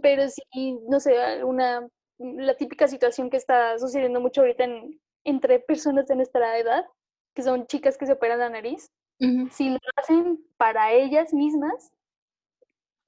pero 0.00 0.28
sí, 0.28 0.78
no 0.88 1.00
sé, 1.00 1.44
una, 1.44 1.88
la 2.18 2.56
típica 2.56 2.86
situación 2.86 3.30
que 3.30 3.36
está 3.36 3.78
sucediendo 3.78 4.20
mucho 4.20 4.42
ahorita 4.42 4.64
en, 4.64 5.00
entre 5.24 5.58
personas 5.58 6.06
de 6.06 6.16
nuestra 6.16 6.58
edad, 6.58 6.84
que 7.34 7.42
son 7.42 7.66
chicas 7.66 7.98
que 7.98 8.06
se 8.06 8.12
operan 8.12 8.38
la 8.38 8.50
nariz, 8.50 8.90
si 9.50 9.70
lo 9.70 9.78
hacen 9.96 10.44
para 10.56 10.92
ellas 10.92 11.32
mismas, 11.32 11.92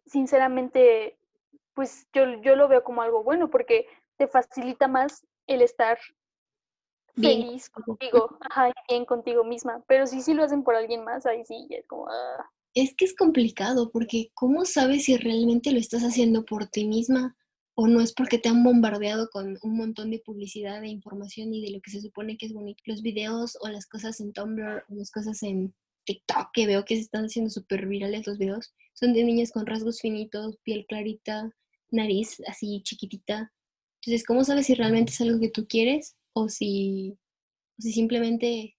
sinceramente, 0.07 1.17
pues 1.75 2.07
yo, 2.13 2.41
yo 2.43 2.57
lo 2.57 2.69
veo 2.69 2.85
como 2.85 3.03
algo 3.03 3.23
bueno, 3.23 3.51
porque 3.51 3.87
te 4.17 4.27
facilita 4.27 4.89
más 4.89 5.27
el 5.47 5.63
estar 5.63 5.99
feliz 7.15 7.71
contigo, 7.71 8.39
ajá, 8.51 8.73
bien 8.89 9.05
contigo 9.05 9.45
misma. 9.45 9.83
Pero 9.87 10.07
si 10.07 10.21
sí 10.21 10.35
lo 10.35 10.45
hacen 10.45 10.63
por 10.63 10.75
alguien 10.75 11.05
más, 11.05 11.27
ahí 11.27 11.45
sí, 11.45 11.67
es 11.71 11.87
como... 11.87 12.09
Ah. 12.09 12.51
Es 12.75 12.95
que 12.97 13.05
es 13.05 13.15
complicado, 13.15 13.91
porque 13.93 14.31
¿cómo 14.35 14.65
sabes 14.65 15.05
si 15.05 15.17
realmente 15.17 15.71
lo 15.71 15.79
estás 15.79 16.03
haciendo 16.03 16.45
por 16.45 16.67
ti 16.67 16.87
misma 16.87 17.37
o 17.77 17.87
no 17.87 18.01
es 18.01 18.13
porque 18.13 18.39
te 18.39 18.49
han 18.49 18.65
bombardeado 18.65 19.29
con 19.31 19.59
un 19.63 19.77
montón 19.77 20.11
de 20.11 20.19
publicidad, 20.19 20.81
de 20.81 20.89
información 20.89 21.55
y 21.55 21.63
de 21.65 21.71
lo 21.71 21.81
que 21.81 21.93
se 21.93 22.01
supone 22.01 22.37
que 22.37 22.47
es 22.47 22.53
bonito? 22.53 22.83
Los 22.87 23.03
videos 23.03 23.57
o 23.61 23.69
las 23.69 23.87
cosas 23.87 24.19
en 24.21 24.33
Tumblr 24.33 24.85
o 24.89 24.95
las 24.95 25.13
cosas 25.13 25.43
en 25.45 25.73
TikTok 26.05 26.49
que 26.53 26.67
veo 26.67 26.85
que 26.85 26.97
se 26.97 27.03
están 27.03 27.25
haciendo 27.27 27.51
súper 27.51 27.87
virales 27.87 28.27
los 28.27 28.39
videos, 28.39 28.75
son 28.93 29.13
de 29.13 29.25
niñas 29.25 29.53
con 29.53 29.67
rasgos 29.67 30.01
finitos, 30.01 30.59
piel 30.63 30.87
clarita, 30.87 31.51
nariz 31.91 32.41
así 32.47 32.83
chiquitita. 32.83 33.53
Entonces, 34.03 34.27
¿cómo 34.27 34.45
sabes 34.45 34.67
si 34.67 34.75
realmente 34.75 35.13
es 35.13 35.21
algo 35.21 35.41
que 35.41 35.51
tú 35.51 35.67
quieres 35.67 36.17
o 36.35 36.49
si, 36.49 37.19
si 37.79 37.93
simplemente 37.93 38.77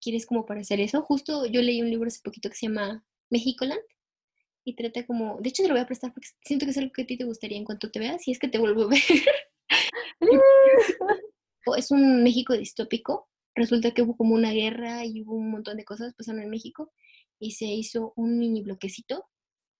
quieres 0.00 0.26
como 0.26 0.46
parecer 0.46 0.80
eso? 0.80 1.02
Justo 1.02 1.46
yo 1.46 1.62
leí 1.62 1.80
un 1.82 1.90
libro 1.90 2.08
hace 2.08 2.20
poquito 2.22 2.48
que 2.50 2.56
se 2.56 2.66
llama 2.66 3.04
Mexicoland 3.30 3.80
y 4.64 4.74
trata 4.74 5.06
como, 5.06 5.40
de 5.40 5.48
hecho 5.48 5.62
te 5.62 5.68
lo 5.68 5.74
voy 5.74 5.82
a 5.82 5.86
prestar 5.86 6.12
porque 6.12 6.28
siento 6.44 6.66
que 6.66 6.72
es 6.72 6.78
algo 6.78 6.92
que 6.92 7.02
a 7.02 7.06
ti 7.06 7.16
te 7.16 7.24
gustaría 7.24 7.56
en 7.56 7.64
cuanto 7.64 7.90
te 7.90 7.98
veas, 7.98 8.22
si 8.22 8.32
es 8.32 8.38
que 8.38 8.48
te 8.48 8.58
vuelvo 8.58 8.82
a 8.82 8.88
ver. 8.88 9.00
es 11.76 11.90
un 11.90 12.22
México 12.22 12.56
distópico. 12.56 13.28
Resulta 13.58 13.90
que 13.90 14.02
hubo 14.02 14.16
como 14.16 14.36
una 14.36 14.52
guerra 14.52 15.04
y 15.04 15.22
hubo 15.22 15.34
un 15.34 15.50
montón 15.50 15.76
de 15.76 15.84
cosas 15.84 16.14
pasando 16.14 16.42
en 16.42 16.48
México 16.48 16.92
y 17.40 17.52
se 17.52 17.64
hizo 17.64 18.12
un 18.14 18.38
mini 18.38 18.62
bloquecito 18.62 19.24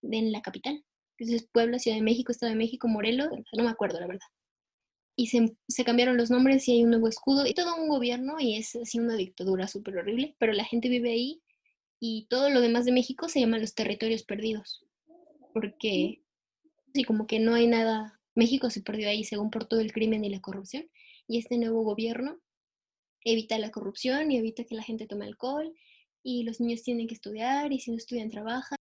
en 0.03 0.33
la 0.33 0.43
capital. 0.43 0.85
Entonces, 1.17 1.49
Puebla, 1.53 1.79
Ciudad 1.79 1.97
de 1.97 2.03
México, 2.03 2.33
Estado 2.33 2.51
de 2.51 2.59
México, 2.59 2.88
Morelos, 2.88 3.29
no 3.57 3.62
me 3.62 3.71
acuerdo 3.71 4.01
la 4.01 4.09
verdad. 4.09 4.27
Y 5.14 5.29
se, 5.29 5.57
se, 5.69 5.85
cambiaron 5.85 6.17
los 6.17 6.29
nombres 6.29 6.67
y 6.67 6.73
hay 6.73 6.83
un 6.83 6.91
nuevo 6.91 7.07
escudo 7.07 7.47
y 7.47 7.55
todo 7.55 7.77
un 7.77 7.88
gobierno 7.88 8.41
y 8.41 8.57
es 8.57 8.75
así 8.75 8.99
una 8.99 9.14
dictadura 9.14 9.69
súper 9.69 9.99
horrible, 9.99 10.35
pero 10.41 10.53
la 10.55 10.64
gente 10.64 10.88
vive 10.88 11.12
ahí 11.12 11.41
y 12.01 12.27
todo 12.29 12.51
lo 12.51 12.61
demás 12.61 12.85
de 12.85 12.91
México 12.91 13.29
se 13.29 13.38
llama 13.38 13.59
los 13.59 13.77
territorios 13.77 14.25
perdidos, 14.25 14.85
porque 15.55 16.25
sí, 16.95 17.05
como 17.05 17.29
que 17.29 17.38
no 17.38 17.55
hay 17.55 17.69
nada, 17.69 18.21
México 18.35 18.71
se 18.71 18.83
perdió 18.83 19.09
ahí 19.09 19.23
según 19.23 19.51
por 19.51 19.67
todo 19.67 19.79
el 19.79 19.93
crimen 19.93 20.25
y 20.25 20.31
la 20.31 20.41
corrupción 20.41 20.88
y 21.29 21.38
este 21.38 21.59
nuevo 21.59 21.85
gobierno 21.85 22.41
evita 23.24 23.59
la 23.59 23.70
corrupción 23.70 24.31
y 24.31 24.38
evita 24.38 24.64
que 24.64 24.74
la 24.74 24.83
gente 24.83 25.07
tome 25.07 25.26
alcohol 25.26 25.72
y 26.22 26.44
los 26.44 26.61
niños 26.61 26.83
tienen 26.83 27.07
que 27.07 27.14
estudiar 27.14 27.72
y 27.72 27.81
si 27.81 27.90
no 27.90 27.96
estudian 27.96 28.31
trabajan 28.31 28.78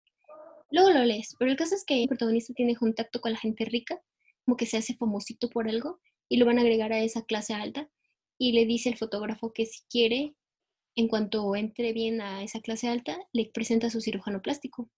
Luego 0.72 0.90
lo 0.92 1.06
lees, 1.06 1.36
pero 1.38 1.52
el 1.52 1.58
caso 1.58 1.76
es 1.76 1.86
que 1.86 2.02
el 2.02 2.08
protagonista 2.10 2.54
tiene 2.54 2.76
contacto 2.76 3.22
con 3.22 3.32
la 3.32 3.38
gente 3.38 3.66
rica, 3.66 4.02
como 4.44 4.58
que 4.58 4.66
se 4.66 4.78
hace 4.78 4.96
famosito 4.96 5.50
por 5.50 5.70
algo, 5.70 6.02
y 6.28 6.38
lo 6.38 6.46
van 6.46 6.58
a 6.58 6.62
agregar 6.62 6.92
a 6.92 7.02
esa 7.02 7.24
clase 7.24 7.54
alta, 7.54 7.90
y 8.38 8.52
le 8.52 8.66
dice 8.66 8.90
al 8.90 8.98
fotógrafo 8.98 9.54
que 9.54 9.66
si 9.66 9.84
quiere, 9.90 10.36
en 10.96 11.08
cuanto 11.08 11.56
entre 11.56 11.94
bien 11.94 12.20
a 12.20 12.44
esa 12.44 12.62
clase 12.62 12.88
alta, 12.88 13.18
le 13.32 13.50
presenta 13.54 13.88
a 13.88 13.90
su 13.90 14.02
cirujano 14.02 14.42
plástico. 14.42 14.90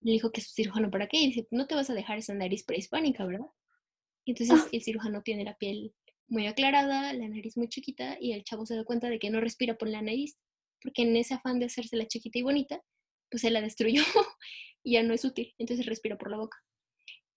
Le 0.00 0.12
dijo 0.12 0.30
que 0.30 0.40
su 0.40 0.52
cirujano 0.54 0.90
para 0.90 1.08
qué, 1.08 1.18
y 1.18 1.26
dice, 1.26 1.46
no 1.50 1.66
te 1.66 1.74
vas 1.74 1.90
a 1.90 1.94
dejar 1.94 2.18
esa 2.18 2.34
nariz 2.34 2.64
prehispánica, 2.64 3.26
¿verdad? 3.26 3.46
Y 4.24 4.32
entonces 4.32 4.60
ah. 4.64 4.68
el 4.72 4.82
cirujano 4.82 5.22
tiene 5.22 5.44
la 5.44 5.56
piel 5.56 5.94
muy 6.28 6.46
aclarada, 6.46 7.12
la 7.12 7.28
nariz 7.28 7.56
muy 7.56 7.68
chiquita, 7.68 8.16
y 8.20 8.32
el 8.32 8.44
chavo 8.44 8.66
se 8.66 8.76
da 8.76 8.84
cuenta 8.84 9.08
de 9.08 9.18
que 9.18 9.30
no 9.30 9.40
respira 9.40 9.76
por 9.76 9.88
la 9.88 10.02
nariz, 10.02 10.36
porque 10.82 11.02
en 11.02 11.16
ese 11.16 11.34
afán 11.34 11.58
de 11.58 11.66
hacerse 11.66 11.96
la 11.96 12.06
chiquita 12.06 12.38
y 12.38 12.42
bonita, 12.42 12.80
pues 13.30 13.42
se 13.42 13.50
la 13.50 13.60
destruyó 13.60 14.02
y 14.82 14.92
ya 14.92 15.02
no 15.02 15.14
es 15.14 15.24
útil, 15.24 15.54
entonces 15.58 15.86
respiro 15.86 16.18
por 16.18 16.30
la 16.30 16.38
boca. 16.38 16.58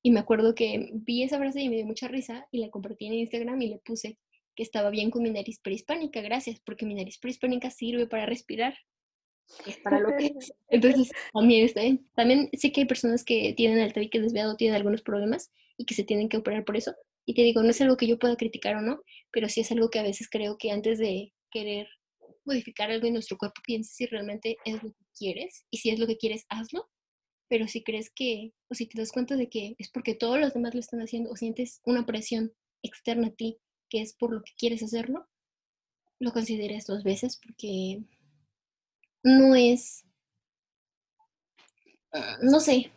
Y 0.01 0.11
me 0.11 0.19
acuerdo 0.19 0.55
que 0.55 0.91
vi 0.93 1.23
esa 1.23 1.37
frase 1.37 1.61
y 1.61 1.69
me 1.69 1.75
dio 1.75 1.85
mucha 1.85 2.07
risa 2.07 2.47
y 2.51 2.59
la 2.59 2.69
compartí 2.69 3.07
en 3.07 3.13
Instagram 3.15 3.61
y 3.61 3.67
le 3.67 3.79
puse 3.79 4.17
que 4.55 4.63
estaba 4.63 4.89
bien 4.89 5.09
con 5.09 5.23
mi 5.23 5.31
nariz 5.31 5.59
prehispánica, 5.59 6.21
gracias, 6.21 6.59
porque 6.61 6.85
mi 6.85 6.93
nariz 6.93 7.17
prehispánica 7.17 7.69
sirve 7.69 8.07
para 8.07 8.25
respirar. 8.25 8.75
Es 9.65 9.77
para 9.77 9.99
lo 9.99 10.15
que 10.17 10.31
Entonces, 10.69 11.11
también 11.33 11.65
está 11.65 11.81
bien. 11.81 12.07
También 12.15 12.49
sé 12.53 12.71
que 12.71 12.81
hay 12.81 12.87
personas 12.87 13.23
que 13.23 13.53
tienen 13.55 13.79
el 13.79 13.93
tabique 13.93 14.19
desviado, 14.19 14.55
tienen 14.55 14.75
algunos 14.75 15.01
problemas 15.01 15.51
y 15.77 15.85
que 15.85 15.95
se 15.95 16.03
tienen 16.03 16.29
que 16.29 16.37
operar 16.37 16.65
por 16.65 16.77
eso. 16.77 16.93
Y 17.29 17.35
te 17.35 17.43
digo, 17.43 17.61
no 17.61 17.69
es 17.69 17.79
algo 17.79 17.95
que 17.95 18.07
yo 18.07 18.17
pueda 18.17 18.35
criticar 18.35 18.75
o 18.75 18.81
no, 18.81 19.03
pero 19.31 19.49
sí 19.49 19.61
es 19.61 19.71
algo 19.71 19.91
que 19.91 19.99
a 19.99 20.03
veces 20.03 20.27
creo 20.31 20.57
que 20.57 20.71
antes 20.71 20.97
de 20.97 21.31
querer 21.51 21.87
modificar 22.43 22.89
algo 22.89 23.05
en 23.05 23.13
nuestro 23.13 23.37
cuerpo, 23.37 23.61
pienses 23.63 23.95
si 23.95 24.07
realmente 24.07 24.57
es 24.65 24.81
lo 24.81 24.89
que 24.89 25.05
quieres 25.15 25.63
y 25.69 25.77
si 25.77 25.91
es 25.91 25.99
lo 25.99 26.07
que 26.07 26.17
quieres, 26.17 26.47
hazlo 26.49 26.89
pero 27.47 27.67
si 27.67 27.83
crees 27.83 28.09
que, 28.09 28.53
o 28.67 28.73
si 28.73 28.87
te 28.87 28.99
das 28.99 29.11
cuenta 29.11 29.35
de 29.35 29.47
que 29.47 29.75
es 29.77 29.91
porque 29.91 30.15
todos 30.15 30.39
los 30.39 30.55
demás 30.55 30.73
lo 30.73 30.79
están 30.79 31.01
haciendo, 31.01 31.29
o 31.29 31.35
sientes 31.35 31.81
una 31.83 32.03
presión 32.03 32.51
externa 32.81 33.27
a 33.27 33.31
ti 33.31 33.59
que 33.89 34.01
es 34.01 34.15
por 34.15 34.33
lo 34.33 34.41
que 34.41 34.53
quieres 34.57 34.81
hacerlo, 34.81 35.27
lo 36.17 36.31
consideres 36.33 36.87
dos 36.87 37.03
veces 37.03 37.39
porque 37.43 38.01
no 39.21 39.53
es, 39.53 40.03
ah, 42.11 42.37
no 42.41 42.59
sé, 42.59 42.91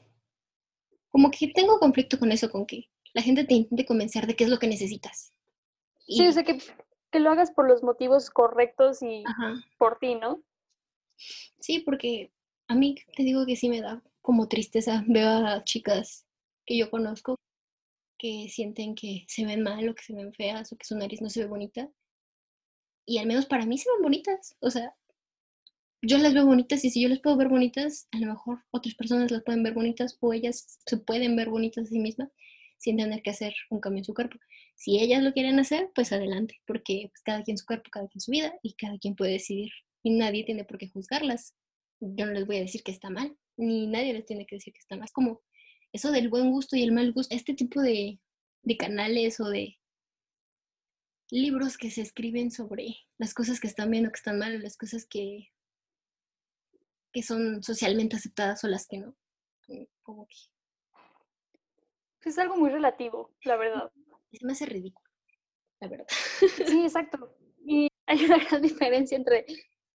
como 1.11 1.31
que 1.31 1.49
tengo 1.49 1.79
conflicto 1.79 2.19
con 2.19 2.33
eso, 2.33 2.51
con 2.51 2.65
que 2.65 2.92
la 3.15 3.23
gente 3.23 3.45
te 3.45 3.55
intente 3.55 3.87
convencer 3.87 4.27
de 4.27 4.37
qué 4.37 4.45
es 4.45 4.51
lo 4.51 4.59
que 4.59 4.67
necesitas. 4.67 5.33
Sí, 6.07 6.27
o 6.27 6.33
sea, 6.33 6.45
que, 6.45 6.59
que, 7.11 7.21
lo 7.21 7.31
hagas 7.31 7.51
por 7.51 7.69
los 7.69 7.83
motivos 7.83 8.31
correctos 8.31 9.03
y 9.03 9.23
por 9.79 9.99
ti, 9.99 10.15
¿no? 10.15 10.43
Sí, 11.61 11.81
porque 11.81 12.33
a 12.69 12.75
mí 12.75 12.97
te 13.17 13.23
digo 13.23 13.47
que 13.47 13.57
sí 13.57 13.69
me 13.69 13.81
da 13.81 14.03
como 14.21 14.49
tristeza. 14.49 15.05
Veo 15.07 15.29
a 15.29 15.63
chicas 15.65 16.27
que 16.65 16.77
yo 16.77 16.91
conozco 16.91 17.37
que 18.19 18.49
sienten 18.49 18.95
que 18.95 19.25
se 19.29 19.45
ven 19.45 19.63
mal 19.63 19.89
o 19.89 19.95
que 19.95 20.03
se 20.03 20.15
ven 20.15 20.33
feas 20.33 20.73
o 20.73 20.77
que 20.77 20.85
su 20.85 20.97
nariz 20.97 21.21
no 21.21 21.29
se 21.29 21.41
ve 21.41 21.47
bonita. 21.47 21.91
Y 23.05 23.19
al 23.19 23.27
menos 23.27 23.47
para 23.47 23.67
mí 23.67 23.79
se 23.79 23.91
ven 23.91 24.03
bonitas. 24.03 24.57
O 24.61 24.71
sea, 24.71 24.95
yo 26.03 26.19
las 26.19 26.35
veo 26.35 26.47
bonitas 26.47 26.85
y 26.85 26.91
si 26.91 27.03
yo 27.03 27.09
las 27.09 27.21
puedo 27.21 27.37
ver 27.37 27.49
bonitas, 27.49 28.09
a 28.11 28.19
lo 28.19 28.27
mejor 28.27 28.65
otras 28.71 28.95
personas 28.95 29.31
las 29.31 29.43
pueden 29.43 29.63
ver 29.63 29.75
bonitas 29.75 30.17
o 30.21 30.33
ellas 30.33 30.79
se 30.85 30.97
pueden 30.97 31.37
ver 31.37 31.49
bonitas 31.49 31.87
a 31.87 31.89
sí 31.89 31.99
mismas 31.99 32.31
sin 32.83 32.97
tener 32.97 33.23
que 33.23 33.31
hacer 33.31 33.55
un 33.71 33.81
cambio 33.81 34.01
en 34.01 34.05
su 34.05 34.13
cuerpo. 34.13 34.39
Si 34.75 34.99
ellas 34.99 35.23
lo 35.23 35.33
quieren 35.33 35.61
hacer, 35.61 35.91
pues 35.95 36.13
adelante, 36.13 36.61
porque 36.67 37.11
pues, 37.13 37.23
cada 37.23 37.45
quien 37.45 37.57
su 37.57 37.65
cuerpo, 37.65 37.91
cada 37.93 38.09
quien 38.09 38.21
su 38.21 38.33
vida 38.33 38.53
y 38.63 38.75
cada 38.75 38.99
quien 38.99 39.15
puede 39.15 39.33
decidir 39.33 39.71
y 40.03 40.11
nadie 40.11 40.45
tiene 40.45 40.65
por 40.65 40.79
qué 40.79 40.89
juzgarlas. 40.89 41.55
Yo 42.01 42.27
no 42.27 42.33
les 42.33 42.45
voy 42.45 42.57
a 42.57 42.63
decir 42.63 42.83
que 42.83 42.91
está 42.91 43.09
mal, 43.09 43.37
ni 43.57 43.87
nadie 43.87 44.13
les 44.13 44.27
tiene 44.27 44.47
que 44.47 44.57
decir 44.57 44.73
que 44.73 44.81
está 44.81 44.97
mal. 44.97 45.05
Es 45.05 45.13
como 45.13 45.43
eso 45.93 46.11
del 46.11 46.29
buen 46.29 46.51
gusto 46.51 46.75
y 46.77 46.83
el 46.83 46.91
mal 46.91 47.13
gusto, 47.13 47.33
este 47.33 47.55
tipo 47.55 47.81
de, 47.81 48.19
de 48.63 48.77
canales 48.77 49.39
o 49.39 49.49
de 49.49 49.79
libros 51.31 51.79
que 51.79 51.93
se 51.93 52.03
escriben 52.03 52.51
sobre 52.51 52.97
las 53.17 53.33
cosas 53.33 53.61
que 53.61 53.69
están 53.69 53.93
bien 53.93 54.07
o 54.07 54.11
que 54.11 54.19
están 54.19 54.41
mal, 54.41 54.61
las 54.61 54.77
cosas 54.77 55.07
que, 55.07 55.53
que 57.13 57.23
son 57.23 57.63
socialmente 57.63 58.17
aceptadas 58.17 58.65
o 58.65 58.69
las 58.69 58.89
que 58.89 58.99
no. 58.99 59.17
Como 60.03 60.27
que... 60.27 60.35
Es 62.25 62.39
algo 62.39 62.57
muy 62.57 62.71
relativo, 62.71 63.31
la 63.45 63.57
verdad. 63.57 63.91
Se 64.33 64.47
me 64.47 64.53
hace 64.53 64.67
ridículo, 64.67 65.09
la 65.81 65.89
verdad. 65.89 66.07
Sí, 66.09 66.83
exacto. 66.85 67.35
Y 67.65 67.89
hay 68.07 68.25
una 68.25 68.39
gran 68.39 68.63
diferencia 68.63 69.17
entre 69.17 69.45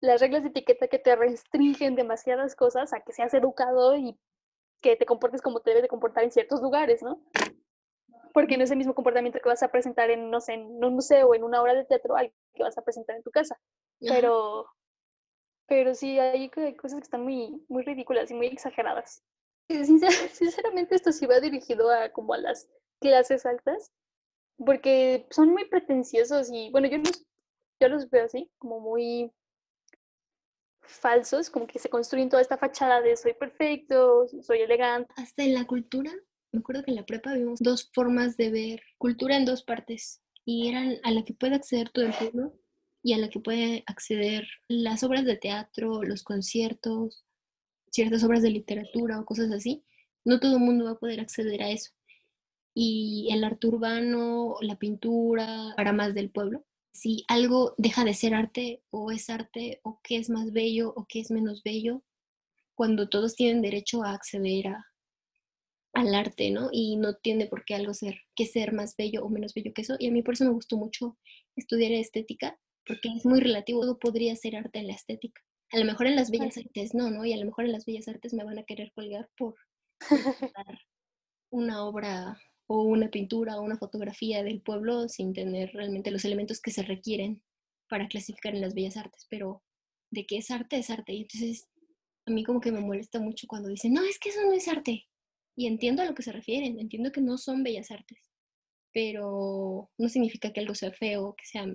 las 0.01 0.21
reglas 0.21 0.43
de 0.43 0.49
etiqueta 0.49 0.87
que 0.87 0.99
te 0.99 1.15
restringen 1.15 1.95
demasiadas 1.95 2.55
cosas 2.55 2.93
a 2.93 3.01
que 3.01 3.13
seas 3.13 3.33
educado 3.33 3.95
y 3.95 4.17
que 4.81 4.95
te 4.95 5.05
comportes 5.05 5.41
como 5.41 5.61
te 5.61 5.71
debes 5.71 5.83
de 5.83 5.87
comportar 5.89 6.23
en 6.23 6.31
ciertos 6.31 6.61
lugares, 6.61 7.01
¿no? 7.01 7.21
Porque 8.33 8.57
no 8.57 8.63
es 8.63 8.71
el 8.71 8.77
mismo 8.77 8.93
comportamiento 8.93 9.39
que 9.39 9.49
vas 9.49 9.63
a 9.63 9.71
presentar 9.71 10.09
en, 10.09 10.29
no 10.29 10.41
sé, 10.41 10.53
en 10.53 10.83
un 10.83 10.93
museo 10.93 11.29
o 11.29 11.35
en 11.35 11.43
una 11.43 11.61
obra 11.61 11.73
de 11.73 11.85
teatro 11.85 12.15
al 12.15 12.33
que 12.53 12.63
vas 12.63 12.77
a 12.77 12.83
presentar 12.83 13.15
en 13.15 13.23
tu 13.23 13.31
casa. 13.31 13.57
Pero, 13.99 14.67
pero 15.67 15.95
sí, 15.95 16.19
hay 16.19 16.49
cosas 16.49 16.99
que 16.99 17.03
están 17.03 17.23
muy, 17.23 17.65
muy 17.69 17.83
ridículas 17.83 18.29
y 18.29 18.33
muy 18.33 18.47
exageradas. 18.47 19.23
Sinceramente, 20.33 20.95
esto 20.95 21.11
sí 21.11 21.25
va 21.25 21.39
dirigido 21.39 21.89
a 21.89 22.09
como 22.11 22.33
a 22.33 22.37
las 22.37 22.67
clases 22.99 23.45
altas, 23.45 23.91
porque 24.57 25.27
son 25.31 25.49
muy 25.49 25.65
pretenciosos 25.65 26.49
y, 26.51 26.69
bueno, 26.71 26.87
yo 26.87 26.97
los, 26.99 27.25
yo 27.81 27.89
los 27.89 28.09
veo 28.09 28.25
así, 28.25 28.49
como 28.57 28.79
muy 28.79 29.31
falsos, 30.81 31.49
como 31.49 31.67
que 31.67 31.79
se 31.79 31.89
construyen 31.89 32.29
toda 32.29 32.41
esta 32.41 32.57
fachada 32.57 33.01
de 33.01 33.17
soy 33.17 33.33
perfecto, 33.33 34.27
soy 34.41 34.59
elegante. 34.59 35.13
Hasta 35.17 35.43
en 35.43 35.53
la 35.53 35.65
cultura, 35.65 36.11
me 36.51 36.59
acuerdo 36.59 36.83
que 36.83 36.91
en 36.91 36.97
la 36.97 37.05
prepa 37.05 37.33
vimos 37.33 37.59
dos 37.59 37.89
formas 37.93 38.37
de 38.37 38.51
ver 38.51 38.81
cultura 38.97 39.35
en 39.35 39.45
dos 39.45 39.63
partes 39.63 40.21
y 40.45 40.69
eran 40.69 40.97
a 41.03 41.11
la 41.11 41.23
que 41.23 41.33
puede 41.33 41.55
acceder 41.55 41.89
todo 41.89 42.05
el 42.05 42.13
pueblo 42.13 42.53
y 43.03 43.13
a 43.13 43.17
la 43.17 43.29
que 43.29 43.39
puede 43.39 43.83
acceder 43.87 44.47
las 44.67 45.03
obras 45.03 45.25
de 45.25 45.37
teatro, 45.37 46.03
los 46.03 46.23
conciertos, 46.23 47.25
ciertas 47.95 48.23
obras 48.25 48.41
de 48.43 48.51
literatura 48.51 49.19
o 49.19 49.25
cosas 49.25 49.51
así, 49.51 49.83
No 50.25 50.39
todo 50.39 50.57
el 50.57 50.63
mundo 50.63 50.85
va 50.85 50.91
a 50.91 50.99
poder 50.99 51.19
acceder 51.21 51.63
a 51.63 51.69
eso. 51.71 51.91
Y 52.73 53.29
el 53.31 53.43
arte 53.43 53.67
urbano, 53.67 54.57
la 54.61 54.77
pintura, 54.77 55.73
para 55.77 55.93
más 55.93 56.13
del 56.13 56.29
pueblo, 56.29 56.65
si 56.91 57.23
algo 57.27 57.73
deja 57.77 58.03
de 58.03 58.13
ser 58.13 58.33
arte 58.33 58.81
o 58.89 59.11
es 59.11 59.29
arte 59.29 59.79
o 59.83 59.99
qué 60.03 60.17
es 60.17 60.29
más 60.29 60.51
bello 60.51 60.93
o 60.95 61.05
qué 61.07 61.21
es 61.21 61.31
menos 61.31 61.63
bello, 61.63 62.03
cuando 62.75 63.07
todos 63.07 63.35
tienen 63.35 63.61
derecho 63.61 64.03
a 64.03 64.11
acceder 64.13 64.67
a, 64.67 64.85
al 65.93 66.13
arte, 66.15 66.51
¿no? 66.51 66.69
Y 66.71 66.97
no 66.97 67.15
tiene 67.15 67.47
por 67.47 67.63
qué 67.65 67.75
algo 67.75 67.93
ser, 67.93 68.21
que 68.35 68.45
ser 68.45 68.73
más 68.73 68.97
bello 68.97 69.23
o 69.23 69.29
menos 69.29 69.53
bello 69.53 69.73
que 69.73 69.83
eso. 69.83 69.95
Y 69.99 70.07
a 70.07 70.11
mí 70.11 70.21
por 70.21 70.33
eso 70.33 70.45
me 70.45 70.51
gustó 70.51 70.75
mucho 70.77 71.17
estudiar 71.55 71.93
estética, 71.93 72.59
porque 72.85 73.09
es 73.15 73.25
muy 73.25 73.39
relativo, 73.39 73.81
todo 73.81 73.99
podría 73.99 74.35
ser 74.35 74.57
arte 74.57 74.79
en 74.79 74.87
la 74.87 74.93
estética. 74.93 75.41
A 75.71 75.79
lo 75.79 75.85
mejor 75.85 76.07
en 76.07 76.15
las 76.15 76.29
bellas 76.31 76.57
artes 76.57 76.93
no, 76.93 77.09
¿no? 77.09 77.25
Y 77.25 77.33
a 77.33 77.37
lo 77.37 77.45
mejor 77.45 77.65
en 77.65 77.71
las 77.71 77.85
bellas 77.85 78.07
artes 78.07 78.33
me 78.33 78.43
van 78.43 78.59
a 78.59 78.63
querer 78.63 78.91
colgar 78.93 79.29
por, 79.37 79.55
una 81.49 81.85
obra 81.85 82.39
o 82.67 82.83
una 82.83 83.09
pintura 83.09 83.57
o 83.57 83.61
una 83.61 83.77
fotografía 83.77 84.43
del 84.43 84.61
pueblo 84.61 85.07
sin 85.07 85.33
tener 85.33 85.71
realmente 85.73 86.11
los 86.11 86.25
elementos 86.25 86.59
que 86.59 86.71
se 86.71 86.83
requieren 86.83 87.41
para 87.87 88.07
clasificar 88.07 88.55
en 88.55 88.61
las 88.61 88.73
bellas 88.73 88.97
artes, 88.97 89.27
pero 89.29 89.63
de 90.11 90.25
qué 90.25 90.37
es 90.37 90.51
arte 90.51 90.77
es 90.77 90.89
arte. 90.89 91.13
Y 91.13 91.21
entonces 91.21 91.69
a 92.25 92.31
mí 92.31 92.43
como 92.43 92.59
que 92.59 92.71
me 92.71 92.81
molesta 92.81 93.19
mucho 93.19 93.47
cuando 93.47 93.69
dicen, 93.69 93.93
no, 93.93 94.03
es 94.03 94.17
que 94.19 94.29
eso 94.29 94.41
no 94.43 94.53
es 94.53 94.67
arte. 94.67 95.07
Y 95.55 95.67
entiendo 95.67 96.01
a 96.01 96.05
lo 96.05 96.15
que 96.15 96.23
se 96.23 96.31
refieren, 96.31 96.79
entiendo 96.79 97.11
que 97.11 97.21
no 97.21 97.37
son 97.37 97.63
bellas 97.63 97.91
artes, 97.91 98.19
pero 98.91 99.89
no 99.97 100.09
significa 100.09 100.51
que 100.51 100.59
algo 100.59 100.75
sea 100.75 100.91
feo, 100.91 101.35
que 101.37 101.45
sea, 101.45 101.65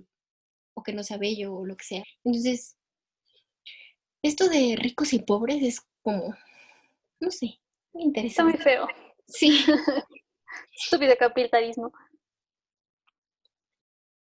o 0.74 0.82
que 0.82 0.92
no 0.92 1.02
sea 1.02 1.18
bello 1.18 1.54
o 1.54 1.64
lo 1.66 1.76
que 1.76 1.84
sea. 1.84 2.04
Entonces, 2.24 2.76
esto 4.22 4.48
de 4.48 4.76
ricos 4.76 5.12
y 5.12 5.20
pobres 5.20 5.62
es 5.62 5.80
como, 6.02 6.34
no 7.20 7.30
sé, 7.30 7.58
muy 7.92 8.04
interesante. 8.04 8.56
Está 8.56 8.78
muy 8.78 8.86
feo. 8.86 8.88
Sí. 9.26 9.64
Estúpido 10.84 11.14
capitalismo. 11.18 11.92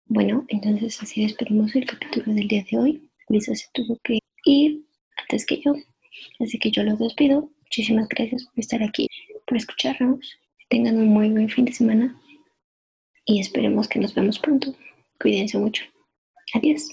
Bueno, 0.07 0.45
entonces 0.49 1.01
así 1.01 1.23
despedimos 1.23 1.75
el 1.75 1.85
capítulo 1.85 2.33
del 2.33 2.47
día 2.47 2.63
de 2.69 2.77
hoy. 2.77 3.11
Lisa 3.29 3.55
se 3.55 3.65
tuvo 3.73 3.97
que 4.03 4.19
ir 4.45 4.85
antes 5.17 5.45
que 5.45 5.59
yo, 5.61 5.73
así 6.39 6.59
que 6.59 6.71
yo 6.71 6.83
los 6.83 6.99
despido. 6.99 7.49
Muchísimas 7.61 8.07
gracias 8.09 8.45
por 8.45 8.59
estar 8.59 8.83
aquí, 8.83 9.07
por 9.47 9.57
escucharnos. 9.57 10.37
tengan 10.69 10.97
un 10.97 11.07
muy 11.07 11.29
buen 11.29 11.49
fin 11.49 11.65
de 11.65 11.73
semana 11.73 12.19
y 13.25 13.39
esperemos 13.39 13.87
que 13.87 13.99
nos 13.99 14.13
vemos 14.13 14.39
pronto. 14.39 14.75
Cuídense 15.19 15.57
mucho. 15.57 15.83
Adiós. 16.53 16.87